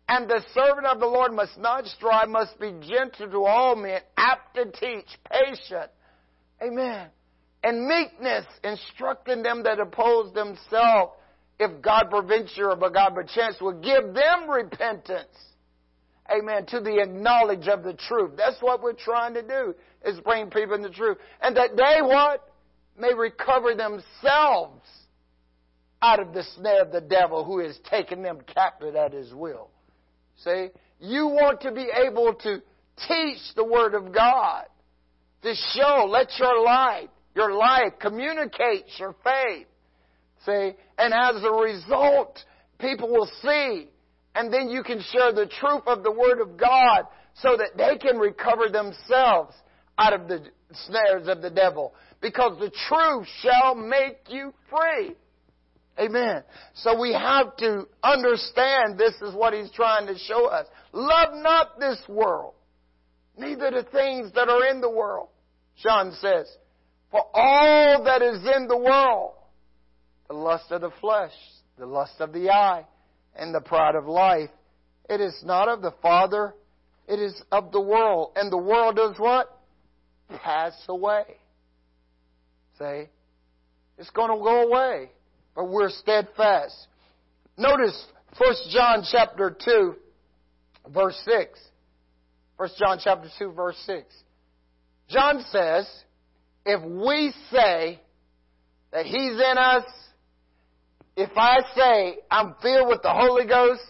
And 0.09 0.29
the 0.29 0.43
servant 0.53 0.87
of 0.87 1.01
the 1.01 1.07
Lord 1.07 1.33
must 1.33 1.57
not 1.59 1.87
strive, 1.87 2.29
must 2.29 2.61
be 2.61 2.75
gentle 2.87 3.31
to 3.31 3.45
all 3.45 3.75
men, 3.75 4.03
apt 4.18 4.57
to 4.57 4.66
teach, 4.66 5.07
patient. 5.31 5.91
Amen. 6.62 7.09
And 7.64 7.89
meekness, 7.89 8.45
instructing 8.62 9.43
them 9.43 9.62
that 9.62 9.81
oppose 9.81 10.35
themselves 10.35 11.12
if 11.59 11.81
God 11.81 12.11
prevents 12.11 12.53
you 12.57 12.66
or 12.66 12.77
by 12.77 12.91
God 12.91 13.14
chance, 13.35 13.57
will 13.59 13.81
give 13.81 14.12
them 14.12 14.51
repentance. 14.51 15.35
Amen. 16.31 16.66
To 16.66 16.81
the 16.81 17.07
knowledge 17.09 17.68
of 17.68 17.85
the 17.85 17.95
truth. 17.95 18.33
That's 18.37 18.61
what 18.61 18.83
we're 18.83 18.93
trying 18.93 19.33
to 19.33 19.43
do, 19.43 19.75
is 20.05 20.20
bring 20.20 20.51
people 20.51 20.75
in 20.75 20.83
the 20.83 20.91
truth. 20.91 21.16
And 21.41 21.57
that 21.57 21.70
they 21.75 22.03
what? 22.03 22.51
May 22.99 23.14
recover 23.14 23.74
themselves 23.74 24.86
out 26.03 26.20
of 26.20 26.32
the 26.34 26.43
snare 26.57 26.82
of 26.82 26.93
the 26.93 27.01
devil 27.01 27.45
who 27.45 27.61
has 27.61 27.78
taken 27.88 28.22
them 28.22 28.40
captive 28.53 28.97
at 28.97 29.12
his 29.12 29.32
will. 29.32 29.70
See? 30.45 30.68
You 31.01 31.26
want 31.26 31.61
to 31.62 31.72
be 31.72 31.88
able 32.07 32.34
to 32.34 32.62
teach 33.09 33.38
the 33.57 33.64
Word 33.64 33.95
of 33.95 34.12
God. 34.12 34.64
To 35.43 35.55
show, 35.74 36.07
let 36.09 36.28
your 36.38 36.62
light, 36.62 37.09
your 37.34 37.53
life 37.55 37.95
communicate 38.01 38.86
your 38.99 39.14
faith. 39.24 39.66
See? 40.45 40.72
And 40.99 41.14
as 41.14 41.43
a 41.43 41.51
result, 41.51 42.38
people 42.78 43.09
will 43.09 43.30
see. 43.43 43.88
And 44.34 44.53
then 44.53 44.68
you 44.68 44.82
can 44.82 45.01
share 45.12 45.32
the 45.32 45.47
truth 45.47 45.82
of 45.86 46.03
the 46.03 46.12
Word 46.12 46.40
of 46.40 46.57
God 46.57 47.05
so 47.34 47.57
that 47.57 47.76
they 47.76 47.97
can 47.99 48.18
recover 48.18 48.68
themselves 48.68 49.55
out 49.99 50.12
of 50.12 50.28
the 50.28 50.45
snares 50.86 51.28
of 51.28 51.43
the 51.43 51.51
devil. 51.51 51.95
Because 52.23 52.59
the 52.59 52.70
truth 52.89 53.27
shall 53.41 53.75
make 53.75 54.20
you 54.29 54.55
free. 54.70 55.16
Amen. 55.99 56.43
So 56.75 56.99
we 56.99 57.12
have 57.12 57.57
to 57.59 57.87
understand 58.03 58.97
this 58.97 59.14
is 59.20 59.35
what 59.35 59.53
he's 59.53 59.70
trying 59.73 60.07
to 60.07 60.16
show 60.16 60.47
us. 60.47 60.66
Love 60.93 61.35
not 61.35 61.79
this 61.79 62.01
world, 62.09 62.55
neither 63.37 63.70
the 63.70 63.87
things 63.93 64.33
that 64.35 64.49
are 64.49 64.66
in 64.66 64.81
the 64.81 64.89
world. 64.89 65.29
John 65.83 66.12
says, 66.20 66.47
for 67.11 67.25
all 67.35 68.05
that 68.05 68.23
is 68.23 68.39
in 68.57 68.68
the 68.68 68.79
world, 68.79 69.33
the 70.29 70.35
lust 70.35 70.70
of 70.70 70.81
the 70.81 70.93
flesh, 71.01 71.33
the 71.79 71.87
lust 71.87 72.14
of 72.20 72.33
the 72.33 72.49
eye, 72.51 72.87
and 73.37 73.55
the 73.55 73.61
pride 73.61 73.97
of 73.97 74.07
life. 74.07 74.51
It 75.11 75.20
is 75.20 75.43
not 75.45 75.68
of 75.68 75.83
the 75.83 75.93
Father, 76.01 76.55
it 77.09 77.18
is 77.18 77.43
of 77.51 77.73
the 77.73 77.81
world. 77.81 78.33
And 78.37 78.51
the 78.51 78.57
world 78.57 78.97
does 78.97 79.16
what? 79.18 79.59
Pass 80.43 80.73
away. 80.89 81.25
Say, 82.79 83.11
it's 83.99 84.11
going 84.11 84.37
to 84.37 84.43
go 84.43 84.68
away, 84.68 85.11
but 85.55 85.68
we're 85.68 85.91
steadfast. 85.91 86.75
Notice 87.57 88.07
1 88.39 88.55
John 88.70 89.05
chapter 89.11 89.57
2, 89.64 89.95
verse 90.93 91.20
6. 91.25 91.61
1 92.57 92.68
John 92.79 92.99
chapter 93.03 93.29
2, 93.39 93.53
verse 93.53 93.81
6. 93.87 94.07
John 95.09 95.45
says, 95.51 95.89
if 96.64 96.83
we 96.83 97.33
say 97.51 98.01
that 98.93 99.05
He's 99.05 99.35
in 99.35 99.59
us 99.59 99.85
if 101.16 101.31
I 101.37 101.59
say 101.77 102.18
I'm 102.31 102.55
filled 102.62 102.89
with 102.89 103.03
the 103.03 103.12
Holy 103.12 103.47
Ghost, 103.47 103.83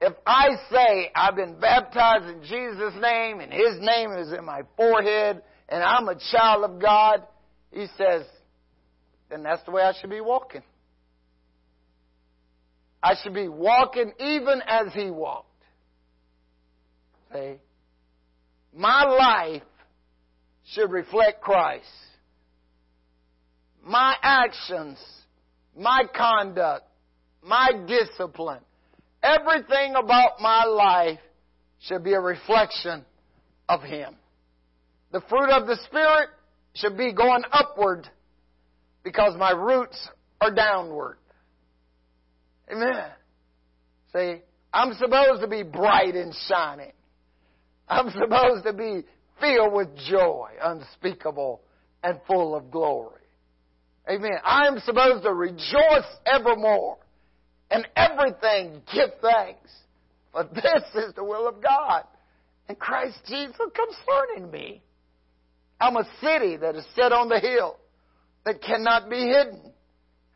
if 0.00 0.12
I 0.26 0.48
say 0.70 1.10
I've 1.14 1.34
been 1.34 1.58
baptized 1.58 2.26
in 2.26 2.42
Jesus' 2.42 2.94
name 3.00 3.40
and 3.40 3.52
His 3.52 3.80
name 3.80 4.12
is 4.12 4.32
in 4.32 4.44
my 4.44 4.62
forehead 4.76 5.42
and 5.68 5.82
I'm 5.82 6.08
a 6.08 6.16
child 6.32 6.64
of 6.64 6.80
God, 6.80 7.22
He 7.72 7.86
says, 7.98 8.24
then 9.30 9.42
that's 9.42 9.62
the 9.64 9.70
way 9.70 9.82
I 9.82 9.92
should 10.00 10.10
be 10.10 10.20
walking. 10.20 10.62
I 13.02 13.14
should 13.22 13.34
be 13.34 13.48
walking 13.48 14.12
even 14.18 14.62
as 14.66 14.92
he 14.92 15.10
walked. 15.10 15.46
See? 17.32 17.54
My 18.74 19.04
life 19.04 19.62
should 20.72 20.90
reflect 20.90 21.40
Christ. 21.40 21.86
My 23.84 24.16
actions, 24.22 24.98
my 25.76 26.04
conduct, 26.16 26.84
my 27.42 27.70
discipline, 27.86 28.60
everything 29.22 29.94
about 29.94 30.40
my 30.40 30.64
life 30.64 31.20
should 31.82 32.02
be 32.02 32.14
a 32.14 32.20
reflection 32.20 33.04
of 33.68 33.82
Him. 33.82 34.16
The 35.12 35.20
fruit 35.28 35.50
of 35.50 35.66
the 35.66 35.78
Spirit 35.86 36.28
should 36.76 36.96
be 36.96 37.12
going 37.12 37.42
upward 37.52 38.08
because 39.02 39.36
my 39.38 39.50
roots 39.50 40.08
are 40.40 40.54
downward. 40.54 41.18
Amen. 42.70 43.10
See, 44.12 44.42
I'm 44.72 44.94
supposed 44.94 45.42
to 45.42 45.48
be 45.48 45.62
bright 45.62 46.14
and 46.14 46.34
shining. 46.48 46.92
I'm 47.88 48.10
supposed 48.10 48.64
to 48.64 48.72
be 48.72 49.04
filled 49.40 49.72
with 49.72 49.88
joy, 50.08 50.50
unspeakable 50.62 51.60
and 52.02 52.20
full 52.26 52.54
of 52.54 52.70
glory. 52.70 53.12
Amen. 54.10 54.38
I'm 54.44 54.78
supposed 54.80 55.24
to 55.24 55.32
rejoice 55.32 56.06
evermore 56.26 56.98
and 57.70 57.86
everything 57.96 58.82
give 58.92 59.10
thanks. 59.20 59.70
For 60.32 60.44
this 60.44 61.04
is 61.06 61.14
the 61.14 61.24
will 61.24 61.48
of 61.48 61.62
God 61.62 62.04
and 62.68 62.78
Christ 62.78 63.18
Jesus 63.26 63.56
concerning 63.56 64.50
me. 64.50 64.82
I'm 65.80 65.96
a 65.96 66.08
city 66.22 66.56
that 66.56 66.74
is 66.74 66.84
set 66.94 67.12
on 67.12 67.28
the 67.28 67.38
hill 67.38 67.76
that 68.44 68.62
cannot 68.62 69.10
be 69.10 69.16
hidden. 69.16 69.72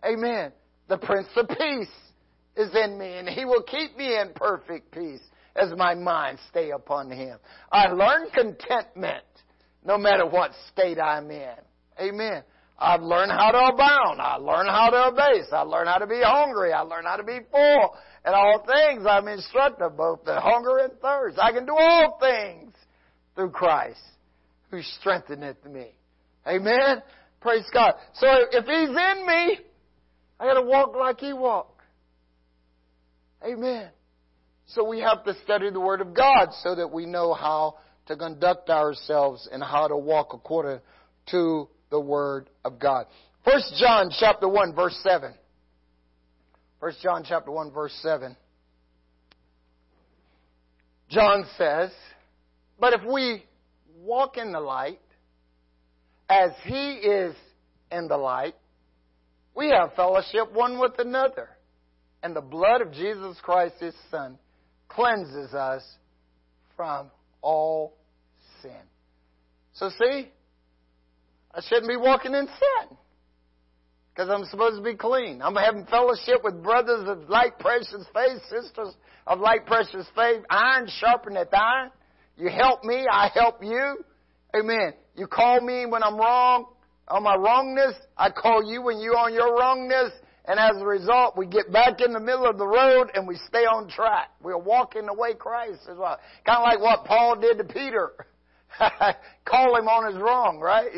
Amen. 0.05 0.53
The 0.89 0.99
Prince 0.99 1.29
of 1.37 1.49
Peace 1.49 1.89
is 2.57 2.71
in 2.75 2.99
me 2.99 3.19
and 3.19 3.29
He 3.29 3.45
will 3.45 3.63
keep 3.63 3.97
me 3.97 4.17
in 4.17 4.33
perfect 4.35 4.93
peace 4.93 5.23
as 5.57 5.71
my 5.77 5.95
mind 5.95 6.39
stay 6.51 6.71
upon 6.71 7.11
Him. 7.11 7.39
I 7.73 7.87
learn 7.89 8.29
contentment 8.35 9.25
no 9.85 9.97
matter 9.97 10.27
what 10.27 10.53
state 10.73 10.99
I'm 10.99 11.31
in. 11.31 11.57
Amen. 11.99 12.43
I've 12.79 13.03
learned 13.03 13.31
how 13.31 13.51
to 13.51 13.75
abound. 13.75 14.21
I 14.21 14.37
learn 14.37 14.67
how 14.67 14.89
to 14.91 15.09
abase. 15.09 15.49
I 15.53 15.63
learn 15.63 15.87
how 15.87 15.99
to 15.99 16.07
be 16.07 16.21
hungry. 16.23 16.73
I 16.73 16.81
learn 16.81 17.05
how 17.05 17.17
to 17.17 17.25
be 17.25 17.39
full. 17.51 17.95
And 18.25 18.35
all 18.35 18.65
things 18.67 19.07
I'm 19.07 19.29
instructed 19.29 19.97
both 19.97 20.25
the 20.25 20.41
hunger 20.41 20.79
and 20.79 20.93
thirst. 21.01 21.39
I 21.39 21.53
can 21.53 21.67
do 21.67 21.75
all 21.77 22.19
things 22.21 22.75
through 23.35 23.51
Christ 23.51 24.01
who 24.71 24.83
strengtheneth 25.01 25.65
me. 25.65 25.93
Amen. 26.47 27.03
Praise 27.41 27.69
God. 27.73 27.95
So 28.15 28.27
if 28.53 28.65
He's 28.65 28.89
in 28.89 29.27
me, 29.27 29.59
I 30.39 30.45
gotta 30.45 30.63
walk 30.63 30.95
like 30.97 31.21
He 31.21 31.33
walked. 31.33 31.81
Amen. 33.45 33.91
So 34.67 34.85
we 34.85 35.01
have 35.01 35.25
to 35.25 35.35
study 35.45 35.71
the 35.71 35.81
Word 35.81 36.01
of 36.01 36.15
God 36.15 36.49
so 36.63 36.75
that 36.75 36.93
we 36.93 37.07
know 37.07 37.35
how 37.35 37.79
to 38.07 38.17
conduct 38.17 38.71
ourselves 38.71 39.49
and 39.51 39.63
how 39.63 39.89
to 39.89 39.97
walk 39.97 40.33
according 40.33 40.81
to 41.31 41.69
the 41.91 42.01
Word 42.01 42.51
of 42.65 42.79
God. 42.79 43.07
First 43.45 43.75
John 43.79 44.11
chapter 44.19 44.49
1 44.49 44.75
verse 44.75 44.99
7. 45.03 45.33
First 46.79 47.03
John 47.03 47.25
chapter 47.27 47.51
1 47.51 47.73
verse 47.73 47.99
7. 48.03 48.37
John 51.09 51.45
says, 51.59 51.91
But 52.79 52.93
if 52.93 53.01
we 53.05 53.43
walk 54.05 54.37
in 54.37 54.53
the 54.53 54.61
light, 54.61 55.01
as 56.29 56.51
He 56.65 56.93
is 56.95 57.35
in 57.91 58.09
the 58.09 58.17
light, 58.17 58.55
we 59.55 59.71
have 59.71 59.95
fellowship 59.95 60.53
one 60.53 60.79
with 60.79 60.99
another. 60.99 61.49
And 62.23 62.37
the 62.37 62.41
blood 62.41 62.83
of 62.83 62.93
Jesus 62.93 63.37
Christ, 63.43 63.75
His 63.81 63.95
Son, 64.11 64.39
cleanses 64.89 65.55
us 65.55 65.83
from 66.77 67.11
all 67.43 67.95
sin. 68.63 68.73
So 69.75 69.91
see, 69.91 70.29
I 71.55 71.61
shouldn't 71.63 71.89
be 71.89 71.97
walking 71.97 72.35
in 72.35 72.47
sin. 72.47 72.97
Because 74.15 74.29
I'm 74.29 74.45
supposed 74.51 74.77
to 74.77 74.83
be 74.83 74.97
clean. 74.97 75.41
I'm 75.41 75.55
having 75.55 75.87
fellowship 75.87 76.43
with 76.45 76.63
brothers 76.63 77.09
of 77.09 77.29
like 77.31 77.59
precious 77.59 78.05
faith, 78.13 78.43
sisters 78.51 78.95
of 79.27 79.39
like 79.39 79.67
precious 79.67 80.07
faith. 80.15 80.43
Iron 80.51 80.89
sharpeneth 81.03 81.49
iron. 81.53 81.91
You 82.41 82.49
help 82.49 82.85
me, 82.85 83.05
I 83.11 83.29
help 83.35 83.63
you. 83.63 83.99
Amen. 84.59 84.95
You 85.15 85.27
call 85.27 85.61
me 85.61 85.85
when 85.85 86.03
I'm 86.03 86.17
wrong, 86.17 86.65
on 87.07 87.23
my 87.23 87.35
wrongness. 87.35 87.95
I 88.17 88.31
call 88.31 88.65
you 88.65 88.81
when 88.81 88.99
you're 88.99 89.19
on 89.19 89.35
your 89.35 89.55
wrongness. 89.57 90.13
And 90.47 90.59
as 90.59 90.81
a 90.81 90.87
result, 90.87 91.37
we 91.37 91.47
get 91.47 91.71
back 91.71 92.01
in 92.01 92.15
the 92.15 92.19
middle 92.19 92.49
of 92.49 92.57
the 92.57 92.67
road 92.67 93.11
and 93.15 93.29
we 93.29 93.37
stay 93.47 93.67
on 93.67 93.91
track. 93.91 94.31
We're 94.43 94.57
walking 94.57 95.05
the 95.05 95.13
way 95.13 95.35
Christ 95.35 95.83
is 95.83 95.99
well. 95.99 96.19
Kind 96.47 96.59
of 96.59 96.65
like 96.65 96.81
what 96.81 97.05
Paul 97.05 97.39
did 97.39 97.59
to 97.59 97.65
Peter. 97.65 98.13
Call 99.45 99.77
him 99.77 99.87
on 99.87 100.11
his 100.11 100.21
wrong, 100.21 100.61
right? 100.61 100.91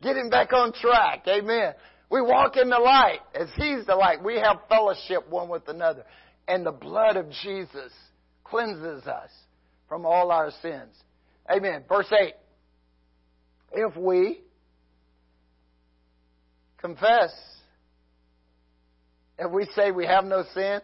Get 0.00 0.16
him 0.16 0.30
back 0.30 0.54
on 0.54 0.72
track. 0.72 1.24
Amen. 1.28 1.74
We 2.10 2.22
walk 2.22 2.56
in 2.56 2.70
the 2.70 2.78
light 2.78 3.20
as 3.34 3.48
he's 3.56 3.84
the 3.84 3.94
light. 3.94 4.24
We 4.24 4.36
have 4.36 4.60
fellowship 4.70 5.28
one 5.28 5.50
with 5.50 5.68
another. 5.68 6.04
And 6.48 6.64
the 6.64 6.72
blood 6.72 7.18
of 7.18 7.26
Jesus 7.42 7.92
cleanses 8.42 9.06
us 9.06 9.30
from 9.88 10.04
all 10.06 10.30
our 10.30 10.50
sins. 10.62 10.94
Amen. 11.50 11.84
Verse 11.88 12.12
8. 12.12 12.34
If 13.72 13.96
we 13.96 14.40
confess 16.78 17.32
if 19.38 19.50
we 19.52 19.66
say 19.76 19.92
we 19.92 20.06
have 20.06 20.24
no 20.24 20.44
sin, 20.52 20.80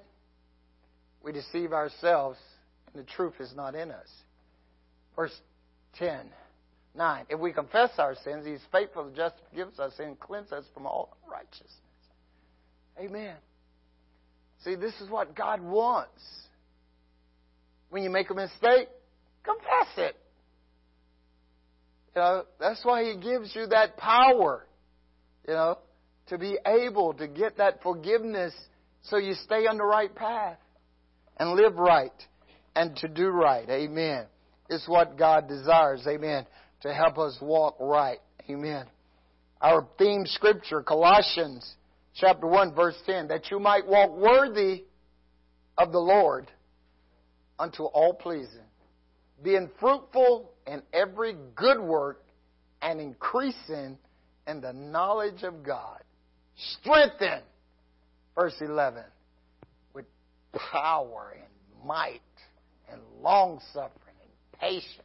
we 1.24 1.32
deceive 1.32 1.72
ourselves, 1.72 2.38
and 2.86 3.04
the 3.04 3.10
truth 3.10 3.34
is 3.40 3.52
not 3.54 3.74
in 3.74 3.90
us. 3.90 4.08
Verse 5.16 5.34
10, 5.98 6.20
9. 6.94 7.26
If 7.28 7.40
we 7.40 7.52
confess 7.52 7.90
our 7.98 8.14
sins, 8.22 8.46
He 8.46 8.52
is 8.52 8.60
faithful 8.70 9.06
and 9.06 9.16
just 9.16 9.36
to 9.38 9.42
forgive 9.50 9.80
us 9.80 9.92
and 9.98 10.18
cleanse 10.20 10.52
us 10.52 10.64
from 10.72 10.86
all 10.86 11.16
righteousness. 11.28 11.72
Amen. 12.98 13.34
See, 14.62 14.76
this 14.76 14.94
is 15.00 15.10
what 15.10 15.34
God 15.34 15.60
wants. 15.60 16.22
When 17.90 18.04
you 18.04 18.10
make 18.10 18.30
a 18.30 18.34
mistake, 18.34 18.88
confess 19.44 19.88
it. 19.96 20.16
You 22.14 22.22
know, 22.22 22.44
that's 22.58 22.84
why 22.84 23.04
He 23.04 23.16
gives 23.18 23.54
you 23.54 23.66
that 23.66 23.96
power. 23.96 24.66
You 25.46 25.54
know, 25.54 25.78
to 26.28 26.38
be 26.38 26.56
able 26.66 27.14
to 27.14 27.28
get 27.28 27.58
that 27.58 27.82
forgiveness 27.82 28.54
so 29.02 29.18
you 29.18 29.34
stay 29.34 29.66
on 29.66 29.76
the 29.76 29.84
right 29.84 30.14
path 30.14 30.58
and 31.38 31.52
live 31.52 31.76
right 31.76 32.12
and 32.74 32.96
to 32.96 33.08
do 33.08 33.28
right. 33.28 33.68
Amen. 33.68 34.26
It's 34.70 34.88
what 34.88 35.18
God 35.18 35.48
desires. 35.48 36.06
Amen. 36.06 36.46
To 36.82 36.94
help 36.94 37.18
us 37.18 37.36
walk 37.40 37.76
right. 37.78 38.18
Amen. 38.48 38.86
Our 39.60 39.86
theme 39.98 40.24
scripture, 40.26 40.82
Colossians 40.82 41.74
chapter 42.14 42.46
1 42.46 42.74
verse 42.74 42.96
10, 43.06 43.28
that 43.28 43.50
you 43.50 43.58
might 43.58 43.86
walk 43.86 44.10
worthy 44.16 44.84
of 45.76 45.92
the 45.92 45.98
Lord 45.98 46.50
unto 47.58 47.84
all 47.84 48.14
pleasing, 48.14 48.63
being 49.42 49.70
fruitful 49.80 50.50
in 50.66 50.82
every 50.92 51.34
good 51.54 51.80
work 51.80 52.24
and 52.82 53.00
increasing 53.00 53.98
in 54.46 54.60
the 54.60 54.72
knowledge 54.72 55.42
of 55.42 55.62
God 55.62 56.00
strengthened, 56.56 57.42
verse 58.34 58.54
11, 58.60 59.02
with 59.94 60.06
power 60.52 61.34
and 61.34 61.86
might 61.86 62.20
and 62.90 63.00
long 63.22 63.60
suffering 63.72 64.14
and 64.22 64.60
patience. 64.60 65.00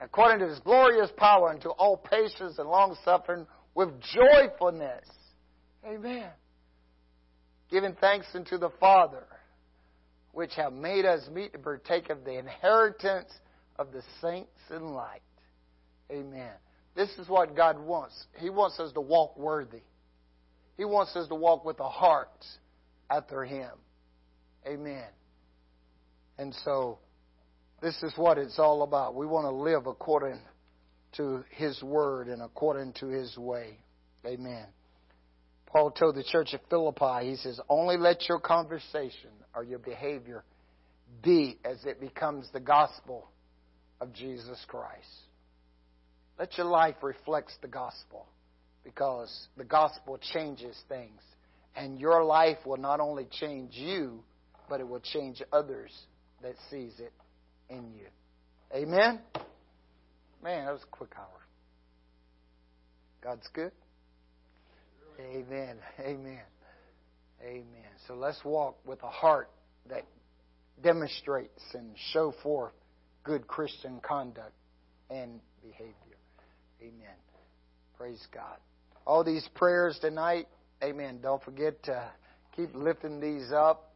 According 0.00 0.40
to 0.40 0.48
his 0.48 0.58
glorious 0.60 1.10
power, 1.16 1.50
unto 1.50 1.68
all 1.68 1.96
patience 1.96 2.58
and 2.58 2.68
long 2.68 2.96
suffering 3.04 3.46
with 3.74 3.88
joyfulness. 4.00 5.06
Amen. 5.86 6.28
Giving 7.70 7.94
thanks 8.00 8.26
unto 8.34 8.58
the 8.58 8.70
Father, 8.80 9.24
which 10.32 10.54
have 10.54 10.72
made 10.72 11.04
us 11.04 11.28
meet 11.32 11.52
to 11.52 11.58
partake 11.58 12.10
of 12.10 12.24
the 12.24 12.38
inheritance 12.38 13.30
of 13.78 13.92
the 13.92 14.02
saints 14.20 14.50
in 14.70 14.92
light. 14.94 15.22
Amen. 16.10 16.52
This 16.94 17.10
is 17.18 17.28
what 17.28 17.56
God 17.56 17.78
wants. 17.78 18.26
He 18.38 18.50
wants 18.50 18.78
us 18.80 18.92
to 18.92 19.00
walk 19.00 19.38
worthy. 19.38 19.82
He 20.76 20.84
wants 20.84 21.14
us 21.16 21.28
to 21.28 21.34
walk 21.34 21.64
with 21.64 21.80
a 21.80 21.88
heart 21.88 22.44
after 23.10 23.44
Him. 23.44 23.70
Amen. 24.66 25.04
And 26.38 26.54
so, 26.64 26.98
this 27.80 28.02
is 28.02 28.12
what 28.16 28.38
it's 28.38 28.58
all 28.58 28.82
about. 28.82 29.14
We 29.14 29.26
want 29.26 29.44
to 29.46 29.50
live 29.50 29.86
according 29.86 30.40
to 31.16 31.44
His 31.50 31.82
Word 31.82 32.28
and 32.28 32.42
according 32.42 32.94
to 33.00 33.06
His 33.06 33.36
way. 33.36 33.78
Amen. 34.26 34.66
Paul 35.72 35.90
told 35.90 36.16
the 36.16 36.24
church 36.24 36.52
at 36.52 36.60
Philippi, 36.68 37.30
he 37.30 37.36
says, 37.36 37.58
only 37.68 37.96
let 37.96 38.28
your 38.28 38.38
conversation 38.38 39.30
or 39.54 39.64
your 39.64 39.78
behavior 39.78 40.44
be 41.22 41.58
as 41.64 41.82
it 41.86 41.98
becomes 41.98 42.46
the 42.52 42.60
gospel 42.60 43.28
of 44.00 44.12
Jesus 44.12 44.62
Christ. 44.68 45.08
Let 46.38 46.58
your 46.58 46.66
life 46.66 46.96
reflect 47.02 47.52
the 47.62 47.68
gospel 47.68 48.26
because 48.84 49.48
the 49.56 49.64
gospel 49.64 50.18
changes 50.32 50.76
things 50.88 51.20
And 51.74 51.98
your 51.98 52.24
life 52.24 52.58
will 52.66 52.76
not 52.76 53.00
only 53.00 53.26
change 53.30 53.72
you, 53.74 54.22
but 54.68 54.80
it 54.80 54.88
will 54.88 55.00
change 55.00 55.42
others 55.52 55.90
that 56.42 56.54
sees 56.70 56.92
it 56.98 57.12
in 57.70 57.92
you. 57.94 58.06
Amen? 58.74 59.20
Man, 60.42 60.64
that 60.66 60.72
was 60.72 60.82
a 60.82 60.96
quick 60.96 61.12
hour. 61.16 61.26
God's 63.22 63.48
good. 63.54 63.72
Amen. 65.20 65.76
Amen. 66.00 66.40
Amen. 67.42 67.90
So 68.06 68.14
let's 68.14 68.42
walk 68.44 68.76
with 68.86 69.02
a 69.02 69.10
heart 69.10 69.50
that 69.88 70.04
demonstrates 70.82 71.62
and 71.74 71.90
show 72.12 72.32
forth 72.42 72.72
good 73.24 73.46
Christian 73.46 74.00
conduct 74.00 74.52
and 75.10 75.40
behavior. 75.62 75.94
Amen. 76.80 77.14
Praise 77.96 78.26
God. 78.32 78.56
All 79.06 79.24
these 79.24 79.46
prayers 79.54 79.98
tonight, 80.00 80.46
amen. 80.82 81.20
Don't 81.22 81.42
forget 81.42 81.82
to 81.84 82.10
keep 82.56 82.74
lifting 82.74 83.20
these 83.20 83.52
up. 83.52 83.91